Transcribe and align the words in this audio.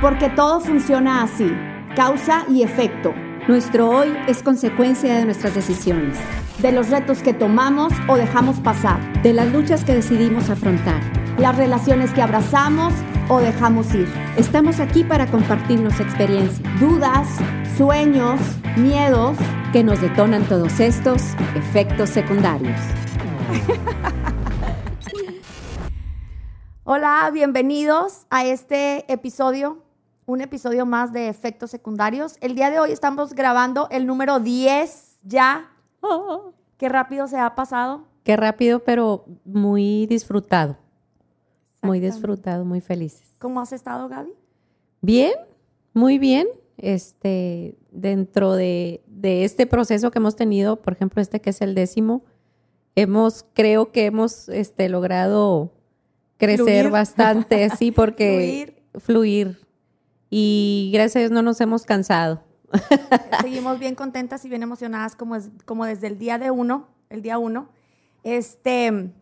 Porque 0.00 0.28
todo 0.28 0.60
funciona 0.60 1.24
así, 1.24 1.50
causa 1.96 2.44
y 2.48 2.62
efecto. 2.62 3.12
Nuestro 3.48 3.90
hoy 3.90 4.16
es 4.28 4.44
consecuencia 4.44 5.16
de 5.16 5.24
nuestras 5.24 5.56
decisiones, 5.56 6.16
de 6.58 6.70
los 6.70 6.88
retos 6.88 7.20
que 7.20 7.34
tomamos 7.34 7.92
o 8.06 8.16
dejamos 8.16 8.60
pasar, 8.60 9.00
de 9.24 9.32
las 9.32 9.52
luchas 9.52 9.84
que 9.84 9.94
decidimos 9.94 10.50
afrontar, 10.50 11.00
las 11.38 11.56
relaciones 11.56 12.12
que 12.12 12.22
abrazamos 12.22 12.94
o 13.28 13.40
dejamos 13.40 13.92
ir. 13.92 14.06
Estamos 14.36 14.78
aquí 14.78 15.02
para 15.02 15.26
compartirnos 15.26 15.98
experiencias, 15.98 16.62
dudas, 16.78 17.26
sueños, 17.76 18.38
miedos 18.76 19.36
que 19.72 19.82
nos 19.82 20.00
detonan 20.00 20.44
todos 20.44 20.78
estos 20.78 21.22
efectos 21.56 22.10
secundarios. 22.10 22.78
Hola, 26.84 27.30
bienvenidos 27.32 28.26
a 28.30 28.46
este 28.46 29.12
episodio, 29.12 29.87
un 30.28 30.42
episodio 30.42 30.84
más 30.84 31.14
de 31.14 31.28
efectos 31.28 31.70
secundarios. 31.70 32.36
El 32.42 32.54
día 32.54 32.70
de 32.70 32.78
hoy 32.78 32.92
estamos 32.92 33.32
grabando 33.32 33.88
el 33.90 34.06
número 34.06 34.40
10 34.40 35.20
ya. 35.22 35.70
Qué 36.76 36.90
rápido 36.90 37.26
se 37.26 37.38
ha 37.38 37.54
pasado. 37.54 38.04
Qué 38.24 38.36
rápido, 38.36 38.80
pero 38.80 39.24
muy 39.46 40.06
disfrutado. 40.06 40.76
Muy 41.80 41.98
disfrutado, 41.98 42.66
muy 42.66 42.82
felices. 42.82 43.36
¿Cómo 43.38 43.58
has 43.58 43.72
estado, 43.72 44.06
Gaby? 44.06 44.34
Bien, 45.00 45.32
muy 45.94 46.18
bien. 46.18 46.46
Este, 46.76 47.78
dentro 47.90 48.52
de, 48.52 49.02
de 49.06 49.44
este 49.44 49.66
proceso 49.66 50.10
que 50.10 50.18
hemos 50.18 50.36
tenido, 50.36 50.76
por 50.76 50.92
ejemplo, 50.92 51.22
este 51.22 51.40
que 51.40 51.50
es 51.50 51.62
el 51.62 51.74
décimo, 51.74 52.22
hemos, 52.96 53.46
creo 53.54 53.92
que 53.92 54.04
hemos 54.04 54.50
este, 54.50 54.90
logrado 54.90 55.72
crecer 56.36 56.90
bastante, 56.90 57.70
sí, 57.70 57.92
porque 57.92 58.74
fluir. 58.92 59.54
fluir. 59.54 59.67
Y 60.30 60.90
gracias 60.92 61.16
a 61.16 61.18
Dios 61.20 61.30
no 61.30 61.42
nos 61.42 61.60
hemos 61.60 61.84
cansado. 61.84 62.42
Seguimos 63.40 63.78
bien 63.78 63.94
contentas 63.94 64.44
y 64.44 64.48
bien 64.48 64.62
emocionadas 64.62 65.16
como, 65.16 65.36
es, 65.36 65.50
como 65.64 65.86
desde 65.86 66.06
el 66.06 66.18
día 66.18 66.38
de 66.38 66.50
uno, 66.50 66.88
el 67.08 67.22
día 67.22 67.38
uno. 67.38 67.68
Este, 68.24 69.12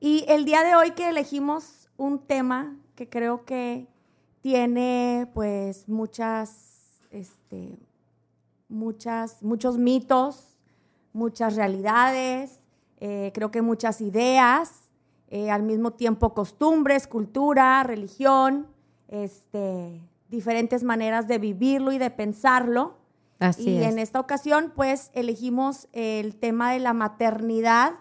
y 0.00 0.24
el 0.28 0.44
día 0.44 0.64
de 0.64 0.74
hoy 0.74 0.92
que 0.92 1.08
elegimos 1.08 1.88
un 1.96 2.18
tema 2.18 2.76
que 2.94 3.08
creo 3.08 3.44
que 3.44 3.86
tiene 4.40 5.30
pues 5.34 5.88
muchas, 5.88 7.00
este, 7.10 7.78
muchas, 8.68 9.42
muchos 9.42 9.78
mitos, 9.78 10.56
muchas 11.12 11.56
realidades, 11.56 12.60
eh, 12.98 13.30
creo 13.34 13.50
que 13.50 13.62
muchas 13.62 14.00
ideas 14.00 14.88
eh, 15.30 15.50
al 15.50 15.62
mismo 15.62 15.92
tiempo 15.92 16.34
costumbres, 16.34 17.06
cultura, 17.06 17.82
religión, 17.82 18.66
este, 19.08 20.00
diferentes 20.28 20.84
maneras 20.84 21.28
de 21.28 21.38
vivirlo 21.38 21.92
y 21.92 21.98
de 21.98 22.10
pensarlo. 22.10 22.98
Así 23.38 23.70
y 23.70 23.82
en 23.82 23.98
esta 23.98 24.20
ocasión, 24.20 24.72
pues, 24.74 25.10
elegimos 25.14 25.88
el 25.92 26.36
tema 26.36 26.72
de 26.72 26.80
la 26.80 26.92
maternidad, 26.92 27.94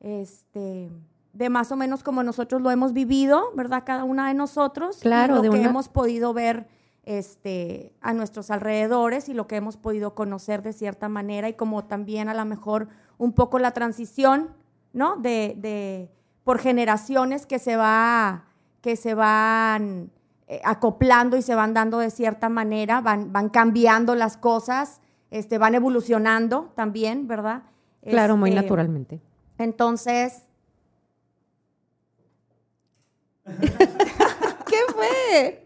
este, 0.00 0.90
de 1.32 1.50
más 1.50 1.70
o 1.70 1.76
menos 1.76 2.02
como 2.02 2.22
nosotros 2.22 2.62
lo 2.62 2.70
hemos 2.70 2.92
vivido, 2.92 3.52
¿verdad? 3.54 3.84
Cada 3.84 4.04
una 4.04 4.28
de 4.28 4.34
nosotros. 4.34 4.98
Claro, 5.00 5.36
lo 5.36 5.42
de 5.42 5.50
que 5.50 5.62
hemos 5.62 5.88
podido 5.88 6.32
ver 6.32 6.66
este, 7.04 7.94
a 8.00 8.14
nuestros 8.14 8.50
alrededores 8.50 9.28
y 9.28 9.34
lo 9.34 9.46
que 9.46 9.56
hemos 9.56 9.76
podido 9.76 10.14
conocer 10.14 10.62
de 10.62 10.72
cierta 10.72 11.08
manera 11.08 11.48
y 11.48 11.54
como 11.54 11.84
también 11.84 12.28
a 12.28 12.34
lo 12.34 12.44
mejor 12.44 12.88
un 13.18 13.32
poco 13.32 13.58
la 13.58 13.72
transición 13.72 14.54
¿no? 14.92 15.16
De, 15.16 16.10
por 16.44 16.58
generaciones 16.58 17.46
que 17.46 17.58
se, 17.58 17.76
va, 17.76 18.44
que 18.80 18.96
se 18.96 19.14
van 19.14 20.10
eh, 20.52 20.60
acoplando 20.64 21.38
y 21.38 21.42
se 21.42 21.54
van 21.54 21.72
dando 21.72 21.96
de 21.98 22.10
cierta 22.10 22.50
manera, 22.50 23.00
van, 23.00 23.32
van 23.32 23.48
cambiando 23.48 24.14
las 24.14 24.36
cosas, 24.36 25.00
este, 25.30 25.56
van 25.56 25.74
evolucionando 25.74 26.70
también, 26.76 27.26
¿verdad? 27.26 27.62
Claro, 28.02 28.36
muy 28.36 28.50
Este, 28.50 28.60
naturalmente. 28.60 29.22
Entonces... 29.56 30.42
¿Qué 34.66 34.76
fue? 34.94 35.64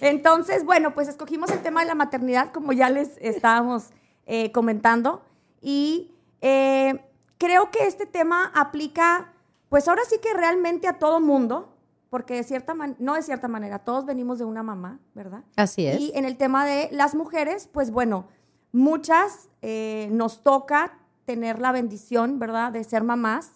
Entonces, 0.00 0.64
bueno, 0.64 0.92
pues 0.92 1.06
escogimos 1.06 1.48
el 1.52 1.62
tema 1.62 1.82
de 1.82 1.86
la 1.86 1.94
maternidad, 1.94 2.50
como 2.50 2.72
ya 2.72 2.90
les 2.90 3.16
estábamos 3.18 3.90
eh, 4.26 4.50
comentando, 4.50 5.22
y 5.60 6.10
eh, 6.40 7.00
creo 7.38 7.70
que 7.70 7.86
este 7.86 8.06
tema 8.06 8.50
aplica, 8.56 9.32
pues 9.68 9.86
ahora 9.86 10.02
sí 10.08 10.16
que 10.20 10.34
realmente 10.34 10.88
a 10.88 10.98
todo 10.98 11.20
mundo, 11.20 11.71
porque 12.12 12.34
de 12.34 12.44
cierta 12.44 12.74
manera, 12.74 12.98
no 13.00 13.14
de 13.14 13.22
cierta 13.22 13.48
manera, 13.48 13.78
todos 13.78 14.04
venimos 14.04 14.38
de 14.38 14.44
una 14.44 14.62
mamá, 14.62 15.00
¿verdad? 15.14 15.44
Así 15.56 15.86
es. 15.86 15.98
Y 15.98 16.12
en 16.14 16.26
el 16.26 16.36
tema 16.36 16.66
de 16.66 16.90
las 16.92 17.14
mujeres, 17.14 17.70
pues 17.72 17.90
bueno, 17.90 18.26
muchas 18.70 19.48
eh, 19.62 20.10
nos 20.12 20.42
toca 20.42 20.98
tener 21.24 21.58
la 21.58 21.72
bendición, 21.72 22.38
¿verdad?, 22.38 22.70
de 22.70 22.84
ser 22.84 23.02
mamás. 23.02 23.52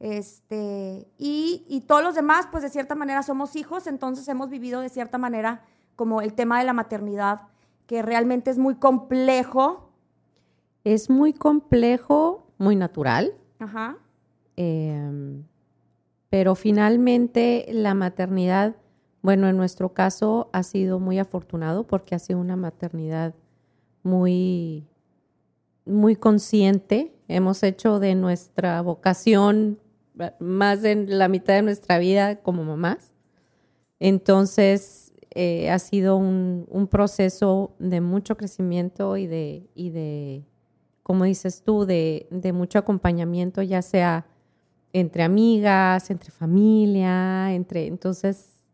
Este, 0.00 1.06
y, 1.18 1.64
y 1.68 1.82
todos 1.82 2.02
los 2.02 2.16
demás, 2.16 2.48
pues 2.50 2.64
de 2.64 2.68
cierta 2.68 2.96
manera 2.96 3.22
somos 3.22 3.54
hijos, 3.54 3.86
entonces 3.86 4.26
hemos 4.26 4.50
vivido 4.50 4.80
de 4.80 4.88
cierta 4.88 5.16
manera 5.16 5.62
como 5.94 6.20
el 6.20 6.34
tema 6.34 6.58
de 6.58 6.64
la 6.64 6.72
maternidad, 6.72 7.42
que 7.86 8.02
realmente 8.02 8.50
es 8.50 8.58
muy 8.58 8.74
complejo. 8.74 9.92
Es 10.82 11.10
muy 11.10 11.32
complejo 11.32 12.44
muy 12.58 12.74
natural. 12.74 13.34
Ajá. 13.60 13.98
Eh, 14.56 15.44
pero 16.30 16.54
finalmente 16.54 17.66
la 17.70 17.94
maternidad, 17.94 18.76
bueno, 19.20 19.48
en 19.48 19.56
nuestro 19.56 19.92
caso 19.92 20.48
ha 20.52 20.62
sido 20.62 21.00
muy 21.00 21.18
afortunado 21.18 21.86
porque 21.86 22.14
ha 22.14 22.20
sido 22.20 22.38
una 22.38 22.56
maternidad 22.56 23.34
muy, 24.02 24.86
muy 25.84 26.16
consciente. 26.16 27.12
Hemos 27.28 27.62
hecho 27.64 27.98
de 27.98 28.14
nuestra 28.14 28.80
vocación 28.80 29.80
más 30.38 30.82
de 30.82 30.94
la 31.06 31.28
mitad 31.28 31.54
de 31.54 31.62
nuestra 31.62 31.98
vida 31.98 32.36
como 32.36 32.64
mamás. 32.64 33.12
Entonces, 33.98 35.12
eh, 35.34 35.70
ha 35.70 35.78
sido 35.78 36.16
un, 36.16 36.66
un, 36.70 36.86
proceso 36.86 37.74
de 37.78 38.00
mucho 38.00 38.36
crecimiento 38.36 39.16
y 39.16 39.26
de, 39.26 39.68
y 39.74 39.90
de 39.90 40.44
como 41.02 41.24
dices 41.24 41.62
tú, 41.62 41.86
de, 41.86 42.26
de 42.30 42.52
mucho 42.52 42.78
acompañamiento, 42.78 43.62
ya 43.62 43.82
sea 43.82 44.26
entre 44.92 45.22
amigas, 45.22 46.10
entre 46.10 46.30
familia, 46.30 47.52
entre... 47.52 47.86
Entonces, 47.86 48.68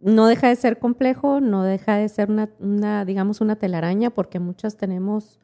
no 0.00 0.26
deja 0.26 0.48
de 0.48 0.56
ser 0.56 0.78
complejo, 0.78 1.40
no 1.40 1.62
deja 1.62 1.96
de 1.96 2.08
ser 2.08 2.30
una, 2.30 2.50
una 2.60 3.04
digamos, 3.04 3.40
una 3.40 3.56
telaraña, 3.56 4.10
porque 4.10 4.38
muchas 4.38 4.76
tenemos 4.76 5.38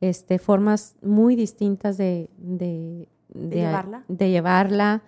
este, 0.00 0.38
formas 0.38 0.96
muy 1.02 1.36
distintas 1.36 1.96
de, 1.96 2.28
de, 2.38 3.08
de, 3.28 3.48
de 3.48 3.56
llevarla. 3.56 4.04
de 4.08 4.30
llevarla, 4.30 5.02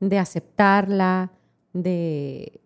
de 0.00 0.18
aceptarla, 0.18 1.32
de, 1.72 2.60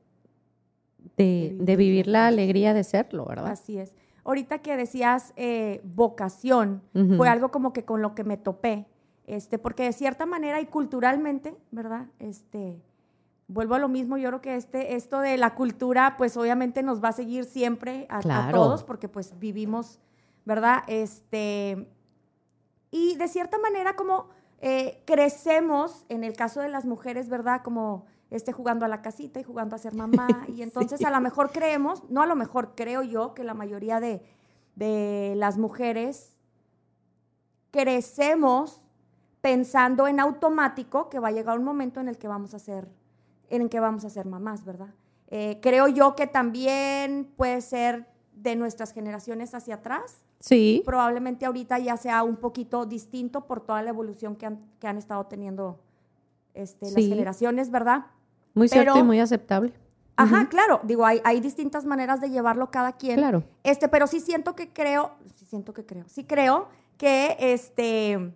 de, 1.16 1.56
de 1.60 1.77
vivir 1.77 2.06
la 2.06 2.27
alegría 2.27 2.75
de 2.75 2.83
serlo, 2.84 3.27
¿verdad? 3.27 3.53
Así 3.53 3.78
es 3.78 3.94
ahorita 4.27 4.59
que 4.59 4.77
decías 4.77 5.33
eh, 5.37 5.81
vocación, 5.84 6.83
uh 6.94 6.98
-huh. 6.98 7.16
fue 7.16 7.28
algo 7.28 7.50
como 7.50 7.72
que 7.72 7.84
con 7.84 8.03
lo 8.03 8.15
que 8.15 8.25
me 8.25 8.37
topé, 8.37 8.87
este, 9.27 9.59
porque 9.59 9.83
de 9.85 9.93
cierta 9.93 10.25
manera 10.25 10.61
y 10.61 10.67
culturalmente, 10.67 11.57
¿verdad? 11.73 12.07
Este, 12.19 12.81
vuelvo 13.49 13.75
a 13.75 13.79
lo 13.79 13.89
mismo, 13.89 14.17
yo 14.17 14.29
creo 14.29 14.41
que 14.41 14.57
este, 14.57 14.95
esto 14.95 15.21
de 15.21 15.37
la 15.37 15.55
cultura, 15.55 16.15
pues 16.17 16.37
obviamente 16.37 16.83
nos 16.83 17.03
va 17.03 17.09
a 17.09 17.13
seguir 17.13 17.45
siempre 17.45 18.07
a, 18.09 18.21
claro. 18.21 18.49
a 18.49 18.53
todos, 18.53 18.85
porque 18.85 19.09
pues 19.09 19.39
vivimos, 19.39 19.99
¿verdad? 20.45 20.85
Este, 20.87 21.89
y 22.91 23.17
de 23.17 23.29
cierta 23.29 23.59
manera 23.59 23.97
como 23.97 24.29
eh, 24.61 25.03
crecemos, 25.07 26.05
en 26.09 26.25
el 26.25 26.35
caso 26.35 26.61
de 26.61 26.69
las 26.69 26.85
mujeres, 26.85 27.29
¿verdad? 27.29 27.63
Como 27.63 28.07
esté 28.31 28.53
jugando 28.53 28.85
a 28.85 28.89
la 28.89 29.03
casita 29.03 29.41
y 29.41 29.45
jugando 29.45 29.77
a 29.77 29.79
ser 29.79 29.95
mamá. 29.95 30.27
Y 30.49 30.63
entonces 30.63 30.99
sí. 30.99 31.05
a 31.05 31.11
lo 31.11 31.21
mejor 31.21 31.51
creemos, 31.51 32.09
no 32.09 32.22
a 32.22 32.27
lo 32.27 32.37
mejor 32.37 32.75
creo 32.75 33.03
yo 33.03 33.34
que 33.34 33.45
la 33.45 33.55
mayoría 33.55 34.01
de, 34.01 34.22
de 34.77 35.34
las 35.37 35.59
mujeres 35.59 36.37
crecemos 37.71 38.85
pensando 39.47 40.09
en 40.09 40.19
automático 40.19 41.09
que 41.09 41.21
va 41.21 41.28
a 41.28 41.31
llegar 41.31 41.57
un 41.57 41.65
momento 41.65 42.01
en 42.01 42.09
el 42.09 42.19
que 42.19 42.27
vamos 42.27 42.53
a 42.53 42.59
ser, 42.59 42.89
en 43.48 43.63
el 43.63 43.69
que 43.69 43.78
vamos 43.78 44.04
a 44.04 44.10
ser 44.10 44.27
mamás, 44.27 44.65
¿verdad? 44.65 44.89
Eh, 45.28 45.60
creo 45.63 45.87
yo 45.87 46.16
que 46.16 46.27
también 46.27 47.33
puede 47.37 47.60
ser 47.60 48.09
de 48.34 48.57
nuestras 48.57 48.93
generaciones 48.93 49.54
hacia 49.54 49.77
atrás. 49.77 50.25
Sí. 50.41 50.83
Probablemente 50.84 51.47
ahorita 51.47 51.78
ya 51.78 51.97
sea 51.97 52.25
un 52.25 52.39
poquito 52.39 52.87
distinto 52.87 53.47
por 53.47 53.60
toda 53.60 53.84
la 53.84 53.91
evolución 53.91 54.34
que 54.34 54.47
han, 54.47 54.59
que 54.81 54.89
han 54.89 54.98
estado 54.98 55.25
teniendo 55.27 55.78
este, 56.53 56.87
sí. 56.87 56.95
las 56.97 57.04
generaciones, 57.04 57.71
¿verdad? 57.71 58.07
Muy 58.53 58.69
Pero, 58.69 58.83
cierto 58.83 58.98
y 58.98 59.03
muy 59.04 59.21
aceptable. 59.21 59.72
Ajá, 60.16 60.41
uh 60.41 60.41
-huh. 60.41 60.48
claro. 60.48 60.81
Digo, 60.83 61.07
hay, 61.07 61.21
hay, 61.22 61.39
distintas 61.39 61.84
maneras 61.84 62.21
de 62.21 62.31
llevarlo 62.31 62.72
cada 62.72 62.95
quien. 62.97 63.19
Claro. 63.19 63.45
Este, 63.63 63.87
pero 63.87 64.09
sí 64.09 64.19
siento 64.19 64.57
que 64.57 64.72
creo, 64.72 65.13
sí 65.37 65.45
siento 65.45 65.72
que 65.72 65.87
creo, 65.87 66.04
sí 66.09 66.25
creo 66.25 66.66
que 66.98 67.37
este, 67.39 68.34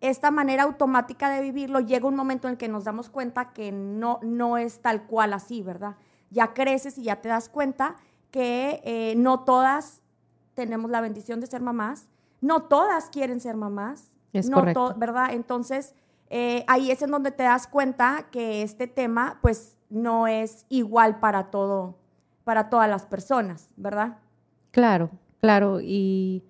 esta 0.00 0.30
manera 0.30 0.62
automática 0.64 1.28
de 1.30 1.40
vivirlo 1.42 1.80
llega 1.80 2.06
un 2.06 2.14
momento 2.16 2.46
en 2.48 2.52
el 2.52 2.58
que 2.58 2.68
nos 2.68 2.84
damos 2.84 3.08
cuenta 3.10 3.52
que 3.52 3.72
no, 3.72 4.20
no 4.22 4.56
es 4.56 4.80
tal 4.80 5.04
cual 5.06 5.32
así, 5.32 5.62
¿verdad? 5.62 5.96
ya 6.30 6.52
creces 6.52 6.98
y 6.98 7.04
ya 7.04 7.16
te 7.22 7.28
das 7.30 7.48
cuenta 7.48 7.96
que 8.30 8.82
eh, 8.84 9.14
no 9.16 9.40
todas 9.40 10.02
tenemos 10.54 10.90
la 10.90 11.00
bendición 11.00 11.40
de 11.40 11.46
ser 11.46 11.62
mamás, 11.62 12.06
no 12.42 12.64
todas 12.64 13.08
quieren 13.08 13.40
ser 13.40 13.56
mamás, 13.56 14.12
Es 14.34 14.50
no 14.50 14.58
correcto. 14.58 14.92
to- 14.92 14.98
¿verdad? 14.98 15.28
Entonces, 15.32 15.94
eh, 16.28 16.64
ahí 16.68 16.90
es 16.90 17.00
en 17.00 17.10
donde 17.12 17.30
te 17.30 17.44
das 17.44 17.66
cuenta 17.66 18.26
que 18.30 18.60
este 18.62 18.86
tema, 18.86 19.38
pues, 19.40 19.78
no 19.88 20.26
es 20.26 20.66
igual 20.68 21.18
para 21.18 21.44
todo, 21.50 21.96
para 22.44 22.68
todas 22.68 22.90
las 22.90 23.06
personas, 23.06 23.70
¿verdad? 23.76 24.18
Claro, 24.70 25.08
claro. 25.40 25.80
Y, 25.80 26.44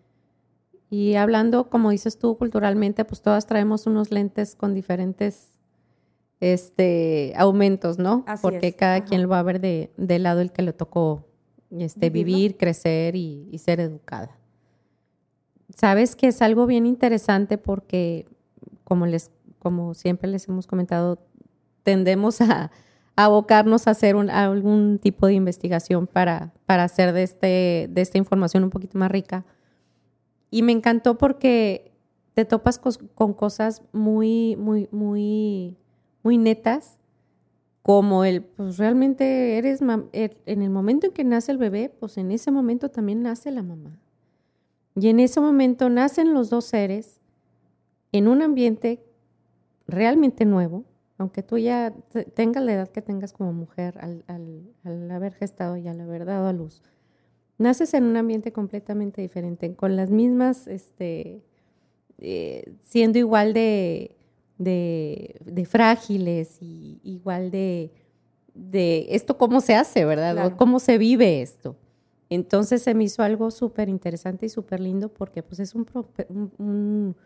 y 0.90 1.14
hablando, 1.16 1.68
como 1.70 1.90
dices 1.90 2.18
tú, 2.18 2.36
culturalmente, 2.36 3.04
pues 3.04 3.20
todas 3.22 3.46
traemos 3.46 3.86
unos 3.86 4.10
lentes 4.10 4.54
con 4.54 4.74
diferentes 4.74 5.50
este, 6.40 7.32
aumentos, 7.36 7.98
¿no? 7.98 8.24
Así 8.26 8.42
Porque 8.42 8.68
es, 8.68 8.74
cada 8.76 8.96
ajá. 8.96 9.04
quien 9.04 9.22
lo 9.22 9.28
va 9.28 9.40
a 9.40 9.42
ver 9.42 9.60
de, 9.60 9.90
del 9.96 10.22
lado 10.22 10.40
el 10.40 10.52
que 10.52 10.62
le 10.62 10.72
tocó 10.72 11.24
este, 11.70 12.10
Vivirlo. 12.10 12.36
vivir, 12.36 12.56
crecer 12.56 13.16
y, 13.16 13.48
y 13.50 13.58
ser 13.58 13.80
educada. 13.80 14.38
Sabes 15.76 16.16
que 16.16 16.28
es 16.28 16.40
algo 16.42 16.66
bien 16.66 16.86
interesante 16.86 17.58
porque, 17.58 18.26
como, 18.84 19.06
les, 19.06 19.30
como 19.58 19.94
siempre 19.94 20.30
les 20.30 20.48
hemos 20.48 20.66
comentado, 20.66 21.18
tendemos 21.82 22.40
a, 22.40 22.70
a 23.16 23.24
abocarnos 23.24 23.86
a 23.86 23.90
hacer 23.90 24.16
un- 24.16 24.30
algún 24.30 24.98
tipo 25.02 25.26
de 25.26 25.34
investigación 25.34 26.06
para, 26.06 26.52
para 26.66 26.84
hacer 26.84 27.12
de, 27.12 27.22
este, 27.22 27.88
de 27.90 28.00
esta 28.00 28.16
información 28.18 28.64
un 28.64 28.70
poquito 28.70 28.96
más 28.98 29.10
rica. 29.10 29.44
Y 30.50 30.62
me 30.62 30.72
encantó 30.72 31.18
porque 31.18 31.92
te 32.34 32.44
topas 32.44 32.78
con 32.78 33.34
cosas 33.34 33.82
muy, 33.92 34.56
muy, 34.56 34.88
muy, 34.92 35.76
muy 36.22 36.38
netas, 36.38 36.98
como 37.82 38.24
el, 38.24 38.42
pues 38.42 38.76
realmente 38.76 39.56
eres, 39.58 39.80
er- 39.82 40.36
en 40.46 40.62
el 40.62 40.70
momento 40.70 41.06
en 41.06 41.12
que 41.12 41.24
nace 41.24 41.52
el 41.52 41.58
bebé, 41.58 41.88
pues 42.00 42.18
en 42.18 42.30
ese 42.30 42.50
momento 42.50 42.90
también 42.90 43.22
nace 43.22 43.50
la 43.50 43.62
mamá. 43.62 43.98
Y 44.94 45.08
en 45.08 45.20
ese 45.20 45.40
momento 45.40 45.88
nacen 45.88 46.34
los 46.34 46.50
dos 46.50 46.64
seres 46.66 47.20
en 48.12 48.28
un 48.28 48.42
ambiente 48.42 49.02
realmente 49.86 50.44
nuevo, 50.44 50.84
aunque 51.18 51.42
tú 51.42 51.56
ya 51.58 51.92
te- 52.10 52.24
tengas 52.24 52.62
la 52.62 52.72
edad 52.74 52.88
que 52.88 53.00
tengas 53.02 53.32
como 53.32 53.52
mujer 53.52 53.96
al, 54.00 54.24
al- 54.26 54.70
al 54.84 55.10
haber 55.10 55.32
gestado 55.34 55.76
y 55.76 55.88
al 55.88 56.00
haber 56.00 56.24
dado 56.26 56.46
a 56.46 56.52
luz, 56.52 56.82
naces 57.58 57.92
en 57.94 58.04
un 58.04 58.16
ambiente 58.16 58.52
completamente 58.52 59.20
diferente, 59.20 59.74
con 59.74 59.96
las 59.96 60.10
mismas, 60.10 60.66
este, 60.66 61.42
eh, 62.18 62.72
siendo 62.82 63.18
igual 63.18 63.52
de, 63.52 64.16
de, 64.58 65.36
de 65.44 65.64
frágiles 65.66 66.58
y 66.60 67.00
igual 67.02 67.50
de, 67.50 67.92
de 68.54 69.06
esto 69.10 69.36
cómo 69.38 69.60
se 69.60 69.74
hace, 69.74 70.04
¿verdad? 70.04 70.34
Claro. 70.34 70.56
¿Cómo 70.56 70.78
se 70.78 70.98
vive 70.98 71.42
esto? 71.42 71.76
Entonces 72.30 72.82
se 72.82 72.94
me 72.94 73.04
hizo 73.04 73.22
algo 73.22 73.50
súper 73.50 73.88
interesante 73.88 74.46
y 74.46 74.48
súper 74.50 74.80
lindo 74.80 75.08
porque 75.08 75.42
pues 75.42 75.60
es 75.60 75.74
un, 75.74 75.84
pro- 75.84 76.08
un, 76.28 77.16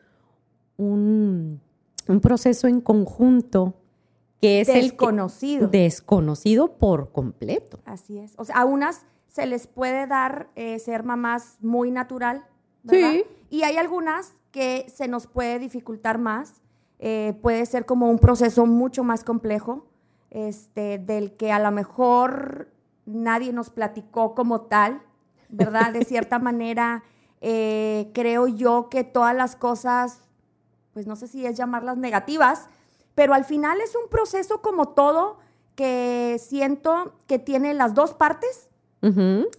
un- 0.76 2.20
proceso 2.20 2.68
en 2.68 2.80
conjunto 2.80 3.74
que 4.40 4.60
es 4.60 4.68
el 4.68 4.74
que- 4.74 4.82
Desconocido. 4.82 5.68
desconocido 5.68 6.78
por 6.78 7.12
completo. 7.12 7.80
Así 7.84 8.18
es. 8.18 8.34
O 8.36 8.44
sea, 8.44 8.56
a 8.56 8.64
unas 8.64 9.04
se 9.32 9.46
les 9.46 9.66
puede 9.66 10.06
dar 10.06 10.50
eh, 10.56 10.78
ser 10.78 11.04
mamás 11.04 11.56
muy 11.60 11.90
natural, 11.90 12.44
¿verdad? 12.82 13.12
Sí. 13.12 13.24
Y 13.48 13.62
hay 13.62 13.78
algunas 13.78 14.34
que 14.50 14.86
se 14.94 15.08
nos 15.08 15.26
puede 15.26 15.58
dificultar 15.58 16.18
más. 16.18 16.60
Eh, 16.98 17.38
puede 17.40 17.64
ser 17.64 17.86
como 17.86 18.10
un 18.10 18.18
proceso 18.18 18.66
mucho 18.66 19.02
más 19.02 19.24
complejo, 19.24 19.86
este, 20.30 20.98
del 20.98 21.34
que 21.36 21.50
a 21.50 21.58
lo 21.58 21.70
mejor 21.70 22.68
nadie 23.06 23.52
nos 23.54 23.70
platicó 23.70 24.34
como 24.34 24.62
tal, 24.62 25.02
¿verdad? 25.48 25.92
De 25.92 26.04
cierta 26.04 26.38
manera, 26.38 27.02
eh, 27.40 28.10
creo 28.12 28.46
yo 28.48 28.88
que 28.90 29.02
todas 29.02 29.34
las 29.34 29.56
cosas, 29.56 30.20
pues 30.92 31.06
no 31.06 31.16
sé 31.16 31.26
si 31.26 31.46
es 31.46 31.56
llamarlas 31.56 31.96
negativas, 31.96 32.68
pero 33.14 33.32
al 33.32 33.46
final 33.46 33.80
es 33.80 33.96
un 33.96 34.10
proceso 34.10 34.60
como 34.60 34.88
todo 34.90 35.38
que 35.74 36.36
siento 36.38 37.14
que 37.26 37.38
tiene 37.38 37.72
las 37.72 37.94
dos 37.94 38.12
partes, 38.12 38.68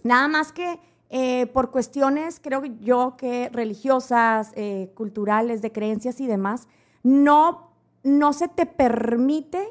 Nada 0.02 0.28
más 0.28 0.52
que 0.52 0.80
eh, 1.10 1.46
por 1.48 1.70
cuestiones, 1.70 2.40
creo 2.42 2.64
yo 2.64 3.14
que 3.16 3.48
religiosas, 3.52 4.52
eh, 4.56 4.90
culturales, 4.94 5.62
de 5.62 5.70
creencias 5.70 6.20
y 6.20 6.26
demás, 6.26 6.66
no, 7.02 7.70
no 8.02 8.32
se 8.32 8.48
te 8.48 8.66
permite 8.66 9.68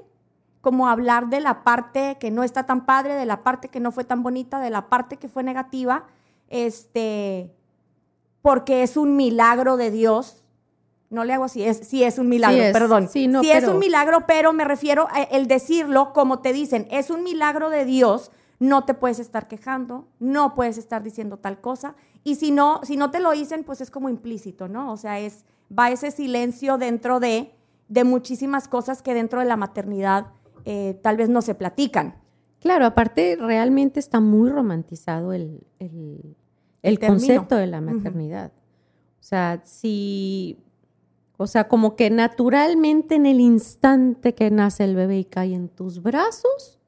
como 0.61 0.87
hablar 0.87 1.27
de 1.29 1.41
la 1.41 1.63
parte 1.63 2.17
que 2.19 2.31
no 2.31 2.43
está 2.43 2.65
tan 2.65 2.85
padre, 2.85 3.15
de 3.15 3.25
la 3.25 3.43
parte 3.43 3.67
que 3.67 3.79
no 3.81 3.91
fue 3.91 4.05
tan 4.05 4.23
bonita, 4.23 4.59
de 4.59 4.69
la 4.69 4.87
parte 4.87 5.17
que 5.17 5.27
fue 5.27 5.43
negativa, 5.43 6.05
este, 6.49 7.51
porque 8.41 8.83
es 8.83 8.95
un 8.95 9.15
milagro 9.17 9.75
de 9.75 9.91
Dios. 9.91 10.45
No 11.09 11.25
le 11.25 11.33
hago 11.33 11.43
así, 11.45 11.63
es, 11.63 11.77
sí 11.79 12.03
es 12.03 12.17
un 12.17 12.29
milagro, 12.29 12.57
Sí 12.57 12.63
es, 12.63 12.73
perdón. 12.73 13.09
sí, 13.09 13.27
no, 13.27 13.41
sí 13.41 13.51
es 13.51 13.59
pero- 13.61 13.73
un 13.73 13.79
milagro, 13.79 14.25
pero 14.25 14.53
me 14.53 14.63
refiero 14.63 15.07
a 15.11 15.23
el 15.23 15.47
decirlo 15.47 16.13
como 16.13 16.39
te 16.39 16.53
dicen, 16.53 16.87
es 16.91 17.09
un 17.09 17.23
milagro 17.23 17.69
de 17.69 17.83
Dios, 17.85 18.31
no 18.63 18.86
te 18.86 18.94
puedes 18.94 19.19
estar 19.19 19.50
quejando, 19.50 20.07
no 20.19 20.56
puedes 20.56 20.77
estar 20.77 21.04
diciendo 21.04 21.36
tal 21.36 21.60
cosa, 21.60 21.95
y 22.24 22.36
si 22.36 22.51
no, 22.51 22.80
si 22.83 22.95
no 22.95 23.12
te 23.12 23.19
lo 23.19 23.31
dicen, 23.31 23.65
pues 23.65 23.81
es 23.81 23.92
como 23.92 24.07
implícito, 24.07 24.69
¿no? 24.69 24.94
O 24.94 24.95
sea, 24.95 25.19
es, 25.19 25.44
va 25.77 25.92
ese 25.92 26.12
silencio 26.12 26.77
dentro 26.77 27.19
de, 27.19 27.51
de 27.89 28.04
muchísimas 28.06 28.69
cosas 28.69 29.01
que 29.01 29.13
dentro 29.13 29.42
de 29.42 29.45
la 29.48 29.57
maternidad 29.57 30.27
eh, 30.63 30.98
tal 31.04 31.18
vez 31.18 31.27
no 31.27 31.42
se 31.42 31.56
platican. 31.56 32.15
Claro, 32.62 32.86
aparte 32.86 33.36
realmente 33.38 34.00
está 34.00 34.21
muy 34.21 34.50
romantizado 34.50 35.33
el, 35.33 35.60
el, 35.80 37.00
concepto 37.00 37.57
de 37.57 37.68
la 37.68 37.81
maternidad. 37.81 38.54
O 39.19 39.24
sea, 39.24 39.62
si, 39.65 40.57
o 41.36 41.48
sea, 41.48 41.68
como 41.68 41.98
que 41.98 42.10
naturalmente 42.10 43.15
en 43.15 43.25
el 43.25 43.42
instante 43.42 44.33
que 44.33 44.50
nace 44.51 44.86
el 44.86 44.95
bebé 44.95 45.18
y 45.18 45.25
cae 45.25 45.54
en 45.54 45.68
tus 45.68 46.01
brazos, 46.01 46.80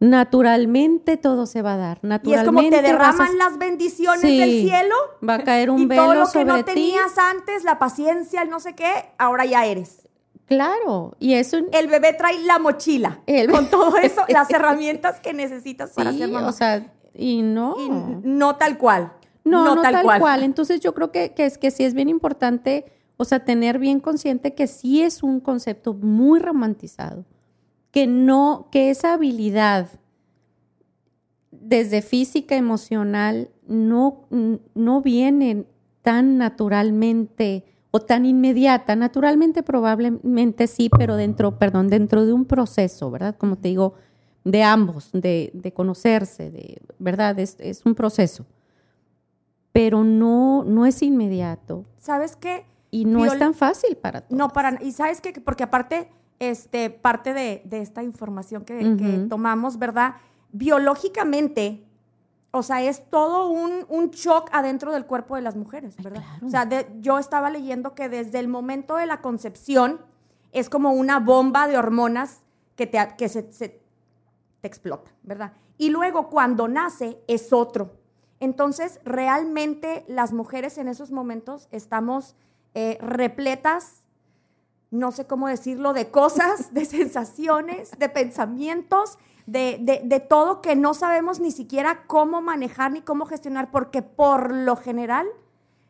naturalmente 0.00 1.16
todo 1.16 1.46
se 1.46 1.62
va 1.62 1.74
a 1.74 1.76
dar. 1.76 1.96
Y 2.02 2.06
es 2.06 2.08
Naturalmente 2.08 2.44
como 2.46 2.68
te 2.70 2.76
a- 2.78 2.82
derraman 2.82 3.38
las 3.38 3.58
bendiciones 3.58 4.20
Sí, 4.20 4.38
del 4.38 4.50
cielo 4.62 4.94
va 5.26 5.34
a 5.34 5.44
caer 5.44 5.70
un 5.70 5.80
y 5.80 5.86
velo 5.86 6.02
todo 6.02 6.14
lo 6.14 6.24
que 6.26 6.32
sobre 6.32 6.44
no 6.46 6.56
ti. 6.58 6.64
tenías 6.64 7.18
antes, 7.18 7.64
la 7.64 7.78
paciencia, 7.78 8.42
el 8.42 8.50
no 8.50 8.60
sé 8.60 8.74
qué, 8.74 8.90
ahora 9.18 9.44
ya 9.44 9.64
eres. 9.66 10.08
Claro, 10.46 11.14
y 11.18 11.34
eso 11.34 11.58
El 11.72 11.88
bebé 11.88 12.14
trae 12.14 12.38
la 12.44 12.58
mochila 12.58 13.20
El- 13.26 13.50
con 13.50 13.68
todo 13.68 13.96
eso, 13.98 14.22
las 14.28 14.48
herramientas 14.50 15.20
que 15.20 15.34
necesitas 15.34 15.90
para 15.90 16.10
sí, 16.12 16.18
ser 16.18 16.28
mamá. 16.30 16.48
o 16.48 16.52
sea, 16.52 16.90
y 17.14 17.42
no. 17.42 17.74
y 17.78 17.88
no 18.26 18.56
tal 18.56 18.78
cual. 18.78 19.12
No, 19.44 19.74
no, 19.74 19.80
tal, 19.82 20.02
cual. 20.02 20.42
Entonces 20.42 20.80
yo 20.80 20.92
creo 20.94 21.10
que, 21.10 21.32
que 21.32 21.46
es 21.46 21.56
que 21.58 21.70
sí 21.70 21.82
es 21.84 21.94
bien 21.94 22.08
importante, 22.10 22.84
o 23.16 23.24
sea, 23.24 23.44
tener 23.44 23.78
bien 23.78 23.98
consciente 23.98 24.54
que 24.54 24.66
sí 24.66 25.02
es 25.02 25.22
un 25.22 25.40
concepto 25.40 25.94
muy 25.94 26.38
romantizado, 26.38 27.24
que 27.98 28.06
no, 28.06 28.68
que 28.70 28.90
esa 28.90 29.14
habilidad 29.14 29.88
desde 31.50 32.00
física, 32.00 32.54
emocional, 32.54 33.50
no, 33.66 34.28
no 34.30 35.02
viene 35.02 35.66
tan 36.02 36.38
naturalmente 36.38 37.64
o 37.90 37.98
tan 37.98 38.24
inmediata. 38.24 38.94
Naturalmente 38.94 39.64
probablemente 39.64 40.68
sí, 40.68 40.88
pero 40.96 41.16
dentro, 41.16 41.58
perdón, 41.58 41.88
dentro 41.88 42.24
de 42.24 42.32
un 42.32 42.44
proceso, 42.44 43.10
¿verdad? 43.10 43.34
Como 43.36 43.56
te 43.56 43.66
digo, 43.66 43.94
de 44.44 44.62
ambos, 44.62 45.10
de, 45.10 45.50
de 45.52 45.72
conocerse, 45.72 46.52
de, 46.52 46.80
¿verdad? 47.00 47.36
Es, 47.40 47.56
es 47.58 47.84
un 47.84 47.96
proceso 47.96 48.46
pero 49.70 50.02
no, 50.02 50.64
no 50.64 50.86
es 50.86 51.02
inmediato 51.02 51.84
¿Sabes 51.98 52.36
qué? 52.36 52.64
y 52.90 53.04
no 53.04 53.24
es 53.24 53.38
tan 53.38 53.54
fácil 53.54 53.96
para 53.96 54.22
todos. 54.22 54.36
No, 54.36 54.48
para 54.48 54.82
Y 54.82 54.92
sabes 54.92 55.20
qué? 55.20 55.32
Porque 55.40 55.62
aparte, 55.62 56.08
este, 56.38 56.90
parte 56.90 57.34
de, 57.34 57.62
de 57.64 57.80
esta 57.80 58.02
información 58.02 58.64
que, 58.64 58.78
tomamos, 59.28 59.78
¿verdad? 59.78 60.16
Biológicamente, 60.52 61.84
o 62.52 62.62
sea, 62.62 62.82
es 62.82 63.08
todo 63.10 63.48
un, 63.48 63.84
un 63.88 64.10
shock 64.10 64.48
adentro 64.52 64.92
del 64.92 65.04
cuerpo 65.06 65.36
de 65.36 65.42
las 65.42 65.56
mujeres, 65.56 65.96
¿verdad? 65.96 66.22
claro. 66.22 66.46
O 66.46 66.50
sea, 66.50 66.64
de- 66.66 66.86
yo 67.00 67.18
estaba 67.18 67.50
leyendo 67.50 67.94
que 67.94 68.08
desde 68.08 68.38
el 68.38 68.48
momento 68.48 68.96
de 68.96 69.06
la 69.06 69.20
concepción 69.20 70.00
es 70.52 70.70
como 70.70 70.92
una 70.92 71.18
bomba 71.20 71.66
de 71.68 71.76
hormonas 71.76 72.40
que, 72.76 72.86
te, 72.86 72.98
que 73.18 73.28
se, 73.28 73.52
se- 73.52 73.80
te 74.60 74.68
explota, 74.68 75.10
¿verdad? 75.22 75.52
Y 75.76 75.90
luego 75.90 76.28
cuando 76.30 76.68
nace 76.68 77.18
es 77.26 77.52
otro. 77.52 77.96
Entonces, 78.40 79.00
realmente 79.04 80.04
las 80.08 80.32
mujeres 80.32 80.78
en 80.78 80.88
esos 80.88 81.10
momentos 81.10 81.68
estamos 81.72 82.36
eh, 82.74 82.96
repletas, 83.00 84.04
no 84.90 85.12
sé 85.12 85.26
cómo 85.26 85.48
decirlo, 85.48 85.92
de 85.92 86.10
cosas, 86.10 86.72
de 86.74 86.84
sensaciones, 86.84 87.90
de 87.98 88.08
pensamientos, 88.08 89.18
de, 89.46 89.78
de- 89.80 90.02
de 90.04 90.20
todo 90.20 90.60
que 90.62 90.76
no 90.76 90.94
sabemos 90.94 91.40
ni 91.40 91.50
siquiera 91.50 92.04
cómo 92.06 92.40
manejar 92.42 92.92
ni 92.92 93.00
cómo 93.02 93.26
gestionar, 93.26 93.70
porque 93.70 94.02
por 94.02 94.54
lo 94.54 94.76
general 94.76 95.26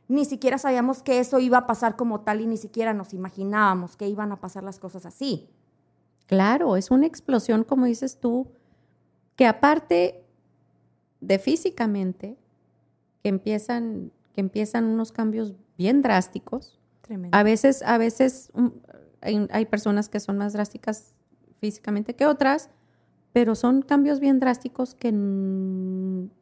ni 0.08 0.24
siquiera 0.24 0.58
sabíamos 0.58 1.02
que 1.02 1.18
eso 1.18 1.38
iba 1.38 1.58
a 1.58 1.66
pasar 1.66 1.96
como 1.96 2.20
tal 2.22 2.40
y 2.40 2.46
ni 2.46 2.56
siquiera 2.56 2.94
nos 2.94 3.12
imaginábamos 3.12 3.96
que 3.96 4.08
iban 4.08 4.32
a 4.32 4.40
pasar 4.40 4.64
las 4.64 4.78
cosas 4.78 5.04
así. 5.06 5.50
Claro, 6.26 6.76
es 6.76 6.90
una 6.90 7.06
explosión, 7.06 7.62
como 7.64 7.84
dices 7.86 8.18
tú, 8.18 8.48
que 9.36 9.46
aparte 9.46 10.24
de 11.20 11.38
físicamente, 11.38 12.36
que 13.22 13.28
empiezan, 13.28 14.12
que 14.32 14.40
empiezan 14.40 14.84
unos 14.86 15.12
cambios 15.12 15.54
bien 15.76 16.00
drásticos. 16.02 16.78
Tremendo. 17.02 17.36
A 17.36 17.42
veces, 17.42 17.82
a 17.82 17.98
veces 17.98 18.50
hay, 19.20 19.46
hay 19.50 19.66
personas 19.66 20.08
que 20.08 20.20
son 20.20 20.38
más 20.38 20.52
drásticas 20.52 21.14
físicamente 21.60 22.14
que 22.14 22.26
otras, 22.26 22.70
pero 23.32 23.54
son 23.54 23.82
cambios 23.82 24.20
bien 24.20 24.38
drásticos 24.40 24.94
que 24.94 25.12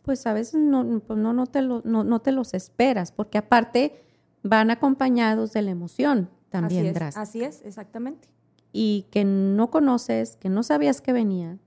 pues 0.02 0.26
a 0.26 0.32
veces 0.32 0.54
no, 0.60 1.00
pues 1.00 1.18
no, 1.18 1.32
no, 1.32 1.46
te, 1.46 1.62
lo- 1.62 1.82
no, 1.84 2.04
no 2.04 2.20
te 2.20 2.32
los 2.32 2.54
esperas, 2.54 3.12
porque 3.12 3.38
aparte 3.38 4.02
van 4.42 4.70
acompañados 4.70 5.52
de 5.52 5.62
la 5.62 5.70
emoción 5.72 6.30
también 6.50 6.82
así 6.82 6.88
es, 6.88 6.94
drástica 6.94 7.22
así 7.22 7.42
es, 7.42 7.62
exactamente. 7.64 8.28
y 8.72 9.06
que 9.10 9.24
no 9.24 9.70
conoces, 9.70 10.36
que 10.36 10.48
no 10.48 10.62
sabías 10.62 11.00
que 11.00 11.12
venía. 11.12 11.58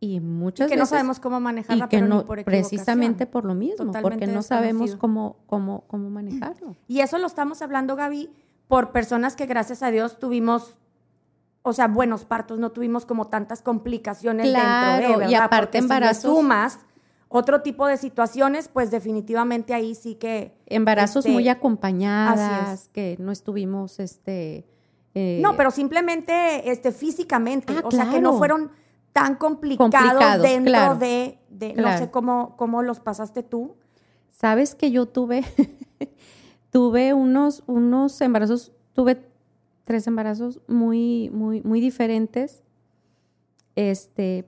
Y 0.00 0.14
Y 0.16 0.20
muchas 0.20 0.68
que 0.68 0.76
no 0.76 0.82
veces 0.82 0.90
sabemos 0.90 1.18
cómo 1.18 1.40
manejarla, 1.40 1.86
y 1.86 1.88
que 1.88 1.96
pero 1.96 2.06
ni 2.06 2.14
no 2.14 2.24
por 2.26 2.38
equivocación. 2.38 2.62
precisamente 2.62 3.26
por 3.26 3.44
lo 3.44 3.54
mismo, 3.54 3.86
Totalmente 3.86 4.00
porque 4.02 4.26
no 4.28 4.42
sabemos 4.42 4.94
cómo, 4.96 5.36
cómo, 5.46 5.84
cómo 5.88 6.08
manejarlo. 6.08 6.76
Y 6.86 7.00
eso 7.00 7.18
lo 7.18 7.26
estamos 7.26 7.62
hablando, 7.62 7.96
Gaby, 7.96 8.30
por 8.68 8.92
personas 8.92 9.34
que 9.34 9.46
gracias 9.46 9.82
a 9.82 9.90
Dios 9.90 10.18
tuvimos, 10.18 10.78
o 11.62 11.72
sea, 11.72 11.88
buenos 11.88 12.24
partos, 12.24 12.58
no 12.58 12.70
tuvimos 12.70 13.04
como 13.06 13.26
tantas 13.28 13.62
complicaciones 13.62 14.48
Claro, 14.50 14.96
dentro 15.02 15.18
de, 15.20 15.24
y 15.24 15.28
¿verdad? 15.30 15.44
aparte 15.46 15.66
Porque 15.66 15.78
si 15.78 15.84
embarazos- 15.84 16.22
sumas 16.36 16.78
otro 17.30 17.60
tipo 17.62 17.86
de 17.86 17.96
situaciones, 17.98 18.68
pues 18.68 18.90
definitivamente 18.90 19.74
ahí 19.74 19.94
sí 19.94 20.14
que... 20.14 20.56
Embarazos 20.66 21.24
Este, 21.26 21.32
muy 21.32 21.48
acompañadas, 21.48 22.88
que 22.92 23.16
no 23.18 23.32
estuvimos, 23.32 23.98
este... 24.00 24.64
eh, 25.14 25.38
No, 25.42 25.54
pero 25.56 25.70
simplemente 25.70 26.70
este, 26.70 26.90
físicamente, 26.92 27.74
Ah, 27.76 27.82
o 27.84 27.90
sea, 27.90 28.08
que 28.10 28.20
no 28.22 28.38
fueron 28.38 28.70
tan 29.12 29.34
complicados, 29.34 29.92
Complicados, 29.92 30.42
dentro 30.42 30.70
claro. 30.72 30.94
de, 30.96 31.38
de- 31.50 31.74
no 31.74 31.96
sé 31.98 32.10
cómo, 32.10 32.56
cómo 32.56 32.82
los 32.82 33.00
pasaste 33.00 33.42
tú. 33.42 33.76
Sabes 34.30 34.74
que 34.74 34.90
yo 34.90 35.04
tuve, 35.06 35.44
tuve 36.70 37.14
unos, 37.14 37.62
unos 37.66 38.20
embarazos, 38.20 38.72
tuve 38.94 39.20
tres 39.84 40.06
embarazos 40.06 40.60
muy, 40.68 41.30
muy, 41.30 41.62
muy 41.62 41.80
diferentes. 41.80 42.62
Este, 43.76 44.44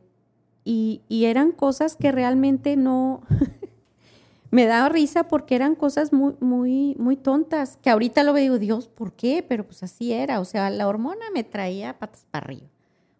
y, 0.64 1.02
y 1.08 1.26
eran 1.26 1.52
cosas 1.52 1.96
que 1.96 2.12
realmente 2.12 2.76
no 2.76 3.22
me 4.50 4.66
daba 4.66 4.88
risa 4.88 5.28
porque 5.28 5.54
eran 5.54 5.74
cosas 5.74 6.12
muy, 6.12 6.34
muy, 6.40 6.96
muy 6.98 7.16
tontas. 7.16 7.76
Que 7.80 7.90
ahorita 7.90 8.22
lo 8.24 8.32
veo 8.32 8.58
Dios, 8.58 8.88
¿por 8.88 9.12
qué? 9.12 9.44
Pero 9.48 9.64
pues 9.64 9.82
así 9.82 10.12
era. 10.12 10.40
O 10.40 10.44
sea, 10.44 10.68
la 10.70 10.88
hormona 10.88 11.24
me 11.32 11.44
traía 11.44 11.98
patas 11.98 12.26
para 12.30 12.44
arriba. 12.44 12.66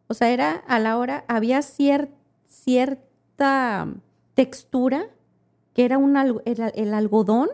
O 0.08 0.14
sea, 0.14 0.30
era 0.30 0.56
a 0.66 0.78
la 0.80 0.98
hora, 0.98 1.24
había 1.28 1.60
cier- 1.60 2.10
cierta 2.48 3.88
textura 4.34 5.06
que 5.72 5.84
era 5.84 5.98
un 5.98 6.16
el 6.16 6.94
algodón, 6.94 7.48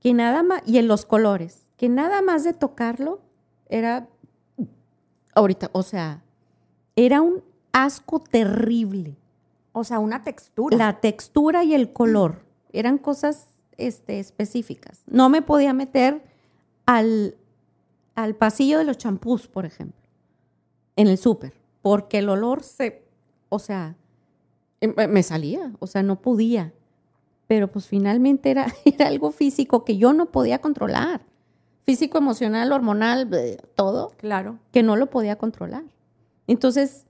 que 0.00 0.14
nada 0.14 0.42
más, 0.42 0.62
y 0.66 0.78
en 0.78 0.88
los 0.88 1.04
colores, 1.06 1.66
que 1.76 1.88
nada 1.88 2.22
más 2.22 2.44
de 2.44 2.52
tocarlo 2.52 3.20
era, 3.68 4.08
ahorita, 5.34 5.70
o 5.72 5.82
sea, 5.82 6.22
era 6.96 7.20
un 7.20 7.42
asco 7.72 8.20
terrible. 8.20 9.16
O 9.72 9.84
sea, 9.84 9.98
una 10.00 10.22
textura. 10.24 10.76
La 10.76 11.00
textura 11.00 11.62
y 11.62 11.74
el 11.74 11.92
color 11.92 12.44
eran 12.72 12.98
cosas 12.98 13.46
este, 13.76 14.18
específicas. 14.18 15.02
No 15.06 15.28
me 15.28 15.42
podía 15.42 15.72
meter 15.72 16.24
al, 16.86 17.36
al 18.16 18.34
pasillo 18.34 18.78
de 18.78 18.84
los 18.84 18.98
champús, 18.98 19.46
por 19.46 19.64
ejemplo, 19.66 20.00
en 20.96 21.06
el 21.06 21.18
súper, 21.18 21.54
porque 21.82 22.18
el 22.18 22.28
olor 22.28 22.62
se, 22.64 23.04
o 23.48 23.58
sea, 23.60 23.96
em- 24.80 24.94
me 25.08 25.22
salía, 25.22 25.72
o 25.78 25.86
sea, 25.86 26.02
no 26.02 26.20
podía. 26.20 26.72
Pero 27.50 27.66
pues 27.66 27.88
finalmente 27.88 28.48
era, 28.52 28.72
era 28.84 29.08
algo 29.08 29.32
físico 29.32 29.84
que 29.84 29.96
yo 29.96 30.12
no 30.12 30.26
podía 30.26 30.60
controlar. 30.60 31.22
Físico, 31.84 32.16
emocional, 32.16 32.70
hormonal, 32.70 33.26
bleh, 33.26 33.56
todo 33.74 34.12
Claro. 34.18 34.60
que 34.70 34.84
no 34.84 34.94
lo 34.94 35.10
podía 35.10 35.34
controlar. 35.36 35.82
Entonces, 36.46 37.06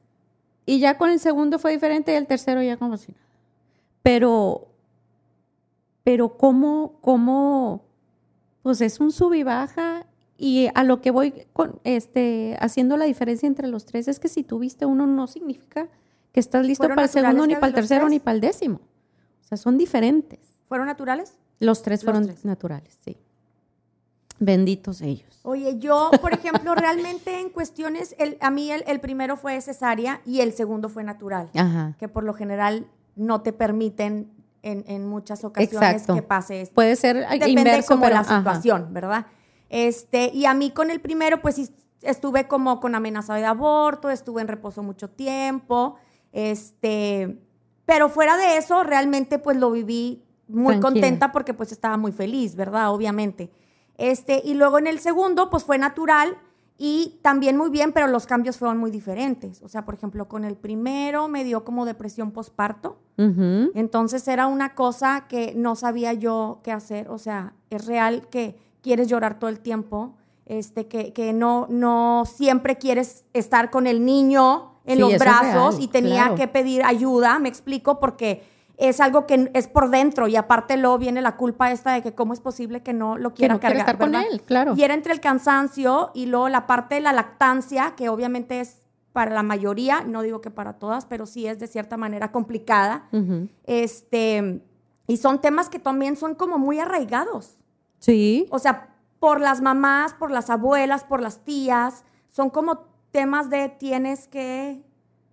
y 0.65 0.79
ya 0.81 0.97
con 0.97 1.11
el 1.11 1.21
segundo 1.21 1.59
fue 1.59 1.73
diferente 1.73 2.13
y 2.13 2.15
el 2.15 2.27
tercero 2.27 2.63
ya 2.63 2.79
como 2.79 2.97
si 2.97 3.13
nada. 3.13 3.25
Pero, 4.03 4.69
pero 6.05 6.39
cómo, 6.39 6.95
cómo, 7.03 7.83
pues 8.63 8.81
es 8.81 8.99
un 8.99 9.13
sub 9.13 9.35
y 9.35 9.43
baja 9.43 10.07
y 10.39 10.69
a 10.75 10.85
lo 10.85 11.03
que 11.03 11.11
voy 11.11 11.35
con, 11.53 11.81
este, 11.85 12.57
haciendo 12.61 12.97
la 12.97 13.05
diferencia 13.05 13.47
entre 13.47 13.69
los 13.69 13.85
tres 13.85 14.09
es 14.09 14.19
que 14.19 14.29
si 14.29 14.43
tuviste 14.43 14.87
uno 14.87 15.07
no 15.07 15.27
significa 15.27 15.89
que 16.33 16.41
estás 16.41 16.65
listo 16.65 16.85
¿Fueron 16.85 16.95
para 16.97 17.05
el 17.09 17.11
segundo, 17.13 17.47
ni 17.47 17.57
para 17.57 17.67
el 17.67 17.75
tercero, 17.75 18.07
tres? 18.07 18.11
ni 18.13 18.21
para 18.21 18.35
el 18.37 18.41
décimo. 18.41 18.81
Sea, 19.51 19.59
son 19.59 19.77
diferentes. 19.77 20.39
¿Fueron 20.69 20.87
naturales? 20.87 21.35
Los 21.59 21.83
tres 21.83 22.01
Los 22.01 22.05
fueron 22.05 22.25
tres. 22.27 22.45
naturales, 22.45 22.97
sí. 23.05 23.17
Benditos 24.39 25.03
ellos. 25.03 25.41
Oye, 25.43 25.79
yo, 25.79 26.11
por 26.23 26.33
ejemplo, 26.33 26.75
realmente 26.75 27.41
en 27.41 27.51
cuestiones, 27.51 28.15
el, 28.19 28.39
a 28.41 28.51
mí 28.51 28.71
el, 28.71 28.83
el 28.87 29.01
primero 29.01 29.37
fue 29.37 29.61
cesárea 29.61 30.23
y 30.25 30.41
el 30.41 30.53
segundo 30.55 30.89
fue 30.89 31.05
natural, 31.05 31.51
Ajá. 31.55 31.95
que 31.99 32.09
por 32.09 32.25
lo 32.25 32.33
general 32.33 32.87
no 33.17 33.43
te 33.43 33.53
permiten 33.53 34.31
en, 34.63 34.85
en 34.87 35.07
muchas 35.07 35.45
ocasiones 35.45 35.93
Exacto. 35.93 36.15
que 36.15 36.23
pase 36.23 36.61
esto. 36.63 36.75
Puede 36.75 36.97
ser 36.97 37.17
Depende 37.29 37.51
inverso, 37.51 37.89
como 37.89 38.03
pero- 38.05 38.15
la 38.15 38.21
ajá. 38.21 38.39
situación, 38.39 38.95
¿verdad? 38.95 39.27
Este, 39.69 40.31
y 40.33 40.47
a 40.47 40.55
mí 40.55 40.71
con 40.71 40.91
el 40.91 41.01
primero, 41.01 41.43
pues 41.43 41.57
sí, 41.57 41.69
estuve 42.03 42.49
como 42.49 42.81
con 42.81 42.95
amenaza 42.95 43.35
de 43.35 43.45
aborto, 43.45 44.09
estuve 44.11 44.41
en 44.41 44.49
reposo 44.49 44.83
mucho 44.83 45.11
tiempo, 45.11 45.97
este, 46.33 47.43
pero 47.91 48.09
fuera 48.09 48.37
de 48.37 48.57
eso, 48.57 48.85
realmente 48.85 49.41
pues 49.41 49.57
lo 49.57 49.73
viví 49.73 50.23
muy 50.47 50.75
Tranquila. 50.79 50.81
contenta 50.81 51.33
porque 51.33 51.55
pues 51.55 51.73
estaba 51.73 51.97
muy 51.97 52.13
feliz, 52.13 52.55
¿verdad? 52.55 52.93
Obviamente. 52.93 53.51
Este, 53.99 54.41
y 54.45 54.55
luego 54.55 54.79
en 54.79 54.87
el 54.87 55.01
segundo, 55.01 55.51
pues 55.51 55.65
fue 55.65 55.77
natural 55.77 56.39
y 56.79 57.19
también 57.21 57.57
muy 57.57 57.69
bien, 57.69 57.91
pero 57.93 58.07
los 58.07 58.27
cambios 58.27 58.59
fueron 58.59 58.79
muy 58.79 58.93
diferentes. 58.93 59.61
O 59.63 59.69
sea, 59.69 59.85
por 59.85 59.95
ejemplo, 59.95 60.29
con 60.29 60.45
el 60.45 60.57
primero 60.57 61.27
me 61.27 61.43
dio 61.43 61.65
como 61.65 61.85
depresión 61.85 62.31
posparto. 62.31 63.01
Entonces 63.17 64.29
era 64.29 64.47
una 64.47 64.77
cosa 64.77 65.27
que 65.29 65.53
no 65.57 65.75
sabía 65.75 66.13
yo 66.13 66.61
qué 66.63 66.71
hacer. 66.71 67.11
O 67.11 67.19
sea, 67.19 67.55
es 67.71 67.87
real 67.87 68.29
que 68.31 68.57
quieres 68.83 69.09
llorar 69.09 69.41
todo 69.41 69.51
el 69.51 69.59
tiempo, 69.59 70.15
este, 70.47 70.87
que, 70.87 71.13
que 71.13 71.33
no, 71.33 71.67
no 71.69 72.23
siempre 72.25 72.79
quieres 72.79 73.25
estar 73.33 73.71
con 73.71 73.89
el 73.89 74.05
niño 74.05 74.70
en 74.85 74.95
Sí, 74.97 75.01
los 75.01 75.19
brazos 75.19 75.75
real, 75.75 75.83
y 75.83 75.89
tenía 75.89 76.23
claro. 76.23 76.35
que 76.37 76.49
pedir 76.49 76.83
ayuda, 76.85 77.39
me 77.39 77.49
explico, 77.49 78.01
porque 78.01 78.43
es 78.79 78.99
algo 79.01 79.27
que 79.27 79.51
es 79.53 79.69
por 79.69 79.91
dentro 79.91 80.27
y 80.27 80.37
aparte 80.37 80.77
luego 80.79 80.97
viene 80.97 81.21
la 81.21 81.37
culpa 81.37 81.71
esta 81.71 81.93
de 81.93 82.03
que 82.03 82.15
cómo 82.15 82.33
es 82.33 82.41
posible 82.41 82.83
que 82.83 82.95
no 82.95 83.19
lo 83.19 83.31
Que 83.31 83.41
quiera 83.41 83.55
no 83.55 83.61
quiere 83.61 83.77
cargar, 83.77 83.95
estar 83.95 83.99
con 84.09 84.15
él, 84.15 84.41
claro. 84.43 84.75
Y 84.75 84.83
era 84.83 84.95
entre 84.95 85.13
el 85.13 85.21
cansancio 85.21 86.11
y 86.15 86.27
luego 86.27 86.49
la 86.49 86.67
parte 86.67 86.95
de 86.95 87.03
la 87.03 87.13
lactancia, 87.13 87.95
que 87.95 88.09
obviamente 88.09 88.61
es 88.61 88.79
para 89.13 89.35
la 89.35 89.43
mayoría, 89.43 90.03
no 90.07 90.23
digo 90.23 90.41
que 90.41 90.51
para 90.51 90.75
todas, 90.79 91.05
pero 91.05 91.27
sí 91.27 91.47
es 91.47 91.59
de 91.59 91.67
cierta 91.67 91.97
manera 91.99 92.33
complicada. 92.33 93.07
Ujú. 93.13 93.49
Este, 93.65 94.63
y 95.07 95.17
son 95.17 95.41
temas 95.41 95.69
que 95.69 95.79
también 95.79 96.17
son 96.17 96.35
como 96.35 96.59
muy 96.59 96.79
arraigados. 96.79 97.57
Sí. 97.99 98.47
O 98.51 98.59
sea, 98.59 98.95
por 99.19 99.41
las 99.41 99.61
mamás, 99.61 100.15
por 100.15 100.31
las 100.31 100.49
abuelas, 100.49 101.05
por 101.05 101.21
las 101.21 101.45
tías, 101.45 102.05
son 102.31 102.49
como 102.51 102.90
temas 103.11 103.51
de 103.51 103.69
tienes 103.69 104.29
que 104.29 104.85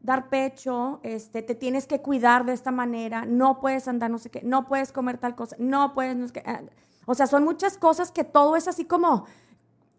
dar 0.02 0.30
pecho, 0.30 1.00
este, 1.04 1.42
te 1.42 1.56
tienes 1.56 1.88
que 1.88 2.02
cuidar 2.02 2.46
de 2.46 2.54
esta 2.54 2.72
manera, 2.72 3.26
no 3.26 3.60
puedes 3.60 3.88
andar 3.88 4.10
no 4.10 4.20
sé 4.20 4.30
qué, 4.30 4.42
no 4.44 4.68
puedes 4.68 4.92
comer 4.92 5.18
tal 5.18 5.36
cosa, 5.36 5.56
no 5.60 5.94
puedes, 5.94 6.16
no 6.16 6.28
sé 6.28 6.34
qué. 6.34 6.44
ah. 6.46 6.62
O 7.06 7.16
sea, 7.16 7.28
son 7.28 7.44
muchas 7.44 7.78
cosas 7.78 8.12
que 8.12 8.24
todo 8.24 8.56
es 8.56 8.68
así 8.68 8.86
como, 8.86 9.26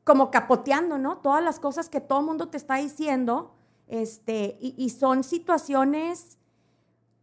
como 0.04 0.30
capoteando, 0.30 0.98
¿no? 0.98 1.18
Todas 1.18 1.42
las 1.42 1.58
cosas 1.58 1.88
que 1.88 2.00
todo 2.00 2.20
el 2.20 2.26
mundo 2.26 2.48
te 2.48 2.56
está 2.56 2.76
diciendo, 2.76 3.54
este, 3.86 4.58
y, 4.60 4.74
y 4.76 4.90
son 4.90 5.24
situaciones 5.24 6.38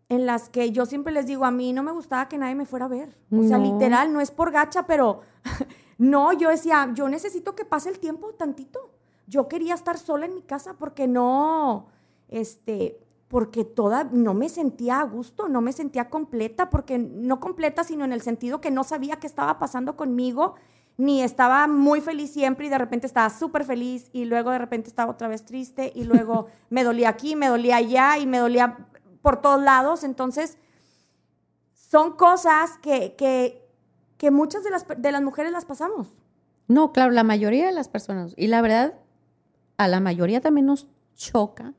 en 0.09 0.25
las 0.25 0.49
que 0.49 0.71
yo 0.71 0.85
siempre 0.85 1.13
les 1.13 1.25
digo, 1.25 1.45
a 1.45 1.51
mí 1.51 1.73
no 1.73 1.83
me 1.83 1.91
gustaba 1.91 2.27
que 2.27 2.37
nadie 2.37 2.55
me 2.55 2.65
fuera 2.65 2.85
a 2.85 2.89
ver. 2.89 3.17
O 3.31 3.43
sea, 3.43 3.57
literal, 3.57 4.13
no 4.13 4.21
es 4.21 4.31
por 4.31 4.51
gacha, 4.51 4.85
pero 4.85 5.21
no, 5.97 6.31
yo 6.33 6.49
decía, 6.49 6.91
yo 6.93 7.09
necesito 7.09 7.55
que 7.55 7.65
pase 7.65 7.89
el 7.89 7.99
tiempo 7.99 8.33
tantito. 8.33 8.94
Yo 9.27 9.47
quería 9.47 9.73
estar 9.73 9.97
sola 9.97 10.25
en 10.25 10.35
mi 10.35 10.41
casa 10.41 10.75
porque 10.77 11.07
no, 11.07 11.87
este, 12.29 12.99
porque 13.27 13.65
toda, 13.65 14.03
no 14.05 14.33
me 14.33 14.49
sentía 14.49 14.99
a 14.99 15.03
gusto, 15.03 15.49
no 15.49 15.61
me 15.61 15.73
sentía 15.73 16.09
completa, 16.09 16.69
porque 16.69 16.97
no 16.97 17.39
completa, 17.39 17.83
sino 17.83 18.05
en 18.05 18.13
el 18.13 18.21
sentido 18.21 18.61
que 18.61 18.71
no 18.71 18.83
sabía 18.83 19.17
qué 19.17 19.27
estaba 19.27 19.57
pasando 19.57 19.95
conmigo, 19.95 20.55
ni 20.97 21.21
estaba 21.21 21.67
muy 21.67 22.01
feliz 22.01 22.31
siempre 22.31 22.67
y 22.67 22.69
de 22.69 22.77
repente 22.77 23.07
estaba 23.07 23.29
súper 23.29 23.65
feliz 23.65 24.09
y 24.13 24.25
luego 24.25 24.51
de 24.51 24.59
repente 24.59 24.89
estaba 24.89 25.11
otra 25.11 25.27
vez 25.27 25.43
triste 25.43 25.91
y 25.93 26.05
luego 26.05 26.47
me 26.69 26.83
dolía 26.83 27.09
aquí, 27.09 27.35
me 27.35 27.47
dolía 27.47 27.77
allá 27.77 28.17
y 28.17 28.27
me 28.27 28.37
dolía 28.37 28.87
por 29.21 29.41
todos 29.41 29.61
lados. 29.61 30.03
Entonces, 30.03 30.57
son 31.73 32.13
cosas 32.13 32.77
que, 32.81 33.15
que, 33.17 33.67
que 34.17 34.31
muchas 34.31 34.63
de 34.63 34.69
las, 34.69 34.85
de 34.87 35.11
las 35.11 35.21
mujeres 35.21 35.51
las 35.51 35.65
pasamos. 35.65 36.07
No, 36.67 36.93
claro, 36.93 37.11
la 37.11 37.23
mayoría 37.23 37.65
de 37.65 37.71
las 37.71 37.89
personas. 37.89 38.33
Y 38.37 38.47
la 38.47 38.61
verdad, 38.61 38.93
a 39.77 39.87
la 39.87 39.99
mayoría 39.99 40.41
también 40.41 40.67
nos 40.67 40.87
choca 41.15 41.73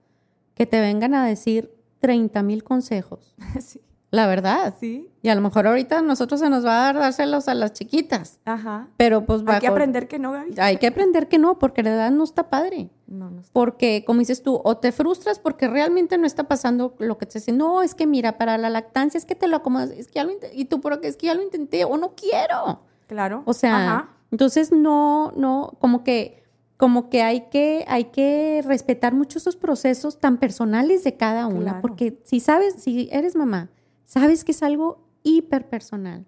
que 0.55 0.67
te 0.67 0.81
vengan 0.81 1.15
a 1.15 1.27
decir 1.27 1.75
30 2.01 2.43
mil 2.43 2.65
consejos. 2.65 3.35
Sí. 3.61 3.81
La 4.13 4.29
verdad. 4.29 4.75
Sí. 4.79 5.11
Y 5.21 5.29
a 5.29 5.35
lo 5.35 5.41
mejor 5.41 5.67
ahorita 5.67 5.99
a 5.99 6.03
nosotros 6.03 6.39
se 6.41 6.49
nos 6.49 6.65
va 6.65 6.79
a 6.79 6.85
dar 6.85 6.99
dárselos 6.99 7.49
a 7.49 7.55
las 7.55 7.73
chiquitas. 7.73 8.39
Ajá. 8.45 8.89
Pero 8.97 9.27
pues 9.27 9.43
Hay 9.47 9.61
que 9.61 9.67
aprender 9.67 10.07
que 10.07 10.19
no, 10.19 10.33
Gaby. 10.33 10.55
Hay 10.59 10.77
que 10.79 10.87
aprender 10.87 11.29
que 11.29 11.39
no, 11.39 11.59
porque 11.59 11.83
la 11.83 11.91
edad 11.91 12.11
no 12.13 12.23
está 12.23 12.49
padre. 12.49 12.89
No, 13.09 13.31
no. 13.31 13.43
Porque, 13.53 14.05
como 14.07 14.21
dices 14.21 14.43
tú, 14.43 14.61
o 14.63 14.77
te 14.79 14.93
frustras 14.93 15.41
porque 15.41 15.67
realmente 15.69 16.19
no 16.19 16.27
está 16.27 16.45
pasando 16.45 16.95
lo 16.99 17.19
que 17.19 17.27
te 17.27 17.41
dicen. 17.41 17.59
No, 17.59 17.83
es 17.83 17.95
que 17.95 18.07
mira, 18.07 18.39
para 18.39 18.57
la 18.59 18.71
lactancia 18.71 19.19
es 19.19 19.27
que 19.27 19.35
te 19.35 19.49
lo 19.49 19.57
acomodas, 19.57 19.91
es 19.91 20.07
que 20.07 20.15
ya 20.15 20.25
lo 20.25 20.31
intenté, 20.33 20.57
y 20.57 20.67
tú, 20.67 20.81
pero 20.81 21.01
que 21.01 21.09
es 21.09 21.17
que 21.17 21.27
ya 21.27 21.35
lo 21.35 21.43
intenté, 21.43 21.85
o 21.85 21.97
no 21.97 22.15
quiero. 22.15 22.81
Claro. 23.09 23.43
O 23.45 23.53
sea, 23.53 23.77
Ajá. 23.77 24.09
entonces 24.31 24.71
no, 24.73 25.33
no, 25.37 25.77
como 25.81 26.05
que, 26.05 26.45
como 26.77 27.09
que 27.09 27.23
hay 27.23 27.49
que, 27.49 27.85
hay 27.89 28.05
que 28.07 28.63
respetar 28.67 29.15
mucho 29.15 29.39
esos 29.39 29.57
procesos 29.57 30.19
tan 30.19 30.39
personales 30.39 31.05
de 31.05 31.17
cada 31.17 31.47
una, 31.47 31.63
Claro. 31.65 31.81
porque 31.83 32.21
si 32.25 32.41
sabes, 32.41 32.75
si 32.75 33.09
eres 33.11 33.35
mamá, 33.37 33.71
sabes 34.05 34.45
que 34.45 34.53
es 34.53 34.63
algo 34.63 35.05
hiper 35.23 35.69
personal 35.69 36.27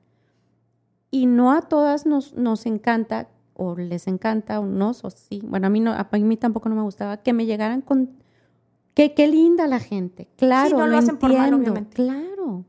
y 1.10 1.26
no 1.26 1.52
a 1.52 1.62
todas 1.62 2.06
nos, 2.06 2.34
nos 2.34 2.66
encanta 2.66 3.28
o 3.54 3.74
les 3.76 4.06
encanta 4.06 4.60
o 4.60 4.66
no, 4.66 4.90
o 5.02 5.10
sí, 5.10 5.40
bueno, 5.44 5.66
a 5.66 5.70
mí 5.70 5.80
no, 5.80 5.92
a 5.92 6.08
mí 6.12 6.36
tampoco 6.36 6.68
no 6.68 6.76
me 6.76 6.82
gustaba 6.82 7.18
que 7.18 7.32
me 7.32 7.44
llegaran 7.44 7.80
con 7.82 8.10
que 8.94 9.14
qué 9.14 9.26
linda 9.28 9.66
la 9.66 9.80
gente, 9.80 10.28
claro, 10.36 10.78
no 10.78 10.86
lo 10.86 10.96
hacen 10.98 11.18
por 11.18 11.30
mal, 11.30 11.52
entiendo, 11.52 11.72
obviamente. 11.72 11.94
claro, 11.94 12.64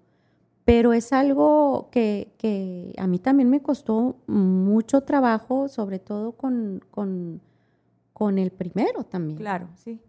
pero 0.66 0.94
es 0.94 1.14
algo 1.14 1.90
que, 1.92 2.34
que 2.38 2.94
a 2.98 3.08
mí 3.08 3.20
también 3.20 3.50
me 3.50 3.62
costó 3.62 4.18
mucho 4.28 5.02
trabajo, 5.02 5.68
sobre 5.68 5.98
todo 6.00 6.34
con, 6.34 6.84
con, 6.92 7.42
con 8.20 8.38
el 8.38 8.52
primero 8.52 9.04
también. 9.06 9.38
Claro, 9.40 9.70
sí. 9.76 10.00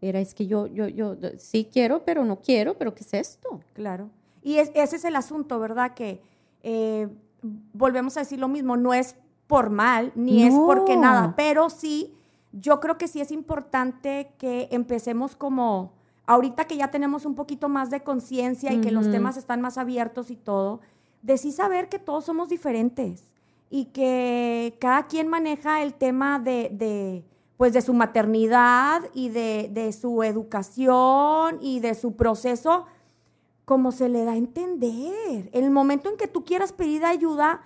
Era, 0.00 0.20
es 0.20 0.34
que 0.34 0.46
yo, 0.46 0.66
yo, 0.66 0.88
yo 0.88 1.14
sí 1.36 1.68
quiero, 1.70 2.02
pero 2.04 2.24
no 2.24 2.40
quiero, 2.40 2.78
pero 2.78 2.94
¿qué 2.94 3.04
es 3.04 3.12
esto? 3.14 3.60
Claro. 3.74 4.08
Y 4.42 4.56
es- 4.56 4.72
ese 4.74 4.96
es 4.96 5.04
el 5.04 5.14
asunto, 5.16 5.60
¿verdad? 5.60 5.92
Que 5.94 6.22
eh, 6.62 7.08
volvemos 7.74 8.16
a 8.16 8.20
decir 8.20 8.38
lo 8.40 8.48
mismo, 8.48 8.76
no 8.76 8.94
es 8.94 9.16
por 9.46 9.68
mal, 9.70 10.12
ni 10.14 10.42
es 10.44 10.54
porque 10.66 10.96
nada, 10.96 11.34
pero 11.36 11.68
sí, 11.70 12.14
yo 12.52 12.80
creo 12.80 12.96
que 12.96 13.06
sí 13.06 13.20
es 13.20 13.30
importante 13.30 14.32
que 14.38 14.68
empecemos 14.70 15.36
como, 15.36 15.92
ahorita 16.26 16.64
que 16.66 16.76
ya 16.78 16.90
tenemos 16.90 17.26
un 17.26 17.34
poquito 17.34 17.68
más 17.68 17.90
de 17.90 18.02
conciencia 18.02 18.72
y 18.72 18.80
que 18.80 18.90
los 18.90 19.10
temas 19.10 19.36
están 19.36 19.60
más 19.60 19.76
abiertos 19.78 20.30
y 20.30 20.36
todo, 20.36 20.80
de 21.22 21.36
sí 21.38 21.52
saber 21.52 21.88
que 21.90 21.98
todos 21.98 22.24
somos 22.24 22.48
diferentes 22.48 23.24
y 23.70 23.86
que 23.86 24.76
cada 24.80 25.06
quien 25.06 25.28
maneja 25.28 25.82
el 25.82 25.92
tema 25.94 26.38
de, 26.38 26.70
de, 26.72 27.24
pues 27.58 27.74
de 27.74 27.82
su 27.82 27.92
maternidad 27.92 29.02
y 29.12 29.28
de, 29.28 29.68
de 29.70 29.92
su 29.92 30.22
educación 30.22 31.58
y 31.60 31.80
de 31.80 31.94
su 31.94 32.16
proceso 32.16 32.86
como 33.66 33.92
se 33.92 34.08
le 34.08 34.24
da 34.24 34.32
a 34.32 34.36
entender. 34.36 35.50
El 35.52 35.70
momento 35.70 36.08
en 36.08 36.16
que 36.16 36.28
tú 36.28 36.44
quieras 36.44 36.72
pedir 36.72 37.04
ayuda, 37.04 37.60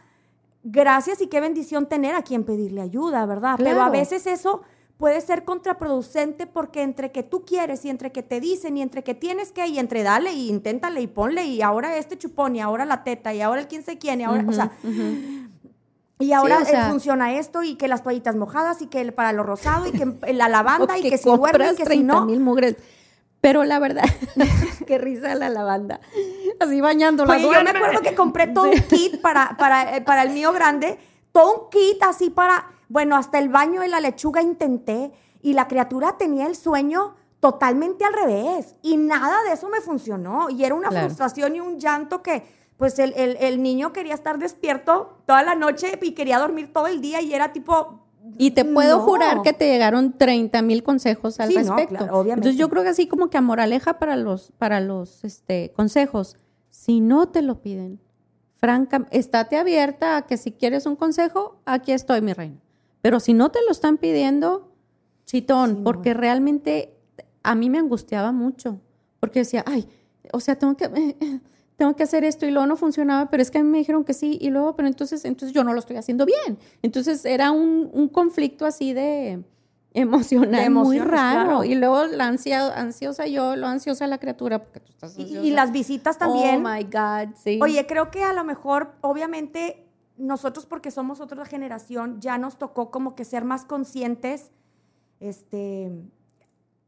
gracias 0.65 1.21
y 1.21 1.29
qué 1.29 1.41
bendición 1.41 1.87
tener 1.87 2.17
a 2.17 2.23
quien 2.23 2.43
pedirle 2.43 2.81
ayuda, 2.81 3.25
¿verdad? 3.27 3.55
Pero 3.59 3.83
a 3.83 3.91
veces 3.91 4.27
eso 4.27 4.63
puede 4.97 5.21
ser 5.21 5.45
contraproducente 5.45 6.47
porque 6.47 6.83
entre 6.83 7.13
que 7.13 7.23
tú 7.23 7.45
quieres 7.45 7.85
y 7.85 7.91
entre 7.91 8.13
que 8.13 8.23
te 8.23 8.41
dicen 8.41 8.79
y 8.79 8.83
entre 8.83 9.05
que 9.05 9.15
tienes 9.15 9.53
que 9.53 9.67
y 9.67 9.79
entre 9.79 10.03
dale 10.03 10.33
y 10.33 10.49
inténtale 10.49 11.03
y 11.03 11.07
ponle 11.07 11.45
y 11.45 11.61
ahora 11.61 11.97
este 11.97 12.17
chupón 12.17 12.57
y 12.57 12.61
ahora 12.61 12.85
la 12.85 13.05
teta 13.05 13.35
y 13.35 13.41
ahora 13.43 13.61
el 13.61 13.69
quién 13.69 13.85
sé 13.85 13.99
quién 13.99 14.23
y 14.23 14.25
ahora, 14.25 14.45
o 14.49 14.53
sea. 14.53 14.73
Y 16.23 16.33
ahora 16.33 16.59
o 16.59 16.65
sea- 16.65 16.87
eh, 16.87 16.91
funciona 16.91 17.33
esto 17.39 17.63
y 17.63 17.75
que 17.77 17.89
las 17.89 18.03
toallitas 18.03 18.37
mojadas 18.37 18.81
y 18.83 18.87
que 18.87 19.01
el- 19.01 19.13
para 19.13 19.33
lo 19.33 19.43
rosado 19.43 19.87
y 19.87 19.93
que 19.93 20.07
la 20.33 20.49
lavanda 20.49 20.99
y 20.99 21.03
que 21.09 21.19
si 21.19 21.29
duerme 21.31 21.67
y 21.67 21.71
que 21.71 21.77
si 21.77 21.83
30 21.85 22.15
no. 22.15 22.27
mil 22.27 22.41
mugres. 22.41 22.77
Pero 23.41 23.65
la 23.65 23.79
verdad, 23.81 24.05
qué 24.87 24.99
risa 24.99 25.35
la 25.35 25.49
lavanda. 25.49 26.01
Así 26.61 26.81
bañándola. 26.81 27.35
Oye, 27.35 27.43
yo 27.43 27.51
me 27.65 27.71
acuerdo 27.71 28.01
que 28.01 28.15
compré 28.15 28.47
todo 28.47 28.65
un 28.71 28.81
kit 28.89 29.21
para, 29.21 29.57
para, 29.59 29.97
eh, 29.97 30.01
para 30.01 30.23
el 30.23 30.31
mío 30.31 30.53
grande, 30.53 30.99
todo 31.33 31.65
un 31.65 31.71
kit 31.71 32.01
así 32.05 32.31
para, 32.31 32.67
bueno, 32.89 33.17
hasta 33.17 33.39
el 33.41 33.49
baño 33.49 33.81
de 33.81 33.89
la 33.89 34.01
lechuga 34.01 34.43
intenté 34.43 35.11
y 35.43 35.55
la 35.55 35.67
criatura 35.67 36.17
tenía 36.19 36.47
el 36.47 36.55
sueño 36.55 37.17
totalmente 37.41 38.05
al 38.05 38.13
revés 38.13 38.77
y 38.83 38.97
nada 38.97 39.43
de 39.49 39.55
eso 39.55 39.69
me 39.69 39.81
funcionó 39.81 40.49
y 40.49 40.65
era 40.65 40.77
una 40.77 40.91
Claro. 40.91 41.07
frustración 41.07 41.57
y 41.57 41.61
un 41.61 41.81
llanto 41.81 42.23
que 42.23 42.62
pues 42.83 42.99
el, 42.99 43.13
el- 43.17 43.37
el 43.39 43.63
niño 43.63 43.93
quería 43.93 44.13
estar 44.15 44.41
despierto 44.41 45.17
toda 45.25 45.45
la 45.45 45.55
noche 45.55 45.97
y 46.03 46.11
quería 46.15 46.41
dormir 46.41 46.73
todo 46.73 46.89
el 46.89 47.01
día 47.01 47.23
y 47.23 47.33
era 47.33 47.53
tipo... 47.53 48.01
Y 48.39 48.51
te 48.51 48.65
puedo 48.65 48.97
no. 48.99 49.05
jurar 49.05 49.43
que 49.43 49.53
te 49.53 49.67
llegaron 49.71 50.19
30 50.19 50.61
mil 50.63 50.83
consejos 50.83 51.39
al 51.39 51.51
Sí, 51.51 51.55
no, 51.55 51.61
respecto. 51.63 51.99
claro, 51.99 52.19
obviamente. 52.19 52.49
Entonces 52.49 52.59
yo 52.59 52.69
creo 52.69 52.83
que 52.83 52.89
así 52.89 53.07
como 53.07 53.31
que 53.31 53.39
a 53.39 53.41
moraleja 53.41 54.01
para 54.01 54.17
los, 54.17 54.51
para 54.59 54.81
los 54.81 55.23
este, 55.23 55.71
consejos, 55.77 56.37
si 56.71 56.99
no 57.01 57.29
te 57.29 57.43
lo 57.43 57.61
piden, 57.63 58.01
franca, 58.59 59.07
estate 59.13 59.59
abierta 59.59 60.17
a 60.17 60.23
que 60.27 60.37
si 60.37 60.51
quieres 60.51 60.85
un 60.85 60.97
consejo, 60.97 61.61
aquí 61.65 61.93
estoy, 61.93 62.21
mi 62.21 62.33
reina. 62.33 62.59
Pero 63.01 63.21
si 63.21 63.33
no 63.33 63.53
te 63.53 63.61
lo 63.65 63.71
están 63.71 63.97
pidiendo, 63.97 64.73
chitón, 65.25 65.71
Sí, 65.71 65.77
no. 65.77 65.85
porque 65.85 66.15
realmente 66.15 66.97
a 67.45 67.55
mí 67.55 67.71
me 67.71 67.79
angustiaba 67.79 68.33
mucho, 68.33 68.81
porque 69.21 69.39
decía, 69.39 69.63
ay, 69.69 69.89
o 70.33 70.41
sea, 70.41 70.57
tengo 70.59 70.77
que, 70.77 70.89
tengo 71.77 71.97
que 71.97 72.03
hacer 72.05 72.25
esto 72.25 72.47
y 72.47 72.51
luego 72.51 72.67
no 72.67 72.77
funcionaba, 72.77 73.29
pero 73.31 73.43
es 73.43 73.51
que 73.51 73.59
a 73.59 73.63
mí 73.63 73.69
me 73.69 73.79
dijeron 73.79 74.05
que 74.05 74.15
sí 74.15 74.39
y 74.41 74.51
luego, 74.51 74.77
pero 74.77 74.89
entonces, 74.89 75.25
entonces 75.25 75.55
yo 75.55 75.65
no 75.65 75.73
lo 75.73 75.79
estoy 75.81 75.97
haciendo 75.97 76.25
bien. 76.27 76.59
Entonces 76.83 77.25
era 77.25 77.51
un, 77.51 77.91
un 77.93 78.09
conflicto 78.09 78.67
así 78.67 78.93
de 78.93 79.43
emocional 79.95 80.63
De 80.63 80.71
muy 80.71 80.99
raro. 80.99 81.45
claro. 81.45 81.65
Y 81.65 81.75
luego 81.75 82.07
la 82.07 82.27
ansia, 82.27 82.69
ansiosa 82.75 83.27
yo, 83.27 83.57
lo 83.57 83.67
ansiosa 83.67 84.07
la 84.07 84.19
criatura, 84.19 84.59
porque 84.63 84.81
tú 84.81 84.91
estás 84.91 85.19
Y, 85.19 85.23
ansiosa. 85.23 85.47
y 85.47 85.51
las 85.51 85.73
visitas 85.73 86.19
también. 86.19 86.65
Oh 86.65 86.69
my 86.69 86.83
God, 86.85 87.35
sí. 87.43 87.59
Oye, 87.61 87.87
creo 87.87 88.11
que 88.11 88.23
a 88.23 88.33
lo 88.33 88.43
mejor, 88.45 88.93
obviamente, 89.03 89.87
nosotros 90.17 90.67
porque 90.67 90.91
somos 90.91 91.21
otra 91.21 91.45
generación, 91.45 92.21
ya 92.21 92.39
nos 92.39 92.57
tocó 92.59 92.91
como 92.91 93.15
que 93.15 93.25
ser 93.25 93.45
más 93.45 93.65
conscientes, 93.65 94.51
este, 95.21 95.91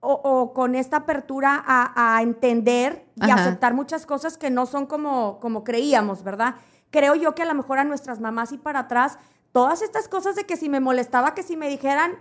o, 0.04 0.12
o 0.22 0.52
con 0.52 0.74
esta 0.74 0.98
apertura 0.98 1.62
a, 1.66 2.16
a 2.16 2.22
entender 2.22 3.06
y 3.16 3.30
Ajá. 3.30 3.42
aceptar 3.42 3.74
muchas 3.74 4.06
cosas 4.06 4.36
que 4.38 4.50
no 4.50 4.66
son 4.66 4.86
como, 4.86 5.40
como 5.40 5.64
creíamos, 5.64 6.22
¿verdad? 6.22 6.56
Creo 6.90 7.14
yo 7.14 7.34
que 7.34 7.42
a 7.42 7.46
lo 7.46 7.54
mejor 7.54 7.78
a 7.78 7.84
nuestras 7.84 8.20
mamás 8.20 8.52
y 8.52 8.58
para 8.58 8.80
atrás, 8.80 9.18
todas 9.52 9.82
estas 9.82 10.08
cosas 10.08 10.36
de 10.36 10.44
que 10.44 10.56
si 10.56 10.68
me 10.68 10.80
molestaba, 10.80 11.34
que 11.34 11.42
si 11.42 11.56
me 11.56 11.68
dijeran, 11.68 12.12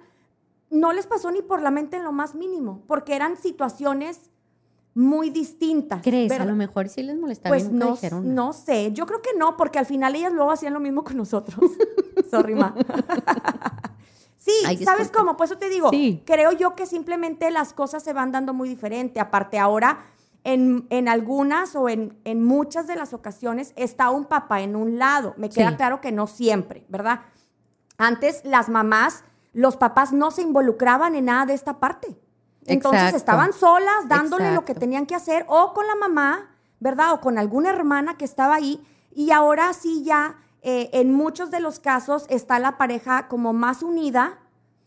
no 0.70 0.94
les 0.94 1.06
pasó 1.08 1.32
ni 1.32 1.42
por 1.42 1.62
la 1.62 1.72
mente 1.72 1.98
en 1.98 2.04
lo 2.04 2.12
más 2.12 2.34
mínimo, 2.36 2.84
porque 2.88 3.16
eran 3.16 3.38
situaciones 3.38 4.32
muy 4.96 5.30
distintas. 5.30 6.02
¿Crees? 6.04 6.32
A 6.40 6.46
lo 6.46 6.56
mejor 6.56 6.90
sí 6.90 7.02
les 7.04 7.18
molestaba 7.18 7.56
y 7.56 7.60
Pues 7.60 7.72
nunca 7.72 7.86
no, 7.86 7.92
dijeron 7.94 8.36
no 8.36 8.54
sé, 8.54 8.92
yo 8.94 9.06
creo 9.06 9.22
que 9.22 9.32
no, 9.38 9.58
porque 9.58 9.80
al 9.80 9.86
final 9.86 10.16
ellas 10.16 10.32
luego 10.34 10.52
hacían 10.52 10.74
lo 10.74 10.80
mismo 10.80 11.04
con 11.04 11.18
nosotros. 11.18 11.60
Sorry, 12.32 12.56
ma. 12.56 12.76
sí, 14.44 14.52
Ay, 14.66 14.84
¿sabes 14.84 15.10
cómo? 15.12 15.38
Por 15.38 15.46
eso 15.46 15.58
te 15.58 15.70
digo, 15.70 15.90
Sí. 15.90 16.22
creo 16.26 16.52
yo 16.52 16.76
que 16.76 16.86
simplemente 16.86 17.50
las 17.52 17.74
cosas 17.74 18.04
se 18.04 18.14
van 18.14 18.32
dando 18.32 18.54
muy 18.54 18.68
diferente. 18.68 19.20
Aparte, 19.20 19.58
ahora, 19.60 20.00
en, 20.44 20.86
en 20.90 21.08
algunas 21.08 21.76
o 21.76 21.88
en, 21.88 22.20
en 22.26 22.44
muchas 22.44 22.86
de 22.88 22.96
las 22.96 23.14
ocasiones, 23.14 23.72
está 23.78 24.10
un 24.10 24.26
papá 24.26 24.62
en 24.62 24.76
un 24.76 24.98
lado. 25.00 25.34
Me 25.38 25.50
queda 25.50 25.70
Sí. 25.72 25.76
claro 25.78 26.02
que 26.02 26.12
no 26.12 26.28
siempre, 26.28 26.86
¿verdad? 26.90 27.22
Antes 27.98 28.42
las 28.44 28.70
mamás, 28.70 29.24
los 29.54 29.78
papás 29.78 30.12
no 30.12 30.32
se 30.32 30.42
involucraban 30.42 31.16
en 31.16 31.26
nada 31.26 31.46
de 31.46 31.54
esta 31.54 31.80
parte. 31.80 32.18
Entonces 32.66 33.00
Exacto. 33.02 33.18
estaban 33.18 33.54
solas 33.54 34.08
dándole 34.08 34.52
lo 34.54 34.66
que 34.66 34.74
tenían 34.74 35.06
que 35.06 35.16
hacer 35.16 35.46
o 35.48 35.74
con 35.74 35.86
la 35.88 35.96
mamá, 35.96 36.50
¿verdad? 36.80 37.14
O 37.14 37.22
con 37.22 37.38
alguna 37.38 37.70
hermana 37.70 38.18
que 38.18 38.26
estaba 38.26 38.56
ahí. 38.56 38.82
Y 39.14 39.32
ahora 39.32 39.74
sí 39.74 40.04
ya, 40.04 40.36
eh, 40.64 40.90
en 40.94 41.14
muchos 41.14 41.52
de 41.52 41.60
los 41.60 41.80
casos, 41.80 42.26
está 42.30 42.58
la 42.60 42.78
pareja 42.78 43.28
como 43.28 43.54
más 43.54 43.84
unida 43.84 44.40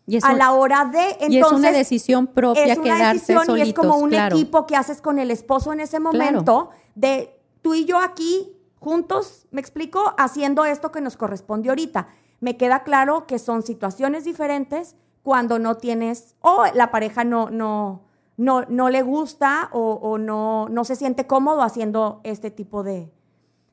Y 0.07 0.17
a 0.25 0.33
un- 0.33 0.39
la 0.39 0.53
hora 0.53 0.85
de... 0.87 1.03
Entonces, 1.21 1.31
y 1.31 1.39
es 1.39 1.53
una 1.53 1.73
decisión 1.73 2.27
propia 2.29 2.65
es 2.65 2.79
una 2.79 2.85
quedarse 2.85 3.12
decisión 3.15 3.45
solitos, 3.47 3.67
y 3.67 3.71
es 3.71 3.75
como 3.77 3.97
un 3.99 4.11
claro. 4.11 4.37
equipo 4.37 4.67
que 4.67 4.77
haces 4.77 5.01
con 5.01 5.19
el 5.19 5.31
esposo 5.31 5.73
en 5.73 5.81
ese 5.81 6.01
momento 6.01 6.71
de 6.95 7.39
tú 7.62 7.75
y 7.75 7.85
yo 7.85 7.99
aquí 7.99 8.53
juntos, 8.79 9.47
me 9.51 9.61
explico, 9.61 10.15
haciendo 10.17 10.65
esto 10.65 10.93
que 10.93 11.01
nos 11.01 11.17
corresponde 11.17 11.69
ahorita. 11.71 12.09
Me 12.41 12.57
queda 12.57 12.83
claro 12.85 13.27
que 13.27 13.39
son 13.39 13.62
situaciones 13.62 14.25
diferentes 14.25 14.95
cuando 15.23 15.59
no 15.59 15.77
tienes 15.77 16.37
o 16.41 16.65
la 16.75 16.91
pareja 16.91 17.25
no 17.25 17.51
no 17.51 18.03
no, 18.37 18.65
no 18.69 18.91
le 18.91 19.01
gusta 19.03 19.71
o, 19.73 19.95
o 19.95 20.19
no, 20.19 20.69
no 20.69 20.85
se 20.85 20.95
siente 20.95 21.27
cómodo 21.27 21.62
haciendo 21.62 22.21
este 22.23 22.51
tipo 22.51 22.83
de, 22.83 23.11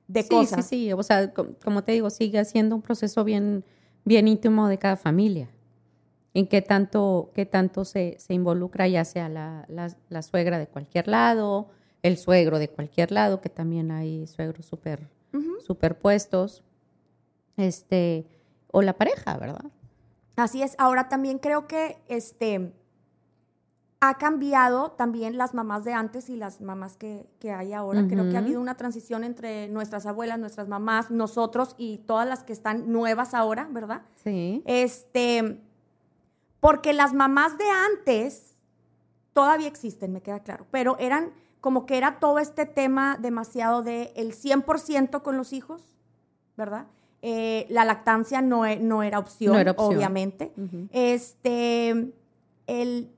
de 0.07 0.23
sí, 0.23 0.29
cosas. 0.29 0.67
Sí, 0.67 0.85
sí, 0.87 0.93
o 0.93 1.01
sea, 1.03 1.33
com- 1.33 1.53
como 1.63 1.83
te 1.83 1.91
digo, 1.93 2.09
sigue 2.09 2.43
siendo 2.45 2.75
un 2.75 2.81
proceso 2.81 3.23
bien, 3.23 3.63
bien 4.05 4.27
íntimo 4.27 4.67
de 4.67 4.77
cada 4.77 4.95
familia. 4.97 5.49
En 6.33 6.47
qué 6.47 6.61
tanto, 6.61 7.31
qué 7.35 7.45
tanto 7.45 7.85
se, 7.85 8.15
se 8.19 8.33
involucra 8.33 8.87
ya 8.87 9.05
sea 9.05 9.29
la, 9.29 9.65
la, 9.67 9.95
la 10.09 10.21
suegra 10.23 10.57
de 10.57 10.67
cualquier 10.67 11.07
lado, 11.07 11.69
el 12.01 12.17
suegro 12.17 12.57
de 12.59 12.69
cualquier 12.69 13.11
lado, 13.11 13.39
que 13.39 13.49
también 13.49 13.91
hay 13.91 14.25
suegros 14.27 14.65
súper 14.65 15.09
Ujú. 15.33 15.59
superpuestos, 15.61 16.63
este, 17.57 18.25
o 18.71 18.81
la 18.81 18.93
pareja, 18.93 19.37
¿verdad? 19.37 19.65
Así 20.35 20.63
es. 20.63 20.75
Ahora 20.79 21.09
también 21.09 21.37
creo 21.37 21.67
que 21.67 21.97
este 22.07 22.73
ha 24.05 24.15
cambiado 24.15 24.91
también 24.91 25.37
las 25.37 25.53
mamás 25.53 25.85
de 25.85 25.93
antes 25.93 26.29
y 26.29 26.35
las 26.35 26.59
mamás 26.59 26.97
que, 26.97 27.25
que 27.39 27.53
hay 27.53 27.71
ahora. 27.71 28.05
Creo 28.05 28.29
que 28.29 28.35
ha 28.35 28.39
habido 28.39 28.59
una 28.59 28.75
transición 28.75 29.23
entre 29.23 29.69
nuestras 29.69 30.05
abuelas, 30.05 30.37
nuestras 30.39 30.67
mamás, 30.67 31.09
nosotros 31.09 31.73
y 31.77 31.99
todas 31.99 32.27
las 32.27 32.43
que 32.43 32.51
están 32.51 32.91
nuevas 32.91 33.33
ahora, 33.33 33.69
¿verdad? 33.71 34.01
Sí. 34.21 34.61
Este, 34.65 35.61
porque 36.59 36.91
las 36.91 37.13
mamás 37.13 37.57
de 37.57 37.63
antes 37.69 38.57
todavía 39.31 39.69
existen, 39.69 40.11
me 40.11 40.19
queda 40.19 40.41
claro, 40.41 40.67
pero 40.69 40.97
eran 40.99 41.31
como 41.61 41.85
que 41.85 41.97
era 41.97 42.19
todo 42.19 42.39
este 42.39 42.65
tema 42.65 43.17
demasiado 43.17 43.83
de 43.83 44.11
el 44.17 44.33
100% 44.33 45.21
con 45.21 45.37
los 45.37 45.53
hijos, 45.53 45.81
¿verdad? 46.57 46.87
Eh, 47.21 47.67
la 47.69 47.85
lactancia 47.85 48.41
no, 48.41 48.65
e, 48.65 48.81
no, 48.81 49.01
era 49.01 49.17
opción, 49.17 49.65
obviamente. 49.77 50.51
Este, 50.91 52.11
el 52.67 53.09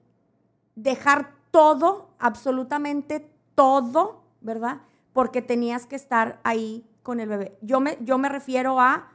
dejar 0.75 1.33
todo, 1.51 2.09
absolutamente 2.19 3.29
todo, 3.55 4.23
¿verdad? 4.41 4.81
Porque 5.13 5.41
tenías 5.41 5.85
que 5.85 5.95
estar 5.95 6.39
ahí 6.43 6.85
con 7.03 7.19
el 7.19 7.29
bebé. 7.29 7.57
Yo 7.61 7.79
me, 7.79 7.97
yo 8.01 8.17
me 8.17 8.29
refiero 8.29 8.79
a, 8.79 9.09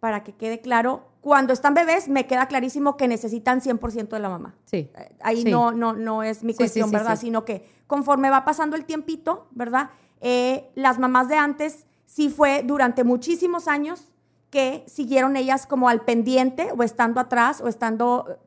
para 0.00 0.22
que 0.22 0.34
quede 0.34 0.60
claro, 0.60 1.04
cuando 1.20 1.52
están 1.52 1.74
bebés 1.74 2.08
me 2.08 2.26
queda 2.26 2.46
clarísimo 2.46 2.96
que 2.96 3.06
necesitan 3.06 3.60
100% 3.60 4.08
de 4.08 4.18
la 4.18 4.28
mamá. 4.28 4.56
Sí. 4.64 4.90
Eh, 4.94 5.16
ahí 5.20 5.44
No, 5.44 5.70
no, 5.70 5.92
no 5.92 6.22
es 6.24 6.42
mi 6.42 6.52
cuestión, 6.52 6.90
¿verdad? 6.90 7.16
Sino 7.16 7.44
que 7.44 7.64
conforme 7.86 8.28
va 8.28 8.44
pasando 8.44 8.74
el 8.74 8.84
tiempito, 8.84 9.46
¿verdad? 9.52 9.90
Eh, 10.20 10.70
las 10.74 10.98
mamás 10.98 11.28
de 11.28 11.36
antes 11.36 11.86
sí 12.06 12.28
fue 12.28 12.64
durante 12.64 13.04
muchísimos 13.04 13.68
años 13.68 14.12
que 14.50 14.84
siguieron 14.86 15.36
ellas 15.36 15.66
como 15.66 15.88
al 15.88 16.04
pendiente 16.04 16.70
o 16.76 16.82
estando 16.82 17.20
atrás 17.20 17.60
o 17.60 17.68
estando 17.68 18.38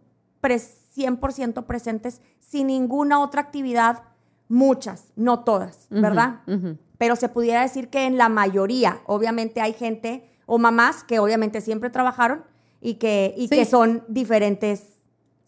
100% 0.96 1.66
presentes 1.66 2.22
sin 2.40 2.68
ninguna 2.68 3.20
otra 3.20 3.42
actividad, 3.42 4.04
muchas, 4.48 5.12
no 5.16 5.44
todas, 5.44 5.88
¿verdad? 5.90 6.42
Pero 6.98 7.16
se 7.16 7.30
pudiera 7.30 7.62
decir 7.62 7.90
que 7.90 8.06
en 8.06 8.18
la 8.18 8.30
mayoría, 8.30 9.02
obviamente 9.06 9.62
hay 9.62 9.74
gente 9.74 10.30
o 10.46 10.58
mamás 10.58 11.04
que 11.04 11.20
obviamente 11.20 11.62
siempre 11.62 11.90
trabajaron 11.90 12.44
y 12.80 12.96
que, 12.96 13.34
y 13.36 13.50
que 13.50 13.66
son 13.66 14.04
diferentes, 14.08 14.84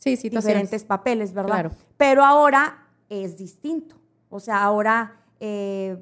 diferentes 0.03 0.83
papeles, 0.83 1.33
¿verdad? 1.33 1.71
Pero 1.97 2.25
ahora 2.25 2.87
es 3.09 3.37
distinto. 3.37 3.95
O 4.29 4.39
sea, 4.39 4.63
ahora 4.63 5.21
eh, 5.39 5.97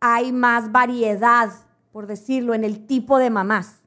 hay 0.00 0.32
más 0.32 0.72
variedad, 0.72 1.50
por 1.92 2.06
decirlo, 2.06 2.54
en 2.54 2.64
el 2.64 2.86
tipo 2.86 3.18
de 3.18 3.30
mamás. 3.30 3.80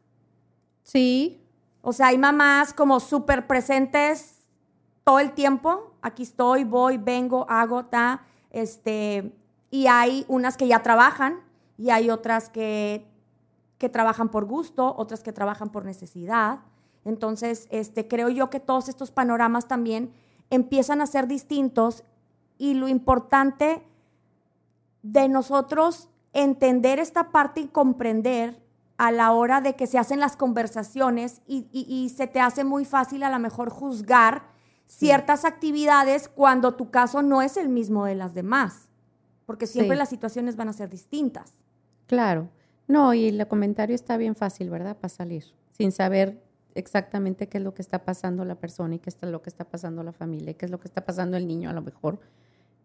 Sí. 0.84 1.42
O 1.82 1.94
sea, 1.94 2.08
hay 2.08 2.18
mamás 2.18 2.74
como 2.74 3.00
súper 3.00 3.48
presentes 3.48 4.43
todo 5.04 5.20
el 5.20 5.34
tiempo, 5.34 5.92
aquí 6.02 6.24
estoy, 6.24 6.64
voy, 6.64 6.98
vengo, 6.98 7.46
hago, 7.50 7.86
ta, 7.86 8.24
este, 8.52 9.34
y 9.70 9.88
hay 9.88 10.26
unas 10.28 10.56
que 10.56 10.68
ya 10.68 10.82
trabajan 10.82 11.42
y 11.78 11.90
hay 11.90 12.10
otras 12.10 12.50
que, 12.50 13.06
que 13.78 13.90
trabajan 13.90 14.30
por 14.30 14.46
gusto, 14.46 14.96
otras 14.98 15.24
que 15.24 15.34
trabajan 15.34 15.70
por 15.70 15.84
necesidad. 15.84 16.60
Entonces, 17.04 17.68
este, 17.70 18.08
creo 18.08 18.30
yo 18.30 18.50
que 18.50 18.60
todos 18.60 18.88
estos 18.88 19.12
panoramas 19.12 19.68
también 19.68 20.14
empiezan 20.50 21.02
a 21.02 21.08
ser 21.08 21.28
distintos 21.28 22.04
y 22.58 22.76
lo 22.76 22.88
importante 22.88 23.84
de 25.02 25.28
nosotros 25.28 26.08
entender 26.32 27.00
esta 27.00 27.32
parte 27.32 27.62
y 27.62 27.68
comprender 27.68 28.62
a 28.98 29.12
la 29.12 29.32
hora 29.34 29.60
de 29.60 29.76
que 29.76 29.88
se 29.88 29.98
hacen 29.98 30.20
las 30.20 30.38
conversaciones 30.38 31.42
y, 31.46 31.68
y 31.74 32.10
se 32.10 32.28
te 32.28 32.40
hace 32.40 32.64
muy 32.64 32.86
fácil 32.86 33.24
a 33.24 33.30
lo 33.30 33.40
mejor 33.40 33.70
juzgar 33.70 34.53
ciertas 34.98 35.46
actividades 35.46 36.28
cuando 36.28 36.76
tu 36.76 36.92
caso 36.92 37.22
no 37.22 37.42
es 37.42 37.58
el 37.58 37.70
mismo 37.70 38.06
de 38.06 38.16
las 38.16 38.34
demás, 38.34 38.90
porque 39.46 39.68
siempre 39.68 39.98
las 39.98 40.10
situaciones 40.10 40.56
van 40.56 40.70
a 40.70 40.74
ser 40.74 40.90
distintas. 40.90 41.52
Claro. 42.08 42.50
No, 42.88 43.14
y 43.14 43.28
el 43.28 43.48
comentario 43.48 43.96
está 43.96 44.18
bien 44.18 44.36
fácil, 44.36 44.70
¿verdad? 44.70 44.98
Para 44.98 45.10
salir, 45.10 45.46
sin 45.72 45.92
saber 45.92 46.42
exactamente 46.76 47.48
qué 47.48 47.58
es 47.58 47.64
lo 47.64 47.74
que 47.74 47.82
está 47.82 48.04
pasando 48.04 48.46
la 48.46 48.56
persona 48.56 48.96
y 48.96 49.00
qué 49.00 49.10
es 49.10 49.22
lo 49.22 49.42
que 49.42 49.50
está 49.50 49.64
pasando 49.64 50.04
la 50.04 50.12
familia 50.12 50.52
y 50.52 50.56
qué 50.56 50.66
es 50.66 50.72
lo 50.72 50.80
que 50.80 50.88
está 50.88 51.06
pasando 51.06 51.38
el 51.38 51.48
niño 51.48 51.70
a 51.70 51.74
lo 51.74 51.82
mejor, 51.82 52.20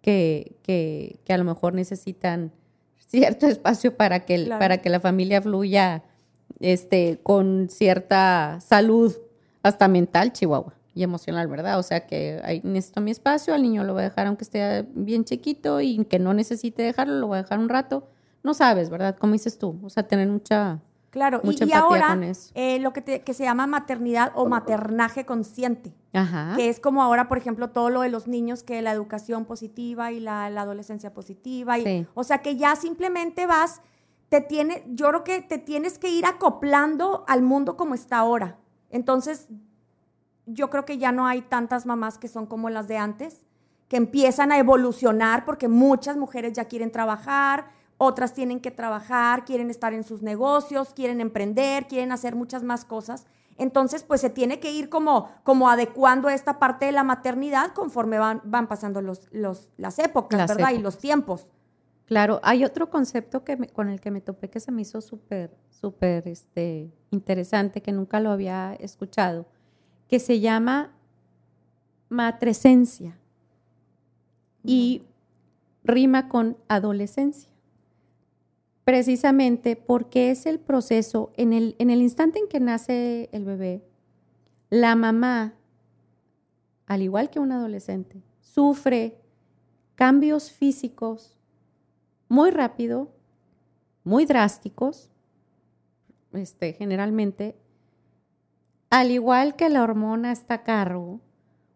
que, 0.01 0.57
que, 0.63 1.19
que 1.25 1.33
a 1.33 1.39
lo 1.39 1.45
mejor 1.45 1.75
necesitan 1.75 2.53
cierto 2.99 3.47
espacio 3.49 3.97
para 3.97 4.25
que, 4.25 4.47
para 4.59 4.79
que 4.79 4.89
la 4.89 5.01
familia 5.01 5.43
fluya 5.43 6.05
este, 6.61 7.21
con 7.23 7.69
cierta 7.71 8.61
salud, 8.61 9.15
hasta 9.63 9.89
mental, 9.89 10.33
Chihuahua 10.33 10.78
y 10.99 11.05
emocional, 11.05 11.47
¿verdad? 11.47 11.79
O 11.79 11.83
sea 11.85 12.09
que 12.09 12.41
ahí 12.43 12.61
necesito 12.65 13.01
mi 13.01 13.13
espacio, 13.13 13.55
al 13.55 13.63
niño 13.63 13.85
lo 13.85 13.93
voy 13.93 14.01
a 14.03 14.07
dejar 14.07 14.27
aunque 14.27 14.43
esté 14.43 14.85
bien 14.95 15.25
chiquito 15.25 15.81
y 15.81 16.05
que 16.07 16.19
no 16.19 16.35
necesite 16.35 16.83
dejarlo, 16.83 17.21
lo 17.21 17.29
voy 17.29 17.39
a 17.39 17.43
dejar 17.43 17.61
un 17.61 17.69
rato. 17.69 18.09
No 18.43 18.53
sabes, 18.53 18.91
¿verdad? 18.91 19.17
Como 19.17 19.35
dices 19.35 19.59
tú, 19.59 19.79
o 19.85 19.91
sea, 19.91 20.03
tener 20.03 20.27
mucha... 20.27 20.81
Claro, 21.11 21.41
mucha 21.45 21.65
y, 21.65 21.73
ahora 21.73 22.19
eh, 22.55 22.81
lo 22.81 22.93
que, 22.93 23.23
que 23.23 23.33
se 23.33 23.45
llama 23.45 23.69
maternidad 23.69 24.33
o 24.35 24.47
maternaje 24.47 25.25
consciente, 25.25 25.95
Ajá. 26.13 26.55
que 26.57 26.69
es 26.69 26.81
como 26.81 27.03
ahora, 27.03 27.29
por 27.29 27.39
ejemplo, 27.39 27.71
todo 27.71 27.91
lo 27.91 28.01
de 28.01 28.09
los 28.09 28.27
niños, 28.27 28.65
que 28.65 28.83
la 28.83 28.93
educación 28.93 29.45
positiva 29.45 30.11
y 30.11 30.19
la, 30.19 30.47
adolescencia 30.47 31.15
positiva, 31.15 31.79
y, 31.79 32.07
o 32.15 32.25
sea, 32.25 32.39
que 32.39 32.57
ya 32.57 32.75
simplemente 32.77 33.47
vas, 33.47 33.81
te 34.29 34.41
tiene, 34.41 34.85
yo 34.89 35.09
creo 35.09 35.25
que 35.25 35.43
te 35.43 35.59
tienes 35.59 35.99
que 35.99 36.11
ir 36.11 36.27
acoplando 36.27 37.25
al 37.29 37.43
mundo 37.43 37.77
como 37.77 37.95
está 37.95 38.19
ahora. 38.19 38.59
Entonces, 38.91 39.49
yo 40.49 40.71
creo 40.71 40.85
que 40.85 40.99
ya 40.99 41.13
no 41.13 41.27
hay 41.27 41.43
tantas 41.43 41.87
mamás 41.87 42.19
que 42.19 42.29
son 42.29 42.47
como 42.47 42.71
las 42.71 42.89
de 42.89 42.97
antes, 42.97 43.45
que 43.89 43.97
empiezan 43.97 44.53
a 44.53 44.59
evolucionar 44.59 45.45
porque 45.45 45.69
muchas 45.69 46.17
mujeres 46.17 46.53
ya 46.53 46.67
quieren 46.67 46.91
trabajar, 46.91 47.71
otras 47.97 48.33
tienen 48.33 48.61
que 48.61 48.71
trabajar, 48.71 49.45
quieren 49.45 49.71
estar 49.71 49.93
en 49.93 50.05
sus 50.05 50.23
negocios, 50.23 50.93
quieren 50.95 51.21
emprender, 51.21 51.87
quieren 51.87 52.13
hacer 52.13 52.35
muchas 52.35 52.63
más 52.63 52.85
cosas. 52.85 53.27
Entonces, 53.57 54.05
pues 54.05 54.21
se 54.21 54.31
tiene 54.31 54.61
que 54.61 54.71
ir 54.71 54.89
como, 54.89 55.29
como 55.43 55.69
adecuando 55.69 56.29
esta 56.29 56.61
parte 56.61 56.87
de 56.87 56.93
la 56.93 57.03
maternidad 57.03 57.73
conforme 57.73 58.19
van, 58.19 58.41
van 58.45 58.69
pasando 58.69 59.03
los, 59.03 59.27
los, 59.33 59.73
las 59.77 59.99
épocas, 59.99 60.49
¿verdad? 60.49 60.71
Y 60.73 60.79
los 60.79 60.99
tiempos. 60.99 61.51
Claro, 62.05 62.41
hay 62.43 62.65
otro 62.65 62.89
concepto 62.89 63.43
que 63.43 63.57
con 63.69 63.89
el 63.89 64.01
que 64.01 64.11
me 64.11 64.21
topé 64.21 64.49
que 64.49 64.61
se 64.61 64.71
me 64.71 64.83
hizo 64.83 65.01
súper, 65.01 65.57
súper 65.69 66.29
este, 66.29 66.93
interesante, 67.11 67.83
que 67.83 67.91
nunca 67.91 68.21
lo 68.21 68.31
había 68.31 68.75
escuchado 68.75 69.47
que 70.09 70.19
se 70.19 70.41
llama 70.41 70.91
matresencia 72.09 73.17
y 74.65 75.03
rima 75.85 76.29
con 76.29 76.57
adolescencia. 76.69 77.51
Precisamente 78.85 79.77
porque 79.77 80.31
es 80.31 80.47
el 80.47 80.59
proceso, 80.59 81.31
en 81.37 81.53
el, 81.53 81.77
en 81.79 81.91
el 81.91 82.01
instante 82.01 82.39
en 82.39 82.49
que 82.49 82.59
nace 82.59 83.29
el 83.33 83.45
bebé, 83.45 83.83
la 84.71 84.97
mamá, 84.97 85.55
al 86.87 87.03
igual 87.03 87.29
que 87.29 87.39
un 87.39 87.53
adolescente, 87.53 88.23
sufre 88.41 89.19
cambios 89.95 90.51
físicos 90.51 91.37
muy 92.29 92.51
rápido, 92.51 93.11
muy 94.05 94.25
drásticos, 94.25 95.11
este, 96.33 96.73
generalmente 96.73 97.57
al 98.91 99.11
igual 99.11 99.57
que 99.57 99.69
la 99.69 99.83
hormona 99.83 100.33
está 100.33 100.55
a 100.55 100.63
cargo, 100.63 101.21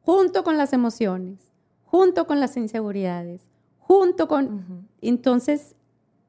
junto 0.01 0.45
con 0.45 0.57
las 0.57 0.73
emociones, 0.73 1.53
junto 1.85 2.27
con 2.27 2.41
las 2.41 2.57
inseguridades, 2.57 3.47
junto 3.79 4.29
con... 4.29 4.89
Entonces, 5.01 5.77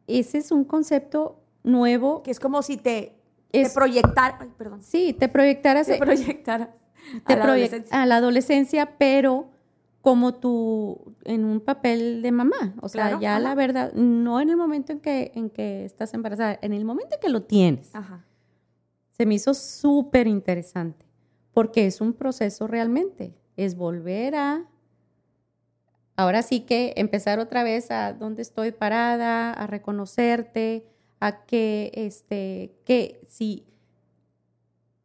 ese 0.07 0.39
es 0.39 0.51
un 0.51 0.65
concepto 0.65 1.39
nuevo. 1.63 2.21
Que 2.23 2.31
es 2.31 2.39
como 2.39 2.61
si 2.61 2.77
te, 2.77 3.15
te 3.51 3.69
proyectara... 3.69 4.47
perdón. 4.57 4.83
Sí, 4.83 5.13
te 5.13 5.29
proyectaras... 5.29 5.87
Te 5.87 5.97
proyectaras 5.97 6.69
a, 7.25 7.35
la 7.35 7.43
adolescencia. 7.45 8.01
a 8.01 8.05
la 8.05 8.15
adolescencia, 8.17 8.97
pero 8.97 9.51
como 10.01 10.33
tú 10.33 11.15
en 11.23 11.45
un 11.45 11.61
papel 11.61 12.21
de 12.21 12.31
mamá. 12.33 12.75
O 12.81 12.89
sea, 12.89 13.19
ya 13.21 13.39
la 13.39 13.55
verdad, 13.55 13.93
no 13.93 14.41
en 14.41 14.49
el 14.49 14.57
momento 14.57 14.91
en 14.91 14.99
que, 14.99 15.31
en 15.33 15.49
que 15.49 15.85
estás 15.85 16.13
embarazada, 16.13 16.59
en 16.61 16.73
el 16.73 16.83
momento 16.83 17.15
en 17.15 17.21
que 17.21 17.29
lo 17.29 17.43
tienes. 17.43 17.95
Ajá 17.95 18.25
se 19.13 19.25
me 19.25 19.35
hizo 19.35 19.53
súper 19.53 20.27
interesante, 20.27 21.05
porque 21.53 21.85
es 21.85 22.01
un 22.01 22.13
proceso 22.13 22.67
realmente, 22.67 23.35
es 23.55 23.75
volver 23.75 24.35
a, 24.35 24.67
ahora 26.15 26.41
sí 26.41 26.61
que 26.61 26.93
empezar 26.97 27.39
otra 27.39 27.63
vez 27.63 27.91
a 27.91 28.13
dónde 28.13 28.41
estoy 28.41 28.71
parada, 28.71 29.53
a 29.53 29.67
reconocerte, 29.67 30.87
a 31.19 31.45
que, 31.45 31.91
este, 31.93 32.75
que 32.85 33.21
si, 33.29 33.65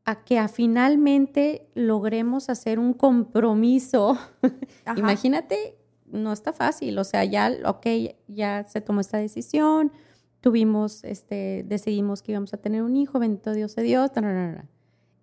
a 0.06 0.24
que 0.24 0.38
a 0.38 0.48
finalmente 0.48 1.68
logremos 1.74 2.48
hacer 2.48 2.78
un 2.78 2.94
compromiso. 2.94 4.18
Imagínate, 4.96 5.76
no 6.06 6.32
está 6.32 6.54
fácil, 6.54 6.98
o 6.98 7.04
sea, 7.04 7.24
ya, 7.24 7.52
ok, 7.66 7.86
ya 8.26 8.64
se 8.64 8.80
tomó 8.80 9.00
esta 9.00 9.18
decisión, 9.18 9.92
tuvimos, 10.40 11.04
este, 11.04 11.64
decidimos 11.66 12.22
que 12.22 12.32
íbamos 12.32 12.54
a 12.54 12.56
tener 12.58 12.82
un 12.82 12.96
hijo, 12.96 13.18
bendito 13.18 13.52
Dios 13.52 13.74
de 13.76 13.82
Dios, 13.82 14.10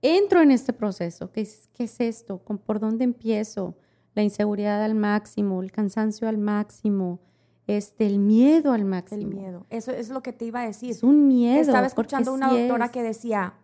entro 0.01 0.41
en 0.41 0.51
este 0.51 0.73
proceso, 0.73 1.31
¿qué 1.31 1.41
es, 1.41 1.69
qué 1.73 1.85
es 1.85 1.99
esto? 1.99 2.37
¿Por 2.39 2.79
dónde 2.79 3.03
empiezo? 3.03 3.75
la 4.13 4.23
inseguridad 4.23 4.81
al 4.81 4.95
máximo, 4.95 5.61
el 5.61 5.73
cansancio 5.73 6.29
al 6.29 6.37
máximo, 6.37 7.19
este, 7.67 8.05
el 8.05 8.17
miedo 8.17 8.71
al 8.71 8.85
máximo. 8.85 9.21
El 9.23 9.27
miedo. 9.27 9.65
Eso 9.69 9.91
es 9.91 10.07
lo 10.09 10.23
que 10.23 10.31
te 10.31 10.45
iba 10.45 10.61
a 10.61 10.65
decir. 10.65 10.91
Es 10.91 11.03
un 11.03 11.27
miedo. 11.27 11.59
Estaba 11.59 11.85
escuchando 11.85 12.33
una 12.33 12.49
sí 12.49 12.59
doctora 12.61 12.85
es. 12.85 12.91
que 12.91 13.03
decía, 13.03 13.55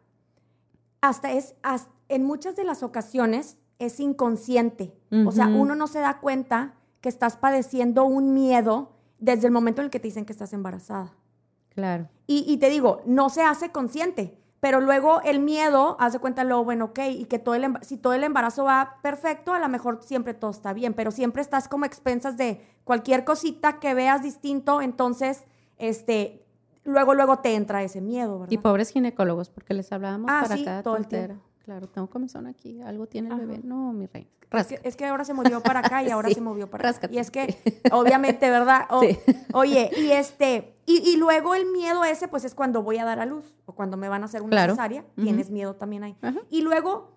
hasta 1.00 1.32
es, 1.32 1.56
has- 1.64 1.88
en 2.10 2.26
muchas 2.26 2.58
de 2.58 2.66
las 2.66 2.84
ocasiones 2.84 3.58
es 3.80 4.02
inconsciente. 4.02 4.94
O 5.26 5.32
sea, 5.32 5.48
uno 5.48 5.74
no 5.76 5.88
se 5.88 6.00
da 6.00 6.20
cuenta 6.20 6.76
que 7.00 7.08
estás 7.08 7.38
padeciendo 7.38 8.04
un 8.04 8.34
miedo 8.34 8.92
desde 9.20 9.48
el 9.48 9.54
momento 9.54 9.80
en 9.82 9.86
el 9.86 9.92
que 9.92 10.02
te 10.02 10.10
dicen 10.10 10.26
que 10.26 10.34
estás 10.34 10.52
embarazada. 10.52 11.14
Claro. 11.74 12.08
Y, 12.28 12.46
y 12.48 12.58
te 12.58 12.70
digo, 12.70 13.02
no 13.06 13.30
se 13.30 13.42
hace 13.44 13.72
consciente, 13.72 14.38
pero 14.60 14.80
luego 14.80 15.22
el 15.24 15.40
miedo, 15.40 15.98
haz 16.00 16.14
de 16.14 16.20
cuenta 16.20 16.44
lo 16.44 16.64
bueno, 16.64 16.86
ok, 16.86 17.00
y 17.10 17.26
que 17.26 17.40
todo 17.40 17.56
el, 17.56 17.78
si 17.82 17.98
todo 17.98 18.14
el 18.14 18.24
embarazo 18.24 18.64
va 18.64 19.00
perfecto, 19.02 19.54
a 19.54 19.60
lo 19.60 19.68
mejor 19.68 20.02
siempre 20.04 20.34
todo 20.34 20.52
está 20.52 20.72
bien, 20.72 20.94
pero 20.94 21.12
siempre 21.12 21.42
estás 21.42 21.68
como 21.68 21.86
expensas 21.86 22.38
de 22.38 22.62
cualquier 22.84 23.26
cosita 23.26 23.80
que 23.80 23.94
veas 23.94 24.22
distinto, 24.22 24.82
entonces, 24.82 25.46
este, 25.78 26.46
luego, 26.84 27.16
luego 27.16 27.40
te 27.40 27.56
entra 27.56 27.82
ese 27.84 28.02
miedo, 28.02 28.40
¿verdad? 28.40 28.52
Y 28.52 28.58
pobres 28.60 28.92
ginecólogos, 28.92 29.50
porque 29.50 29.74
les 29.74 29.92
hablábamos 29.92 30.30
Ah, 30.32 30.42
para 30.44 30.58
sí, 30.58 30.64
cada 30.64 30.84
todo 30.84 30.98
el 30.98 31.08
tiempo. 31.08 31.42
Claro, 31.64 31.88
tengo 31.88 32.10
comezón 32.10 32.48
aquí, 32.48 32.82
algo 32.82 33.08
tiene 33.08 33.28
el 33.30 33.34
Ajá. 33.36 33.42
bebé. 33.46 33.62
No, 33.64 33.94
mi 33.94 34.08
reina. 34.08 34.30
Es 34.52 34.68
que, 34.68 34.80
es 34.84 34.96
que 34.98 35.06
ahora 35.06 35.24
se 35.24 35.34
movió 35.34 35.62
para 35.62 35.80
acá 35.80 36.04
y 36.04 36.10
ahora 36.12 36.28
Sí, 36.30 36.36
se 36.36 36.42
movió 36.42 36.70
para 36.70 36.82
acá. 36.82 36.92
ráscate. 36.92 37.14
Y 37.16 37.20
es 37.20 37.32
que, 37.32 37.56
obviamente, 37.92 38.50
¿verdad? 38.50 38.86
O- 38.90 39.02
Sí. 39.02 39.18
Oye, 39.54 39.90
y 39.98 40.12
este, 40.12 40.76
y, 40.86 40.98
y 41.10 41.16
luego 41.18 41.56
el 41.56 41.72
miedo 41.72 42.04
ese, 42.04 42.28
pues 42.28 42.44
es 42.44 42.54
cuando 42.56 42.84
voy 42.84 42.98
a 42.98 43.06
dar 43.06 43.20
a 43.20 43.26
luz 43.26 43.46
o 43.66 43.74
cuando 43.74 43.96
me 43.96 44.10
van 44.10 44.24
a 44.24 44.26
hacer 44.26 44.42
una 44.42 44.50
Claro. 44.52 44.74
cesárea, 44.74 45.06
tienes 45.16 45.50
miedo 45.52 45.76
también 45.76 46.04
ahí. 46.04 46.18
Ajá. 46.22 46.40
Y 46.50 46.62
luego, 46.64 47.12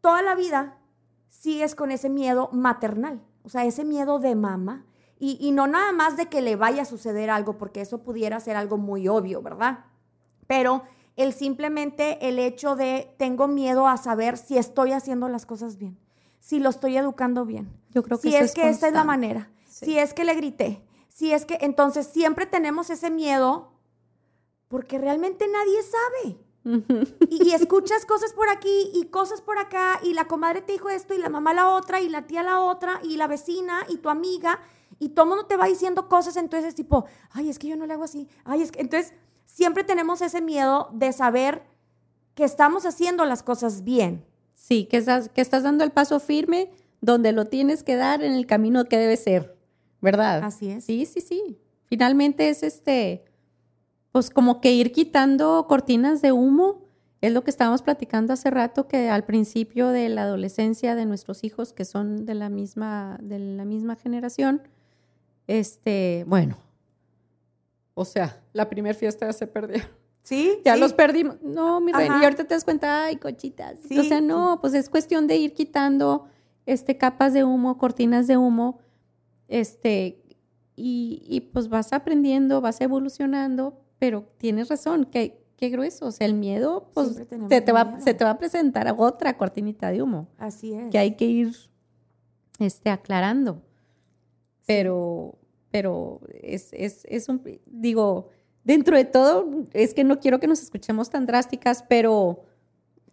toda 0.00 0.20
la 0.22 0.34
vida 0.34 0.76
sigues 1.28 1.74
con 1.74 1.90
ese 1.90 2.10
miedo 2.10 2.50
maternal, 2.52 3.20
o 3.44 3.48
sea, 3.48 3.64
ese 3.64 3.84
miedo 3.84 4.18
de 4.18 4.34
mamá. 4.34 4.84
Y, 5.20 5.36
y 5.40 5.50
no 5.52 5.66
nada 5.66 5.90
más 5.92 6.16
de 6.16 6.26
que 6.26 6.42
le 6.42 6.54
vaya 6.56 6.82
a 6.82 6.84
suceder 6.84 7.28
algo, 7.30 7.58
porque 7.58 7.80
eso 7.80 8.02
pudiera 8.02 8.38
ser 8.40 8.56
algo 8.56 8.76
muy 8.78 9.08
obvio, 9.08 9.40
¿verdad? 9.42 9.86
Pero 10.46 10.82
el 11.18 11.32
simplemente 11.34 12.26
el 12.28 12.38
hecho 12.38 12.74
de 12.76 13.14
tengo 13.18 13.46
miedo 13.48 13.86
a 13.86 13.96
saber 13.98 14.38
si 14.38 14.56
estoy 14.56 14.92
haciendo 14.92 15.28
las 15.28 15.44
cosas 15.46 15.76
bien, 15.76 15.98
si 16.40 16.58
lo 16.60 16.70
estoy 16.70 16.96
educando 16.96 17.44
bien, 17.44 17.70
Yo 17.90 18.02
creo 18.02 18.18
que 18.18 18.30
si 18.30 18.34
eso 18.36 18.44
es, 18.46 18.54
que 18.54 18.68
esta 18.68 18.86
es 18.88 18.92
la 18.94 19.00
constante. 19.00 19.06
manera, 19.06 19.50
Sí. 19.68 19.84
si 19.86 19.98
es 19.98 20.14
que 20.14 20.24
le 20.24 20.34
grité, 20.34 20.82
si 21.08 21.32
es 21.32 21.44
que 21.44 21.58
entonces 21.60 22.06
siempre 22.06 22.46
tenemos 22.46 22.88
ese 22.90 23.10
miedo 23.10 23.72
porque 24.68 24.98
realmente 24.98 25.46
nadie 25.48 25.78
sabe. 25.82 26.38
Y, 27.30 27.48
y 27.48 27.52
escuchas 27.54 28.04
cosas 28.04 28.34
por 28.34 28.50
aquí 28.50 28.90
y 28.92 29.06
cosas 29.06 29.40
por 29.40 29.56
acá 29.58 30.00
y 30.02 30.12
la 30.12 30.26
comadre 30.26 30.60
te 30.60 30.72
dijo 30.72 30.90
esto 30.90 31.14
y 31.14 31.18
la 31.18 31.30
mamá 31.30 31.54
la 31.54 31.68
otra 31.74 32.00
y 32.02 32.10
la 32.10 32.26
tía 32.26 32.42
la 32.42 32.60
otra 32.60 33.00
y 33.02 33.16
la 33.16 33.26
vecina 33.26 33.86
y 33.88 33.96
tu 33.98 34.10
amiga 34.10 34.60
y 34.98 35.10
todo 35.10 35.24
mundo 35.26 35.46
te 35.46 35.56
va 35.56 35.64
diciendo 35.66 36.08
cosas, 36.08 36.36
entonces 36.36 36.68
es 36.68 36.74
tipo, 36.74 37.06
ay, 37.30 37.48
es 37.48 37.58
que 37.58 37.68
yo 37.68 37.76
no 37.76 37.86
le 37.86 37.94
hago 37.94 38.04
así, 38.04 38.28
ay, 38.44 38.60
es 38.62 38.70
que 38.72 38.80
entonces 38.82 39.14
siempre 39.58 39.82
tenemos 39.82 40.22
ese 40.22 40.40
miedo 40.40 40.88
de 40.92 41.12
saber 41.12 41.62
que 42.36 42.44
estamos 42.44 42.86
haciendo 42.86 43.24
las 43.24 43.42
cosas 43.42 43.82
bien. 43.82 44.24
Sí, 44.54 44.84
que 44.84 44.98
estás, 44.98 45.28
que 45.30 45.40
estás 45.40 45.64
dando 45.64 45.82
el 45.82 45.90
paso 45.90 46.20
firme 46.20 46.70
donde 47.00 47.32
lo 47.32 47.46
tienes 47.46 47.82
que 47.82 47.96
dar 47.96 48.22
en 48.22 48.34
el 48.34 48.46
camino 48.46 48.84
que 48.84 48.98
debe 48.98 49.16
ser, 49.16 49.56
¿verdad? 50.00 50.44
Así 50.44 50.70
es. 50.70 50.84
Sí, 50.84 51.06
sí, 51.06 51.20
sí. 51.20 51.58
Finalmente 51.86 52.50
es 52.50 52.62
este, 52.62 53.24
pues 54.12 54.30
como 54.30 54.60
que 54.60 54.70
ir 54.70 54.92
quitando 54.92 55.66
cortinas 55.68 56.22
de 56.22 56.30
humo. 56.30 56.84
Es 57.20 57.32
lo 57.32 57.42
que 57.42 57.50
estábamos 57.50 57.82
platicando 57.82 58.34
hace 58.34 58.50
rato, 58.50 58.86
que 58.86 59.10
al 59.10 59.24
principio 59.24 59.88
de 59.88 60.08
la 60.08 60.22
adolescencia 60.22 60.94
de 60.94 61.04
nuestros 61.04 61.42
hijos, 61.42 61.72
que 61.72 61.84
son 61.84 62.26
de 62.26 62.34
la 62.34 62.48
misma, 62.48 63.18
de 63.20 63.40
la 63.40 63.64
misma 63.64 63.96
generación, 63.96 64.62
este, 65.48 66.24
bueno, 66.28 66.58
o 67.98 68.04
sea, 68.04 68.42
la 68.52 68.68
primera 68.68 68.94
fiesta 68.94 69.26
ya 69.26 69.32
se 69.32 69.46
perdió. 69.46 69.82
¿Sí? 70.22 70.58
Ya 70.64 70.74
sí. 70.74 70.80
los 70.80 70.92
perdimos. 70.92 71.40
No, 71.42 71.80
mi 71.80 71.92
reina. 71.92 72.18
Y 72.20 72.24
ahorita 72.24 72.44
te 72.44 72.54
das 72.54 72.64
cuenta, 72.64 73.04
ay, 73.04 73.16
cochitas. 73.16 73.78
Sí, 73.86 73.98
o 73.98 74.04
sea, 74.04 74.20
no, 74.20 74.60
pues 74.60 74.74
es 74.74 74.88
cuestión 74.88 75.26
de 75.26 75.36
ir 75.36 75.54
quitando 75.54 76.26
este, 76.66 76.96
capas 76.96 77.32
de 77.32 77.44
humo, 77.44 77.78
cortinas 77.78 78.26
de 78.26 78.36
humo, 78.36 78.78
este, 79.48 80.22
y, 80.76 81.22
y 81.26 81.40
pues 81.40 81.68
vas 81.68 81.92
aprendiendo, 81.92 82.60
vas 82.60 82.80
evolucionando, 82.80 83.80
pero 83.98 84.24
tienes 84.38 84.68
razón, 84.68 85.04
que 85.06 85.48
qué 85.58 85.68
grueso. 85.68 86.06
O 86.06 86.10
sea, 86.12 86.26
el 86.26 86.34
miedo, 86.34 86.90
pues 86.94 87.16
te, 87.16 87.60
te 87.60 87.72
va, 87.72 87.84
miedo. 87.84 88.00
se 88.00 88.14
te 88.14 88.24
va 88.24 88.30
a 88.30 88.38
presentar 88.38 88.94
otra 88.96 89.36
cortinita 89.36 89.90
de 89.90 90.02
humo 90.02 90.28
Así 90.38 90.72
es. 90.72 90.88
que 90.90 90.98
hay 90.98 91.16
que 91.16 91.26
ir 91.26 91.54
este, 92.58 92.88
aclarando. 92.88 93.60
Pero, 94.66 95.38
pero 95.78 96.20
es, 96.42 96.70
es, 96.72 97.04
es 97.04 97.28
un, 97.28 97.40
digo, 97.66 98.30
dentro 98.64 98.96
de 98.96 99.04
todo, 99.04 99.48
es 99.72 99.94
que 99.94 100.02
no 100.02 100.18
quiero 100.18 100.40
que 100.40 100.48
nos 100.48 100.60
escuchemos 100.60 101.08
tan 101.08 101.24
drásticas, 101.24 101.84
pero 101.88 102.42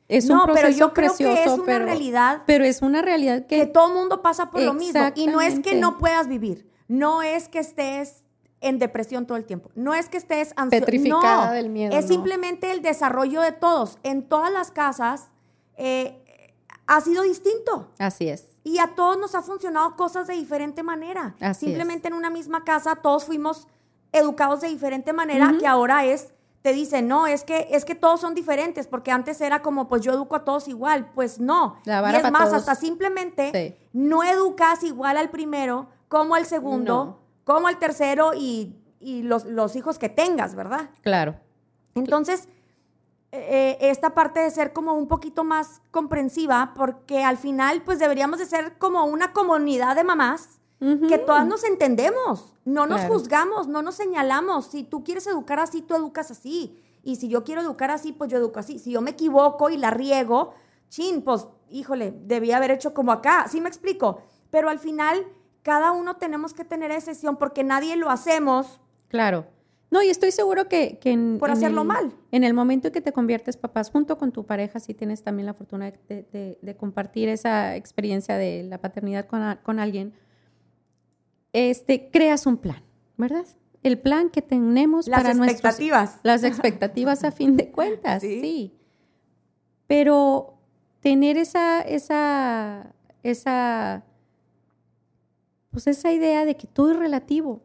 es 0.08 0.32
un 0.32 0.38
no, 0.38 0.45
proceso 0.45 0.65
pero 0.65 0.75
yo 0.75 0.93
creo 0.95 1.10
precioso, 1.10 1.36
que 1.36 1.43
es 1.43 1.51
una 1.51 1.65
pero, 1.65 1.86
realidad 1.86 2.41
pero 2.47 2.63
es 2.63 2.82
una 2.82 3.04
realidad 3.04 3.45
que 3.45 3.60
que, 3.60 3.65
todo 3.67 3.93
mundo 3.93 4.23
pasa 4.23 4.49
por 4.49 4.63
lo 4.63 4.73
mismo. 4.73 4.99
Y 5.13 5.28
no 5.28 5.41
es 5.41 5.60
que 5.60 5.75
no 5.75 5.99
puedas 5.99 6.28
vivir, 6.28 6.67
no 6.88 7.21
es 7.21 7.49
que 7.49 7.60
estés 7.60 8.23
en 8.62 8.80
depresión 8.80 9.28
todo 9.28 9.38
el 9.38 9.45
tiempo, 9.45 9.69
no 9.75 9.93
es 9.93 10.10
que 10.10 10.17
estés 10.17 10.51
ansioso. 10.56 10.86
Petrificada 10.86 11.45
no, 11.45 11.54
del 11.54 11.69
miedo, 11.69 11.95
Es 11.95 12.06
no. 12.06 12.13
simplemente 12.13 12.71
el 12.71 12.82
desarrollo 12.82 13.41
de 13.41 13.51
todos. 13.51 13.99
En 14.01 14.23
todas 14.23 14.51
las 14.51 14.71
casas 14.71 15.30
eh, 15.78 16.19
ha 16.88 16.99
sido 17.01 17.21
distinto. 17.21 17.91
así 17.99 18.28
es. 18.28 18.55
Y 18.65 18.80
a 18.80 18.88
todos 18.95 19.17
nos 19.19 19.36
ha 19.36 19.43
funcionado 19.43 19.95
cosas 19.95 20.25
de 20.25 20.34
diferente 20.34 20.82
manera. 20.82 21.36
Así 21.39 21.67
Simplemente 21.67 22.08
en 22.08 22.15
una 22.15 22.32
misma 22.32 22.63
casa 22.63 22.95
todos 22.95 23.23
fuimos 23.23 23.67
educados 24.12 24.62
de 24.62 24.69
diferente 24.69 25.13
manera 25.13 25.54
que 25.60 25.67
ahora 25.67 26.04
es, 26.04 26.34
te 26.63 26.73
dicen, 26.73 27.08
no, 27.08 27.28
es 27.28 27.43
que, 27.43 27.67
es 27.69 27.86
que 27.86 27.93
todos 27.93 28.19
son 28.21 28.34
diferentes, 28.34 28.88
porque 28.88 29.12
antes 29.12 29.39
era 29.39 29.62
como, 29.62 29.88
pues 29.88 30.01
yo 30.01 30.13
educo 30.13 30.36
a 30.36 30.43
todos 30.43 30.67
igual. 30.67 31.12
Pues 31.13 31.39
no. 31.39 31.78
La 31.86 31.99
y 31.99 32.01
vara 32.01 32.17
es 32.17 32.23
pa' 32.23 32.32
más, 32.32 32.45
todos. 32.49 32.54
hasta 32.62 32.73
simplemente 32.73 33.51
Sí. 33.54 33.88
no 33.93 34.23
educas 34.23 34.82
igual 34.84 35.17
al 35.17 35.30
primero 35.30 35.88
como 36.08 36.34
al 36.34 36.47
segundo, 36.47 37.06
No. 37.06 37.19
como 37.43 37.67
al 37.67 37.78
tercero 37.78 38.32
y, 38.36 38.75
y 38.99 39.21
los, 39.21 39.45
los 39.45 39.75
hijos 39.75 39.99
que 39.99 40.10
tengas, 40.10 40.56
¿verdad? 40.56 40.89
Claro. 41.01 41.36
Entonces, 41.93 42.49
eh, 43.36 43.78
esta 43.82 44.13
parte 44.13 44.39
de 44.39 44.50
ser 44.52 44.74
como 44.74 44.93
un 44.93 45.08
poquito 45.08 45.43
más 45.43 45.82
comprensiva, 45.91 46.74
porque 46.76 47.24
al 47.24 47.38
final, 47.38 47.82
pues 47.84 48.00
deberíamos 48.00 48.39
de 48.39 48.45
ser 48.45 48.78
como 48.78 49.06
una 49.06 49.34
comunidad 49.34 49.95
de 49.95 50.04
mamás 50.04 50.60
que 51.10 51.17
todas 51.17 51.48
nos 51.48 51.63
entendemos, 51.63 52.54
no 52.63 52.86
nos 52.86 53.00
Claro. 53.00 53.13
juzgamos, 53.15 53.67
no 53.67 53.82
nos 53.82 53.95
señalamos. 53.95 54.67
Si 54.67 54.84
tú 54.84 55.04
quieres 55.04 55.26
educar 55.26 55.60
así, 55.60 55.82
tú 55.82 55.95
educas 55.95 56.30
así. 56.30 56.80
Y 57.02 57.15
si 57.15 57.28
yo 57.28 57.43
quiero 57.43 57.62
educar 57.62 57.89
así, 57.89 58.12
pues 58.12 58.30
yo 58.30 58.38
educo 58.38 58.60
así. 58.60 58.78
Si 58.78 58.91
yo 58.91 59.02
me 59.02 59.12
equivoco 59.12 59.69
y 59.71 59.78
la 59.78 59.89
riego, 59.89 60.54
chin, 60.89 61.24
pues, 61.24 61.48
híjole, 61.71 62.13
debía 62.26 62.58
haber 62.58 62.69
hecho 62.71 62.93
como 62.93 63.12
acá. 63.12 63.48
¿Sí 63.50 63.62
me 63.62 63.69
explico? 63.69 64.21
Pero 64.52 64.69
al 64.69 64.78
final, 64.78 65.26
cada 65.63 65.91
uno 65.91 66.17
tenemos 66.17 66.54
que 66.54 66.65
tener 66.65 66.91
excepción 66.91 67.38
porque 67.38 67.63
nadie 67.63 67.95
lo 67.95 68.12
hacemos 68.12 68.80
Claro. 69.08 69.48
No, 69.91 70.02
y 70.04 70.10
estoy 70.10 70.32
seguro 70.32 70.67
que, 70.67 70.98
que 71.00 71.12
en, 71.12 71.38
por 71.39 71.50
en 71.50 71.58
hacerlo 71.58 71.82
el- 71.82 71.88
mal. 71.88 72.13
En 72.32 72.43
el 72.43 72.54
momento 72.54 72.88
en 72.88 72.93
que 72.93 73.02
te 73.02 73.13
conviertes 73.13 73.56
papás, 73.56 73.91
junto 73.91 74.17
con 74.17 74.32
tu 74.32 74.45
pareja, 74.45 74.80
si 74.80 74.93
tienes 74.93 75.24
también 75.24 75.45
la 75.45 75.54
fortuna 75.54 75.91
de, 75.91 76.24
de- 76.32 76.58
de 76.62 76.76
compartir 76.76 77.30
esa 77.30 77.76
experiencia 77.76 78.36
de 78.38 78.63
la 78.63 78.80
paternidad 78.80 79.26
con, 79.26 79.41
a- 79.41 79.62
con 79.62 79.80
alguien, 79.80 80.13
este, 81.54 82.10
creas 82.12 82.45
un 82.45 82.58
plan, 82.58 82.82
¿verdad? 83.17 83.45
El 83.84 84.00
plan 84.00 84.30
que 84.30 84.41
tenemos 84.41 85.08
Las 85.08 85.21
para 85.21 85.34
nuestros 85.36 85.60
expectativas. 85.62 86.19
las 86.24 86.43
expectativas 86.43 87.24
a 87.24 87.32
fin 87.32 87.56
de 87.56 87.71
cuentas, 87.71 88.21
Sí. 88.21 88.41
sí. 88.41 88.74
Pero 89.88 90.58
tener 91.00 91.38
esa, 91.38 91.82
esa, 91.82 92.91
esa, 93.21 94.04
pues 95.69 95.86
esa 95.88 96.12
idea 96.12 96.43
de 96.45 96.58
que 96.58 96.65
todo 96.67 96.91
es 96.91 96.98
relativo. 96.98 97.62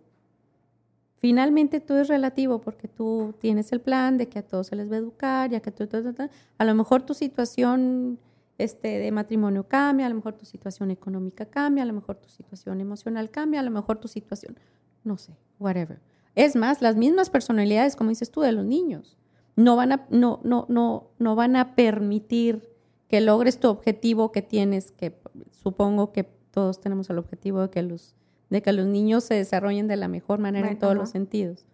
Finalmente 1.21 1.81
todo 1.81 2.01
es 2.01 2.09
relativo 2.09 2.63
porque 2.63 2.89
tú 2.89 3.35
tienes 3.39 3.73
el 3.73 3.83
plan 3.83 4.17
de 4.17 4.29
que 4.31 4.39
a 4.39 4.43
todos 4.43 4.69
se 4.69 4.77
les 4.77 4.91
va 4.91 4.95
a 4.95 4.99
educar, 4.99 5.51
ya 5.51 5.61
que 5.61 5.71
tú, 5.71 5.87
tú, 5.87 6.03
tú, 6.03 6.15
tú. 6.15 6.23
a 6.57 6.65
lo 6.65 6.75
mejor 6.75 7.03
tu 7.03 7.13
situación 7.13 8.19
este, 8.57 8.99
de 8.99 9.13
matrimonio 9.13 9.69
cambia, 9.69 10.07
a 10.07 10.09
lo 10.09 10.15
mejor 10.15 10.33
tu 10.33 10.47
situación 10.47 10.91
económica 10.91 11.45
cambia, 11.45 11.83
a 11.83 11.87
lo 11.87 11.93
mejor 11.93 12.17
tu 12.17 12.31
situación 12.31 12.81
emocional 12.81 13.31
cambia, 13.31 13.61
a 13.61 13.63
lo 13.63 13.71
mejor 13.71 13.99
tu 13.99 14.09
situación, 14.09 14.59
no 15.05 15.19
sé, 15.19 15.37
whatever. 15.59 16.01
Es 16.35 16.57
más, 16.57 16.81
las 16.81 16.97
mismas 16.97 17.29
personalidades, 17.29 17.97
como 17.97 18.09
dices 18.09 18.31
tú, 18.31 18.41
de 18.41 18.53
los 18.53 18.65
niños, 18.65 19.19
no 19.57 19.77
van 19.77 19.93
a, 19.93 20.07
no, 20.09 20.41
no, 20.43 20.65
no, 20.71 21.11
no 21.19 21.37
van 21.37 21.55
a 21.57 21.75
permitir 21.75 22.71
que 23.09 23.21
logres 23.21 23.61
tu 23.61 23.69
objetivo 23.69 24.33
que 24.33 24.41
tienes, 24.41 24.91
que 24.91 25.21
supongo 25.51 26.13
que 26.13 26.25
todos 26.25 26.81
tenemos 26.81 27.11
el 27.11 27.19
objetivo 27.19 27.61
de 27.61 27.69
que 27.69 27.83
los, 27.83 28.15
de 28.51 28.63
que 28.63 28.73
los 28.73 28.87
niños 28.87 29.25
se 29.25 29.35
desarrollen 29.35 29.87
de 29.89 29.97
la 29.97 30.09
mejor 30.09 30.41
manera 30.41 30.69
en 30.69 30.79
todos 30.79 30.93
ajá. 30.93 31.01
los 31.01 31.11
sentidos. 31.11 31.65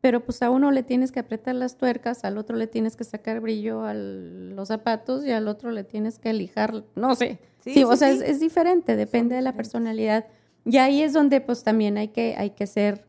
pero 0.00 0.22
pues 0.22 0.42
a 0.42 0.50
uno 0.50 0.70
le 0.70 0.82
tienes 0.82 1.12
que 1.12 1.20
apretar 1.20 1.54
las 1.54 1.78
tuercas, 1.78 2.24
al 2.24 2.36
otro 2.36 2.56
le 2.56 2.66
tienes 2.66 2.94
que 2.94 3.04
sacar 3.04 3.40
brillo 3.40 3.84
a 3.84 3.94
los 3.94 4.68
zapatos 4.68 5.24
y 5.24 5.30
al 5.30 5.48
otro 5.48 5.70
le 5.70 5.82
tienes 5.82 6.18
que 6.18 6.34
lijar, 6.34 6.84
no 6.94 7.14
sé. 7.14 7.38
Sí, 7.60 7.82
o 7.84 7.96
sea, 7.96 8.10
Es, 8.10 8.38
diferente, 8.38 8.96
depende 8.96 9.34
de 9.34 9.40
la 9.40 9.54
personalidad. 9.54 10.26
Y 10.66 10.76
ahí 10.76 11.00
es 11.00 11.14
donde 11.14 11.40
pues 11.40 11.62
también 11.62 11.96
hay 11.96 12.08
que, 12.08 12.34
hay 12.36 12.50
que 12.50 12.66
ser, 12.66 13.06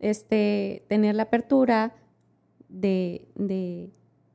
este, 0.00 0.84
tener 0.88 1.14
la 1.14 1.24
apertura 1.24 1.94
de, 2.68 3.28
de, 3.36 3.90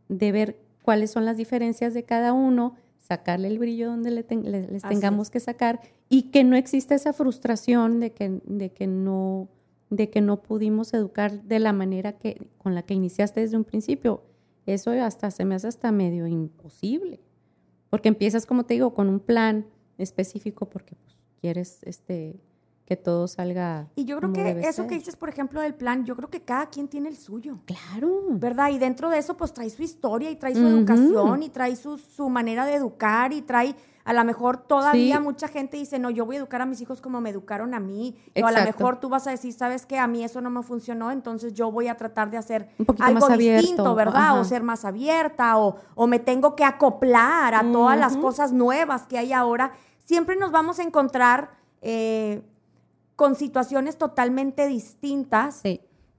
de 0.08 0.32
ver 0.32 0.62
cuáles 0.84 1.12
son 1.12 1.26
las 1.26 1.36
diferencias 1.36 1.93
de 1.93 2.04
cada 2.04 2.32
uno, 2.32 2.76
sacarle 3.00 3.50
el 3.50 3.60
brillo 3.60 3.88
donde 3.89 4.12
le 4.12 4.24
les 4.24 4.84
tengamos 4.84 5.30
que 5.30 5.41
sacar 5.41 5.82
y 6.10 6.32
que 6.32 6.43
no 6.43 6.56
exista 6.56 6.96
esa 6.96 7.13
frustración 7.13 8.00
de 8.00 8.13
que, 8.13 8.41
de 8.46 8.72
que 8.72 8.88
no 8.88 9.50
de 9.89 10.10
que 10.10 10.22
no 10.22 10.41
pudimos 10.41 10.93
educar 10.93 11.43
de 11.43 11.60
la 11.60 11.74
manera 11.74 12.13
que 12.13 12.50
con 12.58 12.76
la 12.76 12.84
que 12.84 12.93
iniciaste 12.93 13.39
desde 13.39 13.58
un 13.58 13.63
principio. 13.63 14.24
Eso 14.65 14.91
hasta 14.91 15.32
se 15.32 15.46
me 15.46 15.56
hace 15.56 15.67
hasta 15.67 15.91
medio 15.91 16.28
imposible. 16.28 17.22
Porque 17.89 18.10
empiezas, 18.10 18.46
como 18.46 18.65
te 18.65 18.74
digo, 18.74 18.93
con 18.93 19.08
un 19.08 19.22
plan 19.22 19.65
específico 19.98 20.70
porque 20.70 20.96
pues, 20.96 21.15
quieres 21.39 21.80
este 21.84 22.41
que 22.86 22.96
todo 22.96 23.28
salga. 23.28 23.89
Y 23.96 24.06
yo 24.06 24.17
creo 24.17 24.32
que 24.32 24.62
eso 24.62 24.88
que 24.88 24.96
dices, 24.96 25.17
por 25.17 25.28
ejemplo, 25.28 25.60
del 25.60 25.76
plan, 25.76 26.06
yo 26.06 26.15
creo 26.15 26.30
que 26.30 26.43
cada 26.43 26.70
quien 26.70 26.88
tiene 26.88 27.10
el 27.10 27.17
suyo. 27.17 27.60
Claro. 27.65 28.24
¿Verdad? 28.30 28.70
Y 28.72 28.78
dentro 28.78 29.10
de 29.10 29.17
eso, 29.17 29.36
pues 29.36 29.54
trae 29.54 29.70
su 29.70 29.84
historia 29.84 30.32
y 30.32 30.38
trae 30.38 30.56
su 30.56 30.65
educación 30.65 31.43
y 31.43 31.50
trae 31.50 31.76
su, 31.76 31.98
su, 31.98 32.30
manera 32.30 32.65
de 32.65 32.76
educar 32.76 33.34
y 33.34 33.41
trae 33.41 33.76
a 34.08 34.13
lo 34.13 34.24
mejor 34.24 34.56
todavía 34.56 35.20
mucha 35.20 35.50
gente 35.50 35.76
dice, 35.76 36.00
no, 36.00 36.10
yo 36.10 36.26
voy 36.26 36.38
a 36.38 36.39
educar 36.39 36.62
a 36.62 36.65
mis 36.65 36.80
hijos 36.80 37.02
como 37.02 37.20
me 37.20 37.30
educaron 37.30 37.74
a 37.74 37.82
mí. 37.82 38.15
O 38.41 38.48
a 38.48 38.54
lo 38.54 38.63
mejor 38.63 39.02
tú 39.02 39.10
vas 39.10 39.28
a 39.28 39.32
decir, 39.32 39.52
sabes 39.52 39.86
que 39.86 40.00
a 40.00 40.08
mí 40.08 40.24
eso 40.24 40.39
no 40.39 40.50
me 40.50 40.63
funcionó, 40.63 41.12
entonces 41.12 41.54
yo 41.54 41.74
voy 41.74 41.89
a 41.89 41.98
tratar 41.98 42.32
de 42.32 42.38
hacer 42.38 42.70
algo 43.00 43.28
distinto, 43.28 43.96
¿verdad? 43.96 44.39
O 44.39 44.46
ser 44.46 44.63
más 44.63 44.86
abierta, 44.86 45.58
o, 45.58 45.76
o, 45.93 46.08
me 46.08 46.20
tengo 46.20 46.56
que 46.56 46.63
acoplar 46.63 47.54
a 47.54 47.70
todas 47.70 48.00
las 48.00 48.15
cosas 48.15 48.54
nuevas 48.54 49.06
que 49.08 49.17
hay 49.17 49.34
ahora. 49.34 49.74
Siempre 50.06 50.38
nos 50.38 50.52
vamos 50.52 50.80
a 50.80 50.84
encontrar 50.84 51.52
eh, 51.82 52.43
con 53.17 53.36
situaciones 53.36 53.98
totalmente 53.98 54.67
distintas, 54.67 55.63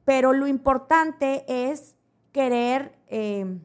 pero 0.05 0.35
lo 0.35 0.47
importante 0.47 1.47
es 1.49 1.97
querer 2.33 2.99
eh, 3.07 3.59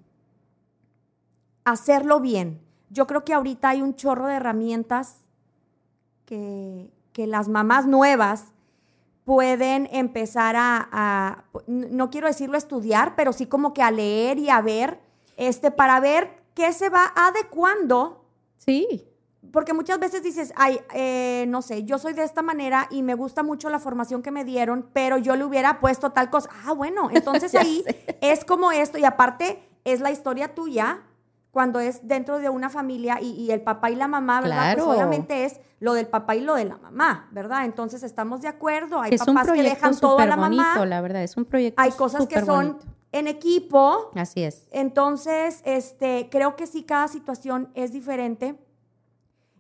hacerlo 1.65 2.21
bien 2.21 2.62
yo 2.93 3.08
creo 3.08 3.25
que 3.25 3.34
ahorita 3.34 3.69
hay 3.69 3.82
un 3.82 3.95
chorro 3.95 4.27
de 4.27 4.36
herramientas 4.36 5.17
que, 6.25 6.89
las 7.15 7.47
mamás 7.47 7.86
nuevas 7.86 8.45
pueden 9.23 9.88
empezar 9.91 10.56
a, 10.58 11.43
no 11.67 12.10
quiero 12.10 12.27
decirlo 12.27 12.58
estudiar, 12.58 13.15
pero 13.15 13.34
sí 13.34 13.45
como 13.45 13.73
que 13.73 13.84
a 13.84 13.91
leer 13.91 14.39
y 14.39 14.49
a 14.49 14.60
ver, 14.62 14.99
este, 15.38 15.69
para 15.69 15.99
ver 15.99 16.41
qué 16.56 16.73
se 16.73 16.89
va 16.89 17.13
adecuando. 17.15 18.25
Sí. 18.58 19.06
Porque 19.51 19.73
muchas 19.73 19.99
veces 19.99 20.23
dices, 20.23 20.53
ay, 20.56 20.79
eh, 20.95 21.45
no 21.49 21.62
sé, 21.62 21.84
yo 21.84 21.99
soy 21.99 22.13
de 22.13 22.23
esta 22.23 22.41
manera 22.41 22.88
y 22.89 23.03
me 23.03 23.13
gusta 23.13 23.43
mucho 23.43 23.69
la 23.69 23.77
formación 23.77 24.23
que 24.23 24.32
me 24.32 24.43
dieron, 24.43 24.89
pero 24.91 25.19
yo 25.19 25.36
le 25.36 25.45
hubiera 25.45 25.79
puesto 25.79 26.12
tal 26.12 26.32
cosa. 26.32 26.49
Ah, 26.65 26.73
bueno, 26.73 27.10
entonces 27.12 27.53
ahí 27.56 27.84
es 28.21 28.43
como 28.43 28.71
esto 28.71 28.97
y 28.97 29.06
aparte 29.06 29.63
es 29.86 29.99
la 29.99 30.10
historia 30.10 30.56
tuya 30.56 31.03
cuando 31.53 31.79
es 31.79 32.07
dentro 32.07 32.39
de 32.39 32.49
una 32.49 32.71
familia 32.71 33.21
y, 33.21 33.51
el 33.51 33.61
papá 33.61 33.91
y 33.91 33.95
la 33.95 34.07
mamá, 34.07 34.41
¿verdad? 34.41 34.73
Pues 34.73 34.87
obviamente 34.87 35.45
es 35.45 35.59
lo 35.79 35.93
del 35.93 36.07
papá 36.07 36.35
y 36.35 36.41
lo 36.41 36.55
de 36.55 36.65
la 36.65 36.77
mamá, 36.77 37.29
¿verdad? 37.31 37.65
Entonces 37.65 38.01
estamos 38.01 38.41
de 38.41 38.47
acuerdo. 38.47 38.99
Hay 38.99 39.15
papás 39.15 39.51
que 39.51 39.61
dejan 39.61 39.95
todo 39.99 40.17
a 40.17 40.25
la 40.25 40.35
mamá. 40.35 40.83
La 40.83 40.99
verdad, 40.99 41.21
es 41.21 41.37
un 41.37 41.45
proyecto. 41.45 41.79
Hay 41.79 41.91
cosas 41.91 42.25
que 42.25 42.43
son 42.43 42.79
en 43.11 43.27
equipo. 43.27 44.09
Así 44.15 44.41
es. 44.41 44.67
Entonces, 44.71 45.61
este, 45.63 46.27
creo 46.31 46.55
que 46.55 46.65
sí, 46.65 46.81
cada 46.81 47.07
situación 47.07 47.69
es 47.75 47.93
diferente. 47.93 48.57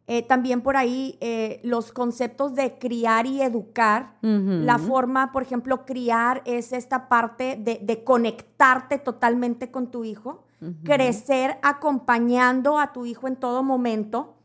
Eh, 0.07 0.23
también 0.23 0.61
por 0.61 0.77
ahí 0.77 1.19
eh, 1.21 1.61
los 1.63 1.91
conceptos 1.91 2.55
de 2.55 2.79
criar 2.79 3.27
y 3.27 3.43
educar. 3.43 4.15
La 4.23 4.79
forma, 4.79 5.31
por 5.31 5.43
ejemplo, 5.43 5.85
criar 5.85 6.41
es 6.45 6.73
esta 6.73 7.07
parte 7.07 7.55
de, 7.55 7.79
de 7.83 8.03
conectarte 8.03 8.97
totalmente 8.97 9.69
con 9.69 9.91
tu 9.91 10.03
hijo 10.05 10.43
crecer 10.83 11.57
acompañando 11.61 12.79
a 12.79 12.93
tu 12.93 13.05
hijo 13.05 13.27
en 13.27 13.35
todo 13.35 13.63
momento. 13.63 14.35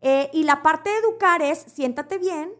Eh, 0.00 0.30
y 0.32 0.44
la 0.44 0.62
parte 0.62 0.90
de 0.90 0.96
educar 0.96 1.42
es 1.42 1.58
siéntate 1.58 2.18
bien, 2.18 2.52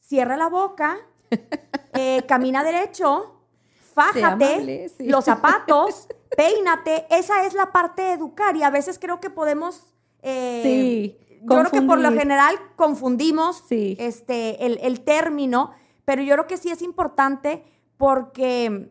cierra 0.00 0.36
la 0.36 0.48
boca, 0.48 0.98
eh, 1.94 2.22
camina 2.26 2.64
derecho, 2.64 3.40
fájate, 3.94 4.90
los 4.98 5.24
zapatos, 5.24 6.08
peínate. 6.36 7.06
Esa 7.10 7.44
es 7.46 7.54
la 7.54 7.70
parte 7.70 8.02
de 8.02 8.12
educar 8.12 8.56
y 8.56 8.62
a 8.62 8.70
veces 8.70 8.98
creo 8.98 9.20
que 9.20 9.30
podemos... 9.30 9.86
Eh, 10.22 10.60
sí. 10.62 11.24
Yo 11.40 11.46
creo 11.46 11.70
que 11.70 11.82
por 11.82 12.00
lo 12.00 12.10
general 12.10 12.56
confundimos 12.74 13.62
este, 13.70 14.66
el, 14.66 14.80
el, 14.82 15.02
término, 15.02 15.70
pero 16.04 16.20
yo 16.20 16.34
creo 16.34 16.48
que 16.48 16.56
sí 16.56 16.68
es 16.68 16.82
importante 16.82 17.62
porque 17.96 18.90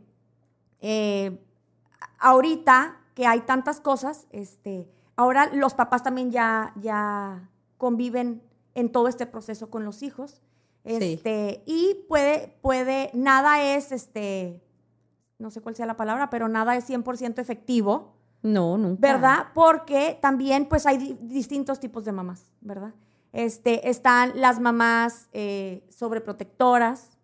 ahorita 2.20 3.02
que 3.18 3.26
hay 3.26 3.42
tantas 3.42 3.82
cosas, 3.82 4.28
este, 4.30 4.88
ahora 5.16 5.50
los 5.52 5.74
papás 5.74 6.04
también 6.04 6.30
ya, 6.30 6.72
ya 6.80 7.50
conviven 7.80 8.44
en 8.76 8.92
todo 8.92 9.08
este 9.08 9.26
proceso 9.26 9.72
con 9.72 9.84
los 9.84 10.04
hijos. 10.04 10.44
Este, 10.84 11.64
Y 11.66 12.06
puede, 12.08 12.56
puede, 12.62 13.10
nada 13.16 13.64
es, 13.64 13.92
este, 13.92 14.62
no 15.40 15.50
sé 15.50 15.62
cuál 15.62 15.76
sea 15.76 15.88
la 15.88 15.98
palabra, 15.98 16.30
pero 16.30 16.48
nada 16.48 16.76
es 16.76 16.88
100% 16.88 17.40
efectivo. 17.40 18.14
No, 18.44 18.78
nunca. 18.78 19.00
¿Verdad? 19.02 19.48
Porque 19.56 20.20
también, 20.22 20.68
pues, 20.70 20.86
hay 20.86 21.18
distintos 21.20 21.80
tipos 21.80 22.06
de 22.06 22.12
mamás, 22.12 22.52
¿verdad? 22.62 22.94
Este, 23.34 23.90
están 23.90 24.40
las 24.40 24.60
mamás 24.60 25.28
eh, 25.34 25.88
sobreprotectoras, 25.90 27.17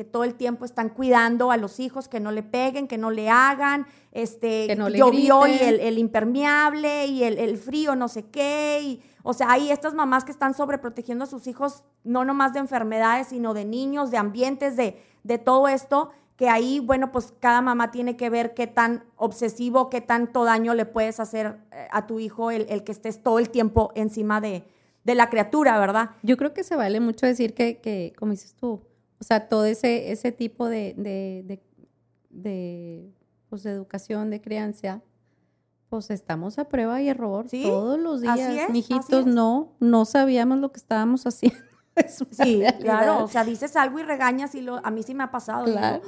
que 0.00 0.04
todo 0.04 0.24
el 0.24 0.34
tiempo 0.34 0.64
están 0.64 0.88
cuidando 0.88 1.50
a 1.50 1.58
los 1.58 1.78
hijos, 1.78 2.08
que 2.08 2.20
no 2.20 2.32
le 2.32 2.42
peguen, 2.42 2.88
que 2.88 2.96
no 2.96 3.10
le 3.10 3.28
hagan, 3.28 3.86
este, 4.12 4.66
que 4.66 4.74
no 4.74 4.88
le 4.88 4.96
llovió 4.96 5.46
y 5.46 5.58
el, 5.60 5.98
impermeable 5.98 7.04
y 7.04 7.22
el, 7.22 7.58
frío, 7.58 7.94
no 7.96 8.08
sé 8.08 8.22
qué. 8.22 8.80
Y, 8.82 9.02
o 9.22 9.34
sea, 9.34 9.50
hay 9.50 9.70
estas 9.70 9.92
mamás 9.92 10.24
que 10.24 10.32
están 10.32 10.54
sobreprotegiendo 10.54 11.24
a 11.24 11.26
sus 11.26 11.46
hijos, 11.46 11.84
no 12.02 12.24
nomás 12.24 12.54
de 12.54 12.60
enfermedades, 12.60 13.26
sino 13.26 13.52
de 13.52 13.66
niños, 13.66 14.10
de 14.10 14.16
ambientes, 14.16 14.74
de, 14.74 14.98
de 15.22 15.36
todo 15.36 15.68
esto, 15.68 16.12
que 16.36 16.48
ahí, 16.48 16.80
bueno, 16.80 17.12
pues 17.12 17.34
cada 17.38 17.60
mamá 17.60 17.90
tiene 17.90 18.16
que 18.16 18.30
ver 18.30 18.54
qué 18.54 18.66
tan 18.66 19.04
obsesivo, 19.16 19.90
qué 19.90 20.00
tanto 20.00 20.44
daño 20.44 20.72
le 20.72 20.86
puedes 20.86 21.20
hacer 21.20 21.58
eh, 21.72 21.88
a 21.90 22.06
tu 22.06 22.20
hijo 22.20 22.50
el, 22.50 22.64
el 22.70 22.84
que 22.84 22.92
estés 22.92 23.22
todo 23.22 23.38
el 23.38 23.50
tiempo 23.50 23.92
encima 23.94 24.40
de, 24.40 24.64
de 25.04 25.14
la 25.14 25.28
criatura, 25.28 25.78
¿verdad? 25.78 26.12
Yo 26.22 26.38
creo 26.38 26.54
que 26.54 26.64
se 26.64 26.74
vale 26.74 27.00
mucho 27.00 27.26
decir 27.26 27.52
que, 27.52 27.82
que 27.82 28.14
como 28.16 28.32
dices 28.32 28.54
tú, 28.54 28.80
o 29.20 29.24
sea, 29.24 29.48
todo 29.48 29.66
ese, 29.66 30.12
ese 30.12 30.32
tipo 30.32 30.66
de, 30.68 30.94
de, 30.96 31.60
de, 32.30 33.12
pues, 33.50 33.62
de 33.62 33.70
educación, 33.70 34.30
de 34.30 34.40
crianza, 34.40 35.02
pues 35.90 36.10
estamos 36.10 36.58
a 36.58 36.68
prueba 36.68 37.02
y 37.02 37.08
error 37.08 37.46
todos 37.50 37.98
los 37.98 38.22
días. 38.22 38.40
Así 38.40 38.72
Mijitos, 38.72 39.26
no, 39.26 39.74
no 39.78 40.04
sabíamos 40.06 40.58
lo 40.58 40.72
que 40.72 40.78
estábamos 40.78 41.26
haciendo. 41.26 41.58
sí, 42.30 42.62
claro, 42.80 43.24
o 43.24 43.28
sea, 43.28 43.44
dices 43.44 43.76
algo 43.76 43.98
y 43.98 44.04
regañas 44.04 44.54
y 44.54 44.62
lo, 44.62 44.84
a 44.86 44.90
mí 44.90 45.02
sí 45.02 45.12
me 45.14 45.24
ha 45.24 45.30
pasado. 45.30 45.64
Claro. 45.66 46.00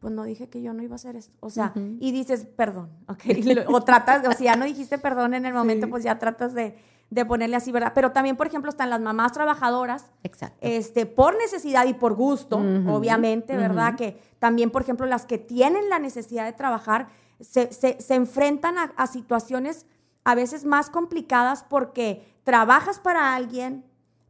pues 0.00 0.12
no 0.12 0.24
dije 0.24 0.48
que 0.48 0.60
yo 0.60 0.72
no 0.72 0.82
iba 0.82 0.94
a 0.94 0.96
hacer 0.96 1.14
esto. 1.14 1.36
O 1.40 1.50
sea, 1.50 1.72
y 2.00 2.10
dices, 2.10 2.46
perdón, 2.46 2.90
ok. 3.06 3.22
o 3.68 3.80
tratas, 3.82 4.26
o 4.26 4.32
sea, 4.32 4.54
ya 4.54 4.56
no 4.56 4.64
dijiste 4.64 4.98
perdón 4.98 5.34
en 5.34 5.46
el 5.46 5.54
momento, 5.54 5.88
pues 5.88 6.02
ya 6.02 6.18
tratas 6.18 6.52
de, 6.52 6.76
de 7.10 7.24
ponerle 7.24 7.56
así, 7.56 7.70
¿verdad? 7.70 7.92
Pero 7.94 8.12
también, 8.12 8.36
por 8.36 8.46
ejemplo, 8.46 8.70
están 8.70 8.90
las 8.90 9.00
mamás 9.00 9.32
trabajadoras. 9.32 10.10
Exacto. 10.24 10.58
Este, 10.60 11.06
por 11.06 11.36
necesidad 11.36 11.86
y 11.86 11.94
por 11.94 12.14
gusto, 12.14 12.56
obviamente, 12.56 13.56
¿verdad? 13.56 13.94
Que 13.94 14.20
también, 14.38 14.70
por 14.70 14.82
ejemplo, 14.82 15.06
las 15.06 15.24
que 15.24 15.38
tienen 15.38 15.88
la 15.88 15.98
necesidad 15.98 16.44
de 16.44 16.52
trabajar 16.52 17.08
se, 17.40 17.68
enfrentan 18.10 18.76
a, 18.96 19.06
situaciones 19.06 19.86
a 20.24 20.34
veces 20.34 20.64
más 20.64 20.90
complicadas 20.90 21.64
porque 21.68 22.26
trabajas 22.44 22.98
para 22.98 23.34
alguien, 23.34 23.84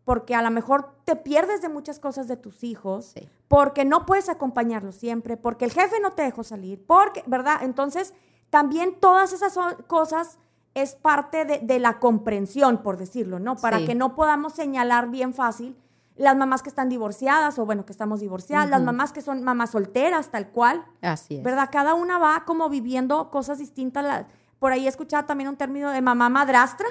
porque 0.05 0.35
a 0.35 0.43
lo 0.43 0.51
mejor 0.51 0.95
te 1.05 1.17
pierdes 1.17 1.63
de 1.63 1.69
muchas 1.69 1.99
cosas 1.99 2.29
de 2.29 2.37
tus 2.37 2.63
hijos, 2.63 3.15
porque 3.49 3.85
no 3.85 4.05
puedes 4.05 4.29
acompañarlos 4.29 4.97
siempre, 4.97 5.37
porque 5.37 5.65
el 5.65 5.73
jefe 5.73 5.99
no 6.01 6.13
te 6.13 6.23
dejó 6.23 6.45
salir, 6.45 6.85
porque, 6.87 7.23
¿verdad? 7.27 7.63
Entonces, 7.63 8.13
también 8.51 8.99
todas 9.01 9.33
esas 9.33 9.59
cosas 9.87 10.39
es 10.77 10.95
parte 10.95 11.47
de, 11.47 11.79
la 11.79 11.99
comprensión, 11.99 12.83
por 12.83 12.99
decirlo, 12.99 13.39
¿no? 13.39 13.57
Para 13.57 13.79
que 13.87 13.95
no 13.95 14.15
podamos 14.15 14.53
señalar 14.53 15.09
bien 15.09 15.33
fácil 15.33 15.75
las 16.17 16.37
mamás 16.37 16.63
que 16.63 16.69
están 16.69 16.91
divorciadas 16.91 17.59
o 17.59 17.65
bueno, 17.65 17.87
que 17.87 17.93
estamos 17.93 18.21
divorciadas, 18.21 18.69
las 18.69 18.83
mamás 18.83 19.11
que 19.13 19.23
son 19.23 19.43
mamás 19.43 19.71
solteras, 19.71 20.31
tal 20.31 20.49
cual. 20.49 20.85
Así 21.01 21.39
es. 21.39 21.43
¿Verdad? 21.43 21.71
Cada 21.73 21.95
una 21.95 22.19
va 22.19 22.45
como 22.45 22.69
viviendo 22.69 23.31
cosas 23.31 23.57
distintas. 23.57 24.27
Por 24.59 24.73
ahí 24.73 24.85
he 24.85 24.89
escuchado 24.89 25.25
también 25.25 25.49
un 25.49 25.57
término 25.57 25.91
de 25.91 26.03
mamá 26.03 26.29
madrastra. 26.29 26.87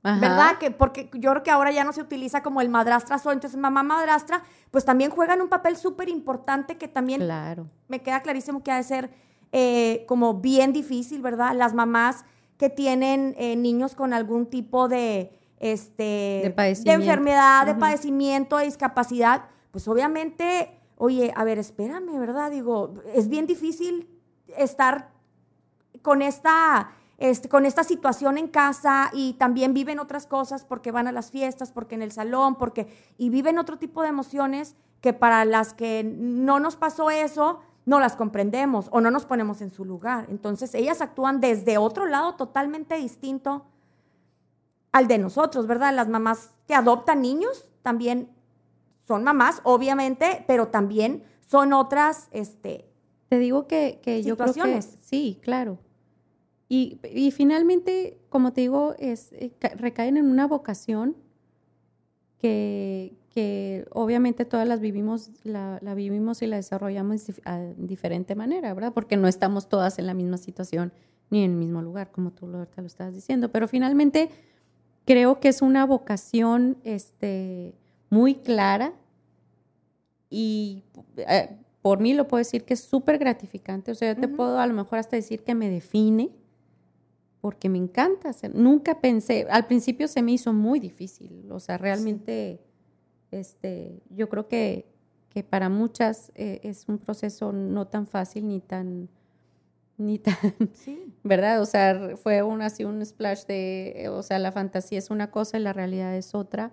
¿verdad? 0.00 0.56
Que 0.58 0.70
porque 0.70 1.10
yo 1.14 1.32
creo 1.32 1.42
que 1.42 1.50
ahora 1.50 1.72
ya 1.72 1.82
no 1.82 1.92
se 1.92 2.00
utiliza 2.00 2.42
como 2.42 2.60
el 2.60 2.68
madrastra 2.68 3.20
o 3.22 3.32
entonces 3.32 3.58
mamá 3.58 3.82
madrastra, 3.82 4.42
pues 4.70 4.84
también 4.84 5.10
juegan 5.10 5.42
un 5.42 5.48
papel 5.48 5.76
súper 5.76 6.08
importante 6.08 6.78
que 6.78 6.86
también 6.86 7.20
claro. 7.20 7.66
me 7.88 8.00
queda 8.00 8.22
clarísimo 8.22 8.62
que 8.62 8.70
ha 8.70 8.76
de 8.76 8.84
ser 8.84 9.10
eh, 9.50 10.04
como 10.06 10.34
bien 10.34 10.72
difícil, 10.72 11.20
¿verdad? 11.20 11.52
Las 11.54 11.74
mamás 11.74 12.24
que 12.58 12.68
tienen 12.68 13.34
eh, 13.38 13.56
niños 13.56 13.94
con 13.94 14.12
algún 14.12 14.46
tipo 14.46 14.88
de, 14.88 15.32
este, 15.60 16.52
de, 16.54 16.92
enfermedad, 16.92 17.64
de 17.64 17.74
padecimiento, 17.74 18.58
de 18.58 18.64
discapacidad, 18.64 19.46
pues 19.70 19.88
obviamente, 19.88 20.78
oye, 20.96 21.32
a 21.34 21.44
ver, 21.44 21.58
espérame, 21.58 22.18
¿verdad? 22.18 22.50
Digo, 22.50 22.94
es 23.14 23.28
bien 23.28 23.46
difícil 23.46 24.08
estar 24.56 25.12
con 26.02 26.20
esta 26.20 26.90
este, 27.18 27.48
con 27.48 27.66
esta 27.66 27.82
situación 27.82 28.38
en 28.38 28.46
casa 28.46 29.10
y 29.12 29.32
también 29.32 29.74
viven 29.74 29.98
otras 29.98 30.24
cosas 30.26 30.64
porque 30.64 30.92
van 30.92 31.08
a 31.08 31.12
las 31.12 31.32
fiestas, 31.32 31.72
porque 31.72 31.96
en 31.96 32.02
el 32.02 32.12
salón, 32.12 32.54
porque 32.54 32.86
y 33.18 33.28
viven 33.28 33.58
otro 33.58 33.76
tipo 33.76 34.02
de 34.02 34.08
emociones 34.08 34.76
que 35.00 35.12
para 35.12 35.44
las 35.44 35.74
que 35.74 36.04
no 36.04 36.60
nos 36.60 36.76
pasó 36.76 37.10
eso, 37.10 37.58
no 37.88 38.00
las 38.00 38.16
comprendemos 38.16 38.88
o 38.90 39.00
no 39.00 39.10
nos 39.10 39.24
ponemos 39.24 39.62
en 39.62 39.70
su 39.70 39.86
lugar. 39.86 40.26
Entonces 40.28 40.74
ellas 40.74 41.00
actúan 41.00 41.40
desde 41.40 41.78
otro 41.78 42.04
lado 42.04 42.34
totalmente 42.34 42.96
distinto 42.96 43.64
al 44.92 45.08
de 45.08 45.16
nosotros, 45.16 45.66
¿verdad? 45.66 45.94
Las 45.94 46.06
mamás 46.06 46.50
que 46.66 46.74
adoptan 46.74 47.22
niños 47.22 47.64
también 47.80 48.28
son 49.06 49.24
mamás, 49.24 49.62
obviamente, 49.64 50.44
pero 50.46 50.68
también 50.68 51.24
son 51.40 51.72
otras, 51.72 52.28
este, 52.30 52.90
te 53.30 53.38
digo 53.38 53.66
que, 53.66 54.00
que 54.02 54.22
yo 54.22 54.36
creo 54.36 54.52
que 54.52 54.82
sí, 54.82 55.38
claro. 55.42 55.78
Y, 56.68 56.98
finalmente, 57.34 58.20
como 58.28 58.52
te 58.52 58.60
digo, 58.60 58.96
es, 58.98 59.32
eh, 59.32 59.50
recaen 59.76 60.18
en 60.18 60.30
una 60.30 60.46
vocación 60.46 61.16
que, 62.36 63.16
obviamente 63.92 64.44
todas 64.44 64.66
las 64.66 64.80
vivimos, 64.80 65.30
la, 65.44 65.78
vivimos 65.94 66.42
y 66.42 66.46
la 66.46 66.56
desarrollamos 66.56 67.26
de 67.26 67.74
diferente 67.76 68.34
manera, 68.34 68.72
¿verdad? 68.74 68.92
Porque 68.92 69.16
no 69.16 69.28
estamos 69.28 69.68
todas 69.68 69.98
en 69.98 70.06
la 70.06 70.14
misma 70.14 70.36
situación 70.36 70.92
ni 71.30 71.44
en 71.44 71.52
el 71.52 71.56
mismo 71.56 71.82
lugar, 71.82 72.10
como 72.10 72.30
tú 72.32 72.46
lo, 72.46 72.58
lo 72.58 72.86
estabas 72.86 73.14
diciendo. 73.14 73.50
Pero 73.50 73.68
finalmente 73.68 74.30
creo 75.04 75.40
que 75.40 75.48
es 75.48 75.62
una 75.62 75.86
vocación 75.86 76.78
este, 76.84 77.74
muy 78.10 78.34
clara 78.36 78.92
y 80.30 80.84
eh, 81.16 81.56
por 81.82 82.00
mí 82.00 82.14
lo 82.14 82.28
puedo 82.28 82.38
decir 82.38 82.64
que 82.64 82.74
es 82.74 82.80
súper 82.80 83.18
gratificante. 83.18 83.90
O 83.90 83.94
sea, 83.94 84.14
yo 84.14 84.20
te 84.20 84.28
puedo 84.28 84.58
a 84.58 84.66
lo 84.66 84.74
mejor 84.74 84.98
hasta 84.98 85.16
decir 85.16 85.42
que 85.44 85.54
me 85.54 85.70
define 85.70 86.30
porque 87.40 87.68
me 87.68 87.78
encanta 87.78 88.30
hacer. 88.30 88.54
Nunca 88.54 89.00
pensé, 89.00 89.46
al 89.50 89.66
principio 89.66 90.08
se 90.08 90.22
me 90.22 90.32
hizo 90.32 90.52
muy 90.52 90.80
difícil, 90.80 91.50
o 91.50 91.60
sea, 91.60 91.78
realmente, 91.78 92.60
este, 93.30 94.02
yo 94.10 94.28
creo 94.28 94.48
que, 94.48 94.86
que 95.30 95.42
para 95.42 95.68
muchas 95.68 96.32
eh, 96.34 96.60
es 96.62 96.88
un 96.88 96.98
proceso 96.98 97.52
no 97.52 97.86
tan 97.86 98.06
fácil 98.06 98.48
ni 98.48 98.60
tan, 98.60 99.08
ni 99.96 100.18
tan, 100.18 100.34
sí. 100.72 101.14
¿verdad? 101.22 101.60
O 101.60 101.66
sea, 101.66 102.16
fue 102.16 102.42
un, 102.42 102.62
así 102.62 102.84
un 102.84 103.04
splash 103.04 103.44
de, 103.46 104.08
o 104.10 104.22
sea, 104.22 104.38
la 104.38 104.52
fantasía 104.52 104.98
es 104.98 105.10
una 105.10 105.30
cosa 105.30 105.58
y 105.58 105.62
la 105.62 105.72
realidad 105.72 106.16
es 106.16 106.34
otra, 106.34 106.72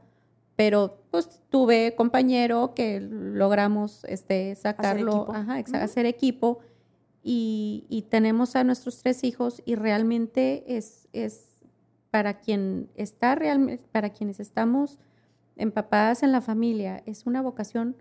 pero 0.56 1.01
pues 1.12 1.41
tuve 1.49 1.95
compañero 1.95 2.74
que 2.74 3.01
logramos 3.01 4.06
este, 4.06 4.56
sacarlo, 4.56 5.28
hacer 5.34 5.60
equipo. 5.60 5.78
hacer 5.78 6.06
equipo 6.06 6.60
y, 7.28 8.06
tenemos 8.10 8.56
a 8.56 8.64
nuestros 8.64 8.99
tres 8.99 9.24
hijos 9.24 9.64
y 9.66 9.74
realmente 9.74 10.64
es, 10.78 11.08
es 11.12 11.49
para 12.12 12.39
quien 12.39 12.88
está 12.95 13.34
realmente, 13.34 13.84
para 13.91 14.12
quienes 14.12 14.39
estamos 14.39 14.99
empapadas 15.56 16.24
en 16.24 16.32
la 16.32 16.41
familia, 16.41 17.01
es 17.06 17.26
una 17.26 17.41
vocación 17.41 17.95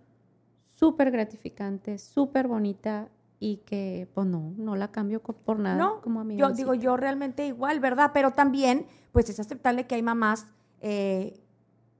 súper 0.64 1.10
gratificante, 1.10 1.98
súper 1.98 2.48
bonita 2.48 3.08
y 3.38 3.58
que 3.58 4.08
pues 4.14 4.26
no, 4.26 4.54
no 4.56 4.76
la 4.76 4.90
cambio 4.90 5.20
por 5.20 5.58
nada 5.58 5.76
no, 5.76 6.00
como 6.00 6.20
a 6.20 6.24
mí. 6.24 6.36
Yo 6.36 6.50
digo, 6.50 6.74
yo 6.74 6.96
realmente 6.96 7.46
igual, 7.46 7.80
¿verdad? 7.80 8.10
Pero 8.14 8.32
también, 8.32 8.86
pues 9.12 9.28
es 9.28 9.38
aceptable 9.38 9.86
que 9.86 9.94
hay 9.94 10.02
mamás 10.02 10.46
eh, 10.80 11.40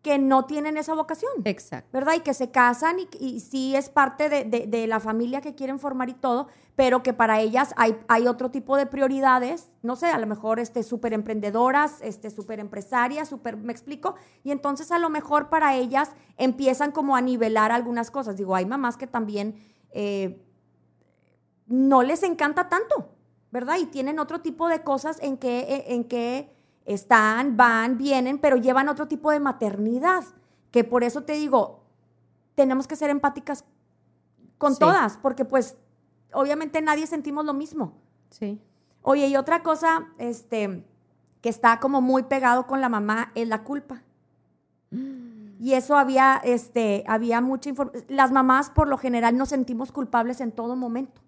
que 0.04 0.18
no 0.18 0.44
tienen 0.44 0.76
esa 0.76 0.94
vocación. 0.94 1.32
Exacto. 1.46 1.88
¿Verdad? 1.90 2.12
Y 2.16 2.20
que 2.20 2.34
se 2.34 2.50
casan 2.50 2.98
y, 3.00 3.08
y 3.18 3.40
sí 3.40 3.74
es 3.74 3.88
parte 3.88 4.28
de, 4.28 4.86
la 4.86 5.00
familia 5.00 5.40
que 5.40 5.54
quieren 5.54 5.78
formar 5.78 6.10
y 6.10 6.12
todo, 6.14 6.48
pero 6.76 7.02
que 7.02 7.14
para 7.14 7.40
ellas 7.40 7.72
hay, 7.78 7.96
hay 8.06 8.26
otro 8.26 8.50
tipo 8.50 8.76
de 8.76 8.84
prioridades, 8.84 9.70
no 9.80 9.96
sé, 9.96 10.08
a 10.08 10.18
lo 10.18 10.26
mejor 10.26 10.60
este, 10.60 10.82
súper 10.82 11.14
emprendedoras, 11.14 12.02
este, 12.02 12.28
súper 12.28 12.60
empresarias, 12.60 13.30
súper, 13.30 13.56
me 13.56 13.72
explico, 13.72 14.14
y 14.42 14.50
entonces 14.50 14.92
a 14.92 14.98
lo 14.98 15.08
mejor 15.08 15.48
para 15.48 15.74
ellas 15.74 16.10
empiezan 16.36 16.92
como 16.92 17.16
a 17.16 17.22
nivelar 17.22 17.72
algunas 17.72 18.10
cosas. 18.10 18.36
Digo, 18.36 18.54
hay 18.54 18.66
mamás 18.66 18.98
que 18.98 19.06
también 19.06 19.54
eh, 19.90 20.44
no 21.66 22.02
les 22.02 22.24
encanta 22.24 22.68
tanto, 22.68 23.08
¿verdad? 23.50 23.78
Y 23.80 23.86
tienen 23.86 24.18
otro 24.18 24.42
tipo 24.42 24.68
de 24.68 24.82
cosas 24.82 25.18
en 25.22 25.38
que, 25.38 25.86
en 25.88 26.04
que 26.04 26.53
están, 26.84 27.56
van, 27.56 27.98
vienen, 27.98 28.38
pero 28.38 28.56
llevan 28.56 28.88
otro 28.88 29.08
tipo 29.08 29.30
de 29.30 29.40
maternidad, 29.40 30.24
que 30.70 30.84
por 30.84 31.04
eso 31.04 31.22
te 31.22 31.34
digo, 31.34 31.84
tenemos 32.54 32.86
que 32.86 32.96
ser 32.96 33.10
empáticas 33.10 33.64
con 34.58 34.76
todas, 34.76 35.16
porque 35.18 35.44
pues 35.44 35.76
obviamente 36.32 36.80
nadie 36.82 37.06
sentimos 37.06 37.44
lo 37.44 37.54
mismo. 37.54 37.94
Sí. 38.30 38.60
Oye, 39.02 39.28
y 39.28 39.36
otra 39.36 39.62
cosa, 39.62 40.08
este, 40.18 40.84
que 41.40 41.48
está 41.48 41.78
como 41.78 42.00
muy 42.00 42.24
pegado 42.24 42.66
con 42.66 42.80
la 42.80 42.88
mamá 42.88 43.30
es 43.34 43.48
la 43.48 43.62
culpa. 43.62 44.02
Y 45.60 45.74
eso 45.74 45.96
había, 45.96 46.40
este, 46.44 47.04
había 47.06 47.40
mucha 47.40 47.68
información. 47.68 48.04
Las 48.08 48.32
mamás 48.32 48.70
por 48.70 48.88
lo 48.88 48.96
general 48.96 49.36
nos 49.36 49.50
sentimos 49.50 49.92
culpables 49.92 50.40
en 50.40 50.52
todo 50.52 50.76
momento. 50.76 51.20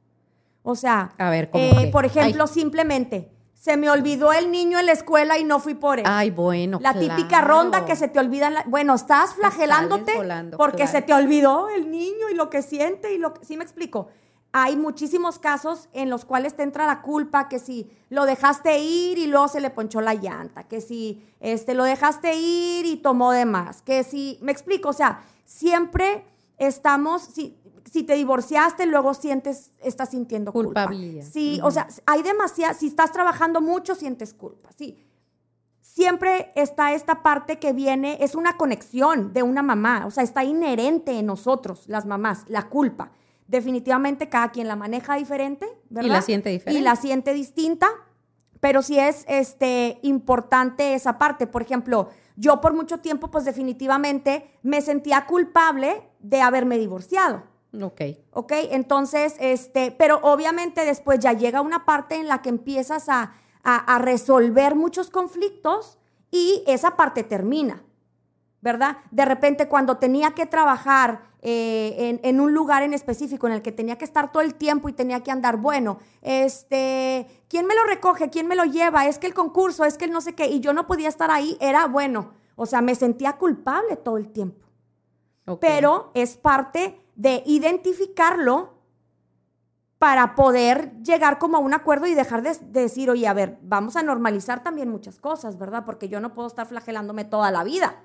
O 0.63 0.75
sea, 0.75 1.13
a 1.19 1.31
ver, 1.31 1.51
eh, 1.53 1.91
por 1.93 2.05
ejemplo, 2.05 2.47
simplemente, 2.47 3.31
se 3.67 3.77
me 3.77 3.91
olvidó 3.91 4.33
el 4.33 4.53
niño 4.53 4.79
en 4.79 4.87
la 4.87 4.93
escuela 4.93 5.39
y 5.39 5.43
no 5.43 5.59
fui 5.59 5.75
por 5.75 5.99
él. 5.99 6.05
Ay, 6.07 6.31
bueno. 6.31 6.79
La 6.81 6.95
típica 6.95 7.41
ronda 7.41 7.85
que 7.85 7.97
se 7.97 8.07
te 8.07 8.21
olvida. 8.21 8.63
bueno, 8.69 8.95
estás 8.95 9.35
flagelándote 9.35 10.13
porque 10.57 10.87
se 10.87 11.03
te 11.03 11.13
olvidó 11.13 11.69
el 11.71 11.91
niño 11.91 12.29
y 12.31 12.35
lo 12.37 12.49
que 12.49 12.63
siente 12.63 13.13
y 13.13 13.19
lo 13.19 13.35
que. 13.35 13.45
¿Sí 13.45 13.57
me 13.57 13.65
explico? 13.65 14.07
Hay 14.53 14.77
muchísimos 14.77 15.41
casos 15.41 15.89
en 15.93 16.11
los 16.11 16.25
cuales 16.25 16.55
te 16.55 16.63
entra 16.63 16.87
la 16.87 17.03
culpa 17.03 17.49
que 17.49 17.59
si 17.59 17.91
lo 18.09 18.25
dejaste 18.25 18.79
ir 18.79 19.19
y 19.19 19.27
luego 19.27 19.49
se 19.49 19.61
le 19.61 19.71
ponchó 19.71 20.01
la 20.01 20.15
llanta, 20.15 20.63
que 20.69 20.81
si 20.81 21.27
este, 21.41 21.75
lo 21.75 21.83
dejaste 21.83 22.37
ir 22.37 22.87
y 22.87 22.99
tomó 22.99 23.33
de 23.33 23.47
más, 23.47 23.83
que 23.83 24.05
si. 24.05 24.39
Me 24.43 24.53
explico, 24.53 24.91
o 24.91 24.93
sea, 24.93 25.25
siempre 25.45 26.25
estamos. 26.57 27.21
Si, 27.21 27.59
si 27.91 28.03
te 28.03 28.15
divorciaste, 28.15 28.87
luego 28.87 29.15
sientes, 29.15 29.73
estás 29.81 30.11
sintiendo 30.11 30.53
culpa. 30.53 30.89
Sí, 31.23 31.61
o 31.63 31.71
sea, 31.71 31.87
hay 32.07 32.23
demasiada, 32.23 32.75
si 32.75 32.89
estás 32.89 33.13
trabajando 33.13 33.61
mucho, 33.61 33.95
sientes 33.95 34.35
culpa, 34.35 34.71
sí. 34.77 35.03
Siempre 35.81 36.53
está 36.57 36.93
esta 36.93 37.23
parte 37.23 37.59
que 37.59 37.73
viene, 37.73 38.19
es 38.21 38.35
una 38.35 38.57
conexión 38.57 39.33
de 39.33 39.43
una 39.43 39.63
mamá, 39.63 40.05
o 40.07 40.11
sea, 40.11 40.25
está 40.25 40.45
inherente 40.45 41.19
en 41.19 41.27
nosotros, 41.27 41.85
las 41.87 42.05
mamás, 42.05 42.45
la 42.49 42.69
culpa. 42.69 43.13
Definitivamente 43.47 44.29
cada 44.29 44.51
quien 44.51 44.69
la 44.69 44.77
maneja 44.77 45.15
diferente, 45.15 45.67
¿verdad? 45.89 46.09
Y 46.09 46.13
la 46.13 46.23
siente 46.23 46.51
diferente. 46.51 46.79
Y 46.79 46.83
la 46.83 46.97
siente 46.97 47.33
distinta, 47.33 47.89
pero 48.61 48.83
sí 48.83 48.99
es 48.99 49.25
este, 49.29 50.01
importante 50.03 50.95
esa 50.95 51.17
parte. 51.17 51.47
Por 51.47 51.63
ejemplo, 51.63 52.11
yo 52.35 52.61
por 52.61 52.75
mucho 52.75 52.99
tiempo, 52.99 53.31
pues 53.31 53.45
definitivamente 53.45 54.51
me 54.63 54.83
sentía 54.83 55.25
culpable 55.25 56.03
de 56.19 56.43
haberme 56.43 56.77
divorciado. 56.77 57.45
Ok. 57.83 58.01
Ok, 58.33 58.53
entonces, 58.71 59.35
este, 59.39 59.91
pero 59.91 60.21
obviamente 60.23 60.85
después 60.85 61.19
ya 61.19 61.33
llega 61.33 61.61
una 61.61 61.85
parte 61.85 62.17
en 62.17 62.29
la 62.29 62.43
que 62.43 62.49
empiezas 62.49 63.09
a, 63.09 63.33
resolver 63.99 64.77
muchos 64.77 65.11
conflictos 65.11 65.99
y 66.31 66.63
esa 66.69 66.97
parte 66.97 67.25
termina, 67.25 67.83
¿verdad? 68.61 68.99
De 69.11 69.25
repente 69.25 69.67
cuando 69.67 69.97
tenía 69.97 70.37
que 70.37 70.47
trabajar 70.47 71.23
eh, 71.43 72.21
en, 72.23 72.41
un 72.41 72.55
lugar 72.55 72.85
en 72.85 72.95
específico 72.95 73.49
en 73.49 73.55
el 73.55 73.63
que 73.63 73.73
tenía 73.73 73.99
que 73.99 74.05
estar 74.05 74.31
todo 74.31 74.45
el 74.45 74.55
tiempo 74.55 74.89
y 74.89 74.93
tenía 74.93 75.25
que 75.25 75.33
andar, 75.33 75.57
bueno, 75.57 75.99
este, 76.23 77.27
¿quién 77.49 77.67
me 77.67 77.75
lo 77.75 77.83
recoge? 77.87 78.31
¿Quién 78.31 78.47
me 78.47 78.55
lo 78.55 78.67
lleva? 78.67 79.09
Es 79.09 79.19
que 79.19 79.27
el 79.27 79.35
concurso, 79.35 79.85
es 79.85 79.99
que 79.99 80.05
el 80.05 80.13
no 80.13 80.21
sé 80.21 80.37
qué, 80.37 80.47
y 80.47 80.61
yo 80.61 80.73
no 80.73 80.87
podía 80.87 81.09
estar 81.09 81.33
ahí, 81.33 81.57
era 81.61 81.89
bueno, 81.89 82.35
o 82.55 82.67
sea, 82.67 82.83
me 82.83 82.95
sentía 82.95 83.33
culpable 83.33 83.97
todo 83.97 84.17
el 84.17 84.29
tiempo. 84.31 84.65
Pero 85.61 86.13
es 86.15 86.37
parte 86.37 87.01
de 87.17 87.43
identificarlo 87.47 88.77
para 89.99 90.35
poder 90.35 90.93
llegar 91.03 91.39
como 91.39 91.57
a 91.57 91.61
un 91.61 91.73
acuerdo 91.73 92.07
y 92.07 92.15
dejar 92.15 92.43
de, 92.43 92.55
decir, 92.81 93.11
oye, 93.11 93.27
a 93.27 93.33
ver, 93.33 93.59
vamos 93.63 93.97
a 93.97 94.03
normalizar 94.03 94.63
también 94.63 94.91
muchas 94.91 95.19
cosas, 95.19 95.59
¿verdad? 95.59 95.85
Porque 95.87 96.09
yo 96.09 96.21
no 96.21 96.35
puedo 96.35 96.49
estar 96.49 96.67
flagelándome 96.67 97.25
toda 97.25 97.51
la 97.51 97.65
vida. 97.65 98.05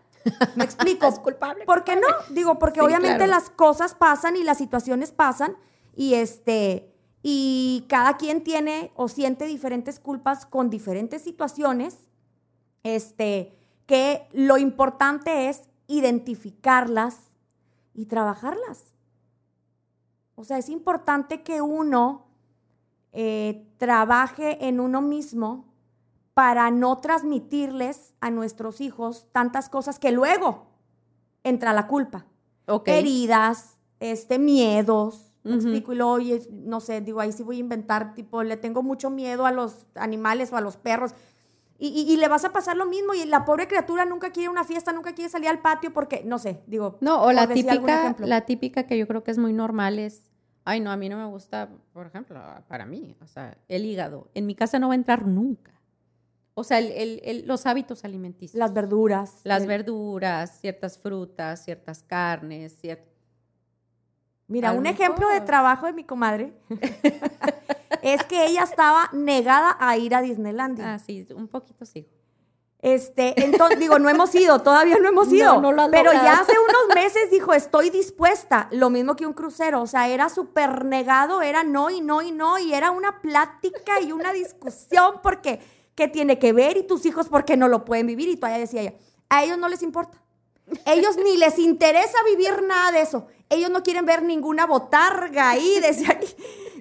¿Me 0.55 0.63
explico? 0.63 1.07
es 1.09 1.19
culpable. 1.19 1.65
¿Por 1.65 1.83
qué 1.83 1.97
no? 1.97 2.07
Digo, 2.29 2.59
porque 2.59 2.81
obviamente 2.81 3.27
las 3.27 3.49
cosas 3.49 3.93
pasan 3.93 4.37
y 4.37 4.43
las 4.43 4.57
situaciones 4.57 5.11
pasan 5.11 5.57
y 5.95 6.13
este 6.13 6.87
y 7.23 7.85
cada 7.87 8.17
quien 8.17 8.43
tiene 8.43 8.91
o 8.95 9.07
siente 9.07 9.45
diferentes 9.45 9.99
culpas 9.99 10.45
con 10.45 10.69
diferentes 10.69 11.21
situaciones. 11.21 11.97
Este, 12.83 13.55
que 13.85 14.27
lo 14.31 14.57
importante 14.57 15.49
es 15.49 15.69
identificarlas 15.87 17.19
y 17.93 18.05
trabajarlas. 18.05 18.90
O 20.35 20.43
sea, 20.43 20.57
es 20.57 20.69
importante 20.69 21.43
que 21.43 21.61
uno 21.61 22.27
eh, 23.11 23.67
trabaje 23.77 24.67
en 24.67 24.79
uno 24.79 25.01
mismo 25.01 25.65
para 26.33 26.71
no 26.71 26.97
transmitirles 26.97 28.13
a 28.21 28.31
nuestros 28.31 28.79
hijos 28.81 29.27
tantas 29.31 29.69
cosas 29.69 29.99
que 29.99 30.11
luego 30.11 30.67
entra 31.43 31.73
la 31.73 31.87
culpa. 31.87 32.25
Heridas, 32.85 33.77
este, 33.99 34.39
miedos. 34.39 35.27
explico, 35.43 35.91
y 35.91 35.95
luego, 35.95 36.13
oye, 36.13 36.47
no 36.51 36.79
sé, 36.79 37.01
digo, 37.01 37.19
ahí 37.19 37.31
sí 37.31 37.43
voy 37.43 37.57
a 37.57 37.59
inventar, 37.59 38.13
tipo, 38.13 38.43
le 38.43 38.57
tengo 38.57 38.83
mucho 38.83 39.09
miedo 39.09 39.45
a 39.45 39.51
los 39.51 39.87
animales 39.95 40.53
o 40.53 40.57
a 40.57 40.61
los 40.61 40.77
perros. 40.77 41.13
Y, 41.83 42.15
le 42.17 42.27
vas 42.27 42.45
a 42.45 42.53
pasar 42.53 42.77
lo 42.77 42.85
mismo 42.85 43.15
y 43.15 43.25
la 43.25 43.43
pobre 43.43 43.67
criatura 43.67 44.05
nunca 44.05 44.31
quiere 44.31 44.49
una 44.49 44.63
fiesta, 44.63 44.93
nunca 44.93 45.15
quiere 45.15 45.31
salir 45.31 45.49
al 45.49 45.61
patio 45.61 45.91
porque, 45.91 46.21
no 46.23 46.37
sé, 46.37 46.61
digo. 46.67 46.99
No, 47.01 47.23
o 47.23 47.31
la 47.31 47.47
típica, 47.47 48.15
la 48.19 48.41
típica 48.41 48.85
que 48.85 48.99
yo 48.99 49.07
creo 49.07 49.23
que 49.23 49.31
es 49.31 49.39
muy 49.39 49.51
normal 49.51 49.97
es, 49.97 50.29
ay, 50.63 50.79
no, 50.79 50.91
a 50.91 50.97
mí 50.97 51.09
no 51.09 51.17
me 51.17 51.25
gusta, 51.25 51.69
por 51.91 52.05
ejemplo, 52.05 52.39
para 52.67 52.85
mí, 52.85 53.15
o 53.19 53.25
sea, 53.25 53.57
el 53.67 53.83
hígado. 53.85 54.29
En 54.35 54.45
mi 54.45 54.53
casa 54.53 54.77
no 54.77 54.89
va 54.89 54.93
a 54.93 54.95
entrar 54.95 55.25
nunca. 55.25 55.71
O 56.53 56.63
sea, 56.63 56.79
los 57.45 57.65
hábitos 57.65 58.05
alimenticios. 58.05 58.59
Las 58.59 58.73
verduras. 58.73 59.39
Las 59.43 59.65
verduras, 59.65 60.59
ciertas 60.59 60.99
frutas, 60.99 61.63
ciertas 61.63 62.03
carnes, 62.03 62.73
Mira, 64.51 64.73
un 64.73 64.85
ejemplo 64.85 65.29
de 65.29 65.39
trabajo 65.39 65.85
de 65.85 65.93
mi 65.93 66.03
comadre 66.03 66.51
es 68.01 68.21
que 68.25 68.47
ella 68.47 68.63
estaba 68.63 69.09
negada 69.13 69.77
a 69.79 69.95
ir 69.95 70.13
a 70.13 70.21
Disneylandia. 70.21 70.95
Ah, 70.95 70.99
sí, 70.99 71.25
un 71.33 71.47
poquito 71.47 71.85
sí. 71.85 72.05
Este, 72.81 73.45
entonces, 73.45 73.79
digo, 73.79 73.97
no 73.97 74.09
hemos 74.09 74.35
ido, 74.35 74.59
todavía 74.59 74.97
no 74.97 75.07
hemos 75.07 75.31
ido. 75.33 75.61
No, 75.61 75.71
lo 75.71 75.89
pero 75.89 76.11
ya 76.11 76.33
hace 76.33 76.51
unos 76.51 76.93
meses 76.93 77.31
dijo, 77.31 77.53
estoy 77.53 77.91
dispuesta. 77.91 78.67
Lo 78.71 78.89
mismo 78.89 79.15
que 79.15 79.25
un 79.25 79.31
crucero. 79.31 79.81
O 79.81 79.87
sea, 79.87 80.09
era 80.09 80.27
súper 80.27 80.83
negado, 80.83 81.41
era 81.41 81.63
no 81.63 81.89
y 81.89 82.01
no 82.01 82.21
y 82.21 82.33
no. 82.33 82.59
Y 82.59 82.73
era 82.73 82.91
una 82.91 83.21
plática 83.21 84.01
y 84.01 84.11
una 84.11 84.33
discusión 84.33 85.21
porque, 85.23 85.61
¿qué 85.95 86.09
tiene 86.09 86.39
que 86.39 86.51
ver? 86.51 86.75
Y 86.75 86.83
tus 86.83 87.05
hijos, 87.05 87.29
¿por 87.29 87.45
qué 87.45 87.55
no 87.55 87.69
lo 87.69 87.85
pueden 87.85 88.05
vivir? 88.05 88.27
Y 88.27 88.35
todavía 88.35 88.59
decía 88.59 88.81
ella, 88.81 88.95
a 89.29 89.45
ellos 89.45 89.57
no 89.57 89.69
les 89.69 89.81
importa. 89.81 90.21
Ellos 90.85 91.17
ni 91.17 91.37
les 91.37 91.59
interesa 91.59 92.17
vivir 92.25 92.63
nada 92.63 92.91
de 92.91 93.01
eso. 93.01 93.27
Ellos 93.49 93.69
no 93.69 93.83
quieren 93.83 94.05
ver 94.05 94.23
ninguna 94.23 94.65
botarga 94.65 95.49
ahí, 95.49 95.79
decía 95.81 96.19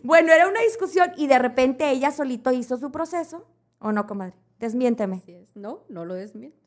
Bueno, 0.03 0.33
era 0.33 0.49
una 0.49 0.61
discusión 0.61 1.13
y 1.17 1.27
de 1.27 1.39
repente 1.39 1.91
ella 1.91 2.11
solito 2.11 2.53
hizo 2.53 2.77
su 2.77 2.91
proceso. 2.91 3.47
¿O 3.79 3.93
no, 3.93 4.07
comadre? 4.07 4.35
Desmiénteme. 4.59 5.23
No, 5.55 5.85
no 5.89 6.05
lo 6.05 6.15
desmiento. 6.15 6.61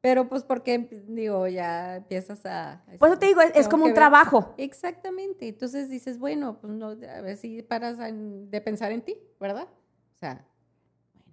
Pero 0.00 0.28
pues 0.28 0.44
porque, 0.44 0.78
digo, 1.08 1.48
ya 1.48 1.96
empiezas 1.96 2.46
a... 2.46 2.84
Por 2.98 3.08
eso 3.08 3.18
te 3.18 3.26
digo, 3.26 3.40
es, 3.40 3.66
como 3.66 3.86
un 3.86 3.94
trabajo. 3.94 4.54
Exactamente. 4.56 5.48
Entonces 5.48 5.90
dices, 5.90 6.18
bueno, 6.18 6.60
pues 6.60 6.72
no, 6.72 6.90
a 6.90 7.20
ver 7.22 7.36
si 7.36 7.60
paras 7.62 7.98
de 7.98 8.60
pensar 8.60 8.92
en 8.92 9.02
ti, 9.02 9.18
¿verdad? 9.40 9.66
O 10.14 10.18
sea, 10.18 10.46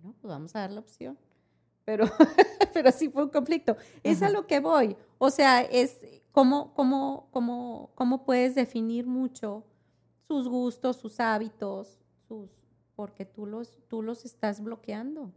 bueno, 0.01 0.15
pues 0.19 0.29
vamos 0.33 0.55
a 0.55 0.61
dar 0.61 0.71
la 0.71 0.79
opción. 0.79 1.19
Pero, 1.85 2.05
pero 2.73 2.91
sí 2.91 3.09
fue 3.09 3.23
un 3.23 3.29
conflicto. 3.29 3.75
Es 4.03 4.21
a 4.21 4.29
lo 4.29 4.47
que 4.47 4.59
voy. 4.59 4.95
O 5.17 5.29
sea, 5.29 5.61
es 5.61 5.97
cómo, 6.31 6.73
cómo, 6.73 7.27
cómo, 7.31 7.91
cómo 7.95 8.25
puedes 8.25 8.55
definir 8.55 9.05
mucho 9.05 9.65
sus 10.27 10.47
gustos, 10.47 10.97
sus 10.97 11.19
hábitos, 11.19 11.99
sus, 12.27 12.49
porque 12.95 13.25
tú 13.25 13.45
los, 13.45 13.77
tú 13.87 14.01
los 14.01 14.25
estás 14.25 14.61
bloqueando. 14.61 15.31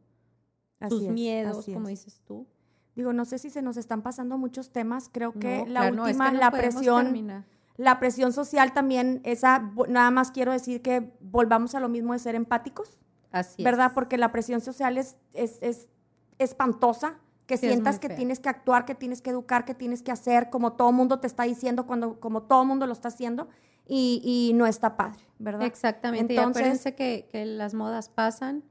sus 0.88 1.02
miedos, 1.02 1.64
como 1.66 1.88
dices 1.88 2.22
tú. 2.24 2.46
Digo, 2.94 3.12
no 3.12 3.26
sé 3.26 3.38
si 3.38 3.50
se 3.50 3.60
nos 3.60 3.76
están 3.76 4.02
pasando 4.02 4.38
muchos 4.38 4.70
temas. 4.70 5.10
Creo 5.12 5.32
que 5.32 5.66
la 5.66 5.90
última, 5.90 6.32
la 6.32 6.50
presión, 6.50 7.44
la 7.76 7.98
presión 8.00 8.32
social 8.32 8.72
también, 8.72 9.20
esa, 9.24 9.70
nada 9.88 10.10
más 10.10 10.30
quiero 10.30 10.52
decir 10.52 10.80
que 10.80 11.12
volvamos 11.20 11.74
a 11.74 11.80
lo 11.80 11.90
mismo 11.90 12.14
de 12.14 12.20
ser 12.20 12.34
empáticos. 12.34 12.98
Así 13.32 13.62
¿Verdad? 13.62 13.92
Porque 13.94 14.16
la 14.16 14.32
presión 14.32 14.62
social 14.62 14.96
es, 14.96 15.18
es, 15.34 15.58
es 15.60 15.90
espantosa 16.38 17.18
que 17.46 17.56
sientas 17.56 17.98
que 17.98 18.08
tienes 18.08 18.40
que 18.40 18.48
actuar, 18.48 18.84
que 18.84 18.94
tienes 18.94 19.22
que 19.22 19.30
educar, 19.30 19.64
que 19.64 19.74
tienes 19.74 20.02
que 20.02 20.10
hacer, 20.10 20.50
como 20.50 20.72
todo 20.72 20.90
mundo 20.92 21.20
te 21.20 21.28
está 21.28 21.44
diciendo, 21.44 21.86
cuando, 21.86 22.18
como 22.18 22.42
todo 22.42 22.64
mundo 22.64 22.86
lo 22.86 22.92
está 22.92 23.08
haciendo, 23.08 23.48
y, 23.88 24.50
no 24.56 24.66
está 24.66 24.96
padre, 24.96 25.20
¿verdad? 25.38 25.62
Exactamente. 25.62 26.34
Entonces, 26.34 26.84
y 26.86 26.92
que, 26.92 27.28
que 27.30 27.46
las 27.46 27.72
modas 27.72 28.08
pasan 28.08 28.64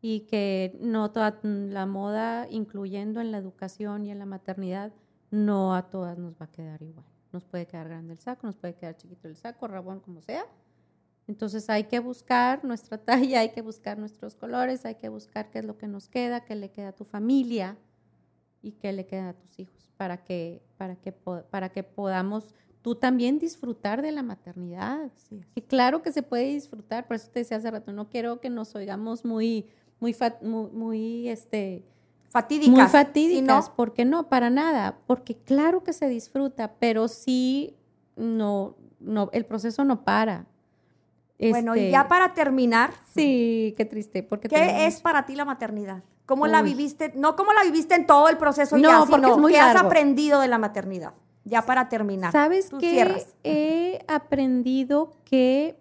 y 0.00 0.20
que 0.20 0.78
no 0.80 1.10
toda 1.10 1.38
la 1.42 1.84
moda, 1.84 2.46
incluyendo 2.48 3.20
en 3.20 3.30
la 3.30 3.36
educación 3.36 4.06
y 4.06 4.10
en 4.10 4.18
la 4.18 4.26
maternidad, 4.26 4.92
no 5.30 5.74
a 5.74 5.90
todas 5.90 6.16
nos 6.18 6.34
va 6.34 6.46
a 6.46 6.50
quedar 6.50 6.82
igual. 6.82 7.04
Nos 7.32 7.44
puede 7.44 7.66
quedar 7.66 7.88
grande 7.88 8.14
el 8.14 8.18
saco, 8.18 8.46
nos 8.46 8.56
puede 8.56 8.74
quedar 8.74 8.96
chiquito 8.96 9.28
el 9.28 9.36
saco, 9.36 9.68
rabón, 9.68 10.00
como 10.00 10.22
sea. 10.22 10.46
Entonces 11.28 11.68
hay 11.70 11.84
que 11.84 12.00
buscar 12.00 12.64
nuestra 12.64 12.98
talla, 13.04 13.40
hay 13.40 13.50
que 13.50 13.62
buscar 13.62 13.98
nuestros 13.98 14.34
colores, 14.34 14.84
hay 14.84 14.96
que 14.96 15.08
buscar 15.08 15.50
qué 15.50 15.60
es 15.60 15.64
lo 15.64 15.78
que 15.78 15.86
nos 15.86 16.08
queda, 16.08 16.44
qué 16.44 16.56
le 16.56 16.70
queda 16.70 16.88
a 16.88 16.92
tu 16.92 17.04
familia 17.04 17.76
y 18.62 18.72
qué 18.72 18.92
le 18.92 19.06
queda 19.06 19.28
a 19.28 19.32
tus 19.34 19.58
hijos 19.60 19.92
para 19.96 20.24
que, 20.24 20.62
para 20.76 20.96
que, 20.96 21.12
para 21.12 21.68
que 21.68 21.82
podamos 21.84 22.54
tú 22.82 22.94
también 22.94 23.38
disfrutar 23.38 24.00
de 24.02 24.12
la 24.12 24.22
maternidad. 24.22 25.10
Sí. 25.16 25.44
Y 25.54 25.62
claro 25.62 26.02
que 26.02 26.12
se 26.12 26.22
puede 26.22 26.46
disfrutar, 26.46 27.06
por 27.06 27.16
eso 27.16 27.28
te 27.30 27.40
decía 27.40 27.58
hace 27.58 27.70
rato, 27.70 27.92
no 27.92 28.08
quiero 28.08 28.40
que 28.40 28.48
nos 28.48 28.74
oigamos 28.74 29.24
muy, 29.24 29.66
muy, 30.00 30.16
muy, 30.72 31.28
este, 31.28 31.84
fatídicas. 32.30 32.70
Muy 32.70 32.86
fatídicas, 32.86 33.68
¿por 33.68 33.92
qué 33.92 34.04
no? 34.04 34.28
Para 34.28 34.48
nada, 34.48 34.98
porque 35.06 35.36
claro 35.36 35.84
que 35.84 35.92
se 35.92 36.08
disfruta, 36.08 36.74
pero 36.78 37.08
sí, 37.08 37.76
no, 38.16 38.76
no, 39.00 39.28
el 39.32 39.44
proceso 39.44 39.84
no 39.84 40.04
para. 40.04 40.46
Bueno, 41.38 41.76
y 41.76 41.90
ya 41.90 42.00
este, 42.00 42.08
para 42.08 42.34
terminar. 42.34 42.92
Sí, 43.14 43.74
qué 43.76 43.84
triste. 43.84 44.22
Porque 44.22 44.48
¿Qué 44.48 44.86
es 44.86 45.00
para 45.00 45.24
ti 45.24 45.36
la 45.36 45.44
maternidad? 45.44 46.02
¿Cómo 46.26 46.46
la 46.46 46.60
viviste? 46.60 47.12
No 47.14 47.36
cómo 47.36 47.52
la 47.54 47.62
viviste 47.62 47.94
en 47.94 48.06
todo 48.06 48.28
el 48.28 48.36
proceso 48.36 48.76
no, 48.76 48.82
ya, 48.82 49.06
sino 49.06 49.46
qué 49.46 49.58
has 49.58 49.76
aprendido 49.76 50.40
de 50.40 50.48
la 50.48 50.58
maternidad. 50.58 51.14
Ya 51.44 51.62
para 51.62 51.88
terminar. 51.88 52.32
¿Sabes 52.32 52.70
qué? 52.78 53.24
He 53.44 54.04
aprendido 54.08 55.12
que, 55.24 55.78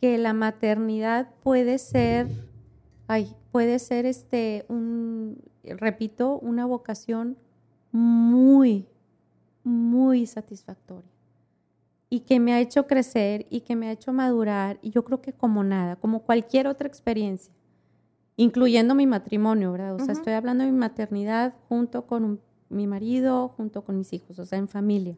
que 0.00 0.18
la 0.18 0.34
maternidad 0.34 1.30
puede 1.42 1.78
ser, 1.78 2.28
ay, 3.08 3.34
puede 3.50 3.80
ser 3.80 4.06
este, 4.06 4.64
un, 4.68 5.42
repito, 5.64 6.38
una 6.38 6.64
vocación 6.66 7.36
muy, 7.90 8.86
muy 9.64 10.26
satisfactoria. 10.26 11.11
Y 12.12 12.20
que 12.20 12.40
me 12.40 12.52
ha 12.52 12.60
hecho 12.60 12.86
crecer 12.86 13.46
y 13.48 13.60
que 13.60 13.74
me 13.74 13.88
ha 13.88 13.92
hecho 13.92 14.12
madurar. 14.12 14.78
Y 14.82 14.90
yo 14.90 15.02
creo 15.02 15.22
que 15.22 15.32
como 15.32 15.64
nada, 15.64 15.96
como 15.96 16.20
cualquier 16.20 16.66
otra 16.66 16.86
experiencia 16.86 17.54
incluyendo 18.36 18.94
mi 18.94 19.06
matrimonio, 19.06 19.72
¿verdad? 19.72 19.94
O 19.94 19.98
sea, 19.98 20.12
estoy 20.12 20.32
hablando 20.32 20.64
de 20.64 20.72
mi 20.72 20.78
maternidad 20.78 21.54
junto 21.68 22.06
con 22.06 22.40
mi 22.68 22.86
marido, 22.86 23.48
junto 23.48 23.84
con 23.84 23.98
mis 23.98 24.12
hijos, 24.12 24.38
o 24.38 24.46
sea, 24.46 24.58
en 24.58 24.68
familia. 24.68 25.16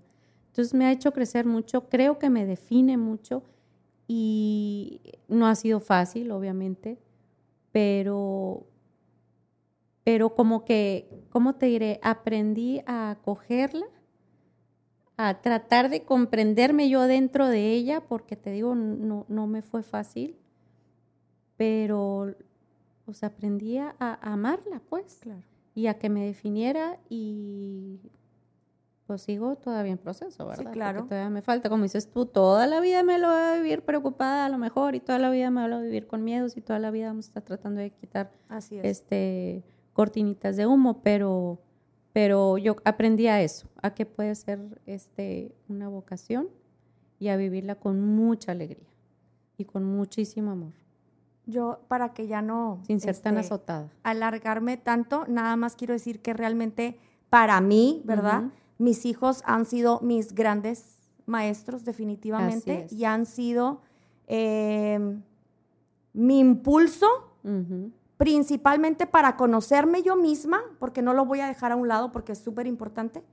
Entonces 0.49 0.75
me 0.75 0.87
ha 0.87 0.93
hecho 0.93 1.13
crecer 1.13 1.47
mucho, 1.47 1.89
creo 1.89 2.19
que 2.19 2.31
me 2.31 2.45
define 2.45 2.97
mucho 2.97 3.43
y 4.07 5.01
no 5.29 5.47
ha 5.47 5.55
sido 5.55 5.81
fácil, 5.81 6.31
obviamente, 6.33 6.99
pero, 7.73 8.67
pero 10.03 10.35
como 10.35 10.65
que, 10.65 11.09
¿cómo 11.31 11.55
te 11.55 11.67
diré? 11.67 12.01
Aprendí 12.03 12.83
a 12.87 13.11
acogerla, 13.11 13.87
a 15.17 15.41
tratar 15.41 15.91
de 15.91 16.03
comprenderme 16.03 16.89
yo 16.89 17.03
dentro 17.03 17.49
de 17.49 17.73
ella, 17.73 18.01
porque 18.01 18.37
te 18.37 18.51
digo, 18.51 18.75
no, 18.75 19.27
no 19.29 19.47
me 19.47 19.63
fue 19.63 19.83
fácil, 19.83 20.37
pero 21.57 22.35
pues 23.05 23.23
aprendí 23.23 23.79
a, 23.79 23.95
amarla, 23.99 24.81
pues. 24.89 25.19
Claro. 25.23 25.43
Y 25.75 25.87
a 25.89 25.95
que 25.99 26.09
me 26.09 26.25
definiera 26.25 26.99
y 27.09 27.99
pues 29.07 29.23
sigo 29.23 29.57
todavía 29.57 29.93
en 29.93 29.99
proceso, 29.99 30.47
¿verdad? 30.47 30.65
Sí, 30.65 30.71
claro. 30.73 31.01
Porque 31.01 31.11
todavía 31.11 31.31
me 31.31 31.43
falta, 31.43 31.69
como 31.69 31.83
dices 31.83 32.11
tú, 32.11 32.27
toda 32.27 32.67
la 32.67 32.81
vida 32.81 33.03
me 33.03 33.19
lo 33.19 33.29
voy 33.29 33.37
a 33.37 33.57
vivir 33.57 33.83
preocupada 33.85 34.47
a 34.47 34.49
lo 34.49 34.57
mejor 34.57 34.95
y 34.95 35.01
toda 35.01 35.19
la 35.19 35.31
vida 35.31 35.51
me 35.51 35.69
lo 35.69 35.77
voy 35.77 35.85
a 35.85 35.87
vivir 35.87 36.07
con 36.07 36.25
miedos 36.25 36.57
y 36.57 36.61
toda 36.61 36.79
la 36.79 36.91
vida 36.91 37.09
vamos 37.09 37.27
a 37.27 37.29
estar 37.29 37.43
tratando 37.43 37.81
de 37.81 37.91
quitar 37.91 38.33
este 38.83 39.65
cortinitas 39.93 40.57
de 40.57 40.67
humo, 40.67 41.03
pero 41.03 41.61
pero 42.15 42.59
yo 42.59 42.77
aprendí 42.85 43.27
a 43.27 43.43
eso, 43.43 43.69
a 43.83 43.93
que 43.93 44.07
puede 44.07 44.37
ser 44.37 44.81
este 44.87 45.53
una 45.69 45.89
vocación 45.89 46.49
y 47.19 47.27
a 47.27 47.37
vivirla 47.37 47.75
con 47.75 48.01
mucha 48.01 48.53
alegría 48.53 48.87
y 49.59 49.65
con 49.65 49.85
muchísimo 49.85 50.53
amor. 50.53 50.73
Yo, 51.47 51.81
para 51.89 52.15
que 52.15 52.29
ya 52.29 52.41
no... 52.41 52.81
Sin 52.87 53.01
ser 53.01 53.19
tan 53.19 53.37
este, 53.37 53.47
azotada. 53.53 53.91
Alargarme 54.05 54.77
tanto, 54.77 55.25
nada 55.27 55.57
más 55.57 55.75
quiero 55.75 55.93
decir 55.93 56.23
que 56.23 56.33
realmente 56.33 56.99
para 57.31 57.61
mí, 57.61 58.01
¿verdad? 58.05 58.45
Mis 58.79 59.05
hijos 59.07 59.43
han 59.45 59.67
sido 59.67 59.99
mis 60.01 60.37
grandes 60.37 61.01
maestros, 61.27 61.85
definitivamente, 61.85 62.87
y 62.91 63.05
han 63.05 63.27
sido 63.27 63.81
em, 64.29 65.21
mi 66.13 66.39
impulso 66.39 67.09
principalmente 68.17 69.07
para 69.07 69.37
conocerme 69.37 70.03
yo 70.03 70.17
misma, 70.17 70.63
porque 70.79 71.03
no 71.03 71.15
lo 71.15 71.25
voy 71.25 71.41
a 71.41 71.47
dejar 71.47 71.73
a 71.73 71.77
un 71.77 71.89
lado 71.89 72.13
porque 72.13 72.33
es 72.33 72.39
súper 72.39 72.67
importante, 72.67 73.25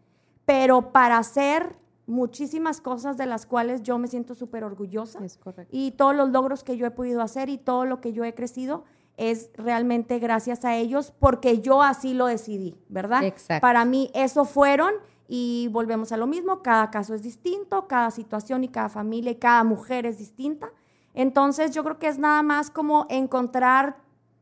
pero 0.45 0.91
para 0.91 1.17
hacer 1.17 1.75
muchísimas 2.07 2.81
cosas 2.81 3.17
de 3.17 3.25
las 3.25 3.45
cuales 3.45 3.83
yo 3.83 3.97
me 3.97 4.07
siento 4.07 4.35
súper 4.35 4.63
orgullosa. 4.63 5.23
Es 5.23 5.37
correcto. 5.37 5.75
Y 5.75 5.91
todos 5.91 6.15
los 6.15 6.29
logros 6.29 6.63
que 6.63 6.77
yo 6.77 6.85
he 6.85 6.91
podido 6.91 7.21
hacer 7.21 7.49
y 7.49 7.57
todo 7.57 7.85
lo 7.85 8.01
que 8.01 8.11
yo 8.11 8.23
he 8.23 8.33
crecido 8.33 8.83
es 9.17 9.49
realmente 9.55 10.19
gracias 10.19 10.65
a 10.65 10.75
ellos 10.75 11.13
porque 11.19 11.61
yo 11.61 11.83
así 11.83 12.13
lo 12.13 12.25
decidí, 12.25 12.75
¿verdad? 12.89 13.23
Exacto. 13.23 13.61
Para 13.61 13.85
mí 13.85 14.09
eso 14.13 14.45
fueron 14.45 14.93
y 15.27 15.69
volvemos 15.71 16.11
a 16.11 16.17
lo 16.17 16.27
mismo, 16.27 16.61
cada 16.61 16.91
caso 16.91 17.13
es 17.13 17.21
distinto, 17.21 17.87
cada 17.87 18.11
situación 18.11 18.63
y 18.63 18.67
cada 18.67 18.89
familia 18.89 19.31
y 19.31 19.35
cada 19.35 19.63
mujer 19.63 20.05
es 20.05 20.17
distinta. 20.17 20.71
Entonces 21.13 21.71
yo 21.71 21.83
creo 21.83 21.99
que 21.99 22.07
es 22.07 22.17
nada 22.17 22.41
más 22.41 22.69
como 22.69 23.05
encontrar 23.09 23.97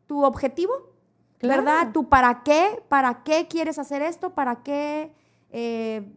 tu 0.09 0.23
objetivo, 0.25 0.73
Claro. 1.37 1.63
¿verdad? 1.63 1.91
Tu 1.93 2.09
para 2.09 2.41
qué, 2.43 2.83
para 2.89 3.23
qué 3.23 3.47
quieres 3.47 3.77
hacer 3.79 4.01
esto, 4.01 4.31
para 4.31 4.63
qué 4.63 5.13
eh, 5.51 6.11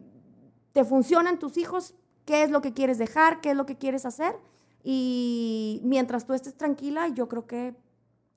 te 0.73 0.83
funcionan 0.83 1.37
tus 1.39 1.57
hijos, 1.57 1.93
qué 2.25 2.41
es 2.43 2.49
lo 2.49 2.61
que 2.61 2.73
quieres 2.73 2.97
dejar, 2.97 3.39
qué 3.39 3.51
es 3.51 3.55
lo 3.55 3.65
que 3.67 3.77
quieres 3.77 4.05
hacer. 4.05 4.35
Y 4.83 5.79
mientras 5.85 6.25
tú 6.25 6.33
estés 6.33 6.55
tranquila, 6.57 7.07
yo 7.09 7.29
creo 7.29 7.45
que 7.47 7.75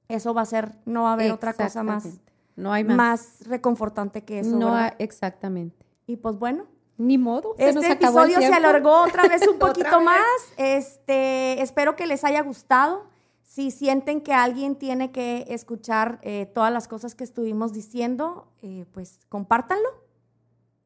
eso 0.08 0.32
va 0.34 0.42
a 0.42 0.44
ser, 0.44 0.76
no 0.84 1.04
va 1.04 1.10
a 1.10 1.12
haber 1.14 1.32
otra 1.32 1.54
cosa 1.54 1.82
más. 1.82 2.06
No 2.54 2.72
hay 2.72 2.84
más. 2.84 2.96
más 2.96 3.38
reconfortante 3.46 4.22
que 4.24 4.40
eso. 4.40 4.50
no 4.56 4.66
¿verdad? 4.72 4.94
exactamente. 4.98 5.84
Y 6.06 6.16
pues 6.16 6.38
bueno, 6.38 6.66
Ni 6.98 7.18
modo. 7.18 7.54
se 7.58 7.72
nos 7.72 7.82
este 7.84 7.86
el 7.86 7.92
episodio 8.04 8.38
se 8.38 8.54
alargó 8.54 9.02
otra 9.02 9.26
vez 9.26 9.46
un 9.48 9.58
poquito 9.58 9.96
vez. 9.96 10.04
más. 10.04 10.20
Este, 10.56 11.60
espero 11.62 11.96
que 11.96 12.06
les 12.06 12.22
haya 12.24 12.42
gustado. 12.42 13.04
Si 13.48 13.70
sienten 13.70 14.20
que 14.20 14.32
alguien 14.34 14.74
tiene 14.76 15.12
que 15.12 15.46
escuchar 15.48 16.18
eh, 16.22 16.46
todas 16.46 16.70
las 16.72 16.88
cosas 16.88 17.14
que 17.14 17.24
estuvimos 17.24 17.72
diciendo, 17.72 18.52
eh, 18.60 18.84
pues 18.92 19.20
compártanlo. 19.30 19.88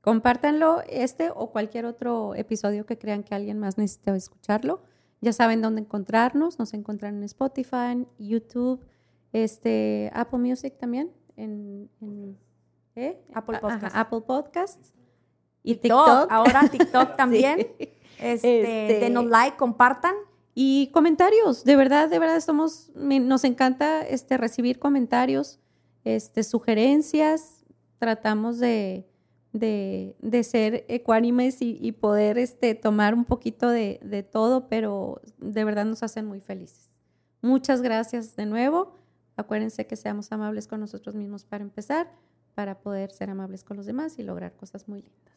Compártanlo 0.02 0.80
este 0.88 1.30
o 1.34 1.50
cualquier 1.50 1.84
otro 1.84 2.34
episodio 2.34 2.86
que 2.86 2.98
crean 2.98 3.22
que 3.22 3.34
alguien 3.34 3.58
más 3.58 3.76
necesita 3.76 4.14
escucharlo. 4.14 4.82
Ya 5.20 5.32
saben 5.32 5.61
dónde 5.61 5.80
encontrarnos. 5.82 6.58
Nos 6.58 6.72
encuentran 6.72 7.16
en 7.16 7.24
Spotify, 7.24 7.92
en 7.92 8.08
YouTube, 8.18 8.80
este, 9.32 10.11
Apple 10.14 10.38
Music 10.38 10.78
también, 10.78 11.11
en, 11.36 11.90
en- 12.00 12.38
¿eh? 12.94 13.20
Apple 13.34 13.56
Ajá, 13.56 13.68
Podcasts. 13.68 13.98
Apple 13.98 14.20
Podcasts 14.22 14.92
y 15.62 15.74
TikTok, 15.76 16.06
TikTok. 16.06 16.32
ahora 16.32 16.68
TikTok 16.70 17.16
también. 17.16 17.58
Sí. 17.78 17.88
Este, 18.20 18.61
Este- 18.61 19.00
Denos 19.00 19.26
like, 19.26 19.56
compartan. 19.56 20.14
Y 20.55 20.90
comentarios, 20.92 21.64
de 21.64 21.76
verdad, 21.76 22.09
de 22.09 22.18
verdad 22.18 22.36
estamos, 22.36 22.90
me- 22.94 23.20
nos 23.20 23.44
encanta 23.44 24.03
este, 24.03 24.36
recibir 24.36 24.78
comentarios, 24.78 25.59
este, 26.05 26.42
sugerencias, 26.42 27.64
tratamos 27.98 28.59
de, 28.59 29.07
de, 29.53 30.16
de 30.20 30.42
ser 30.44 30.84
ecuánimes 30.88 31.62
y, 31.62 31.78
y 31.80 31.92
poder 31.92 32.36
este, 32.38 32.74
tomar 32.74 33.14
un 33.14 33.24
poquito 33.24 33.68
de, 33.68 34.01
de 34.03 34.22
todo, 34.22 34.68
pero 34.68 35.20
de 35.38 35.64
verdad 35.64 35.84
nos 35.84 36.03
hacen 36.03 36.26
muy 36.26 36.40
felices. 36.40 36.90
Muchas 37.42 37.80
gracias 37.80 38.34
de 38.36 38.46
nuevo. 38.46 38.96
Acuérdense 39.36 39.86
que 39.86 39.96
seamos 39.96 40.32
amables 40.32 40.66
con 40.66 40.80
nosotros 40.80 41.14
mismos 41.14 41.44
para 41.44 41.62
empezar, 41.62 42.11
para 42.55 42.80
poder 42.80 43.12
ser 43.12 43.30
amables 43.30 43.64
con 43.64 43.76
los 43.76 43.86
demás 43.86 44.18
y 44.18 44.22
lograr 44.22 44.55
cosas 44.57 44.88
muy 44.88 45.01
lindas. 45.03 45.34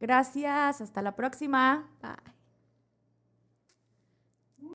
Gracias, 0.00 0.80
hasta 0.80 1.02
la 1.02 1.14
próxima. 1.14 1.88
Bye. 2.00 2.41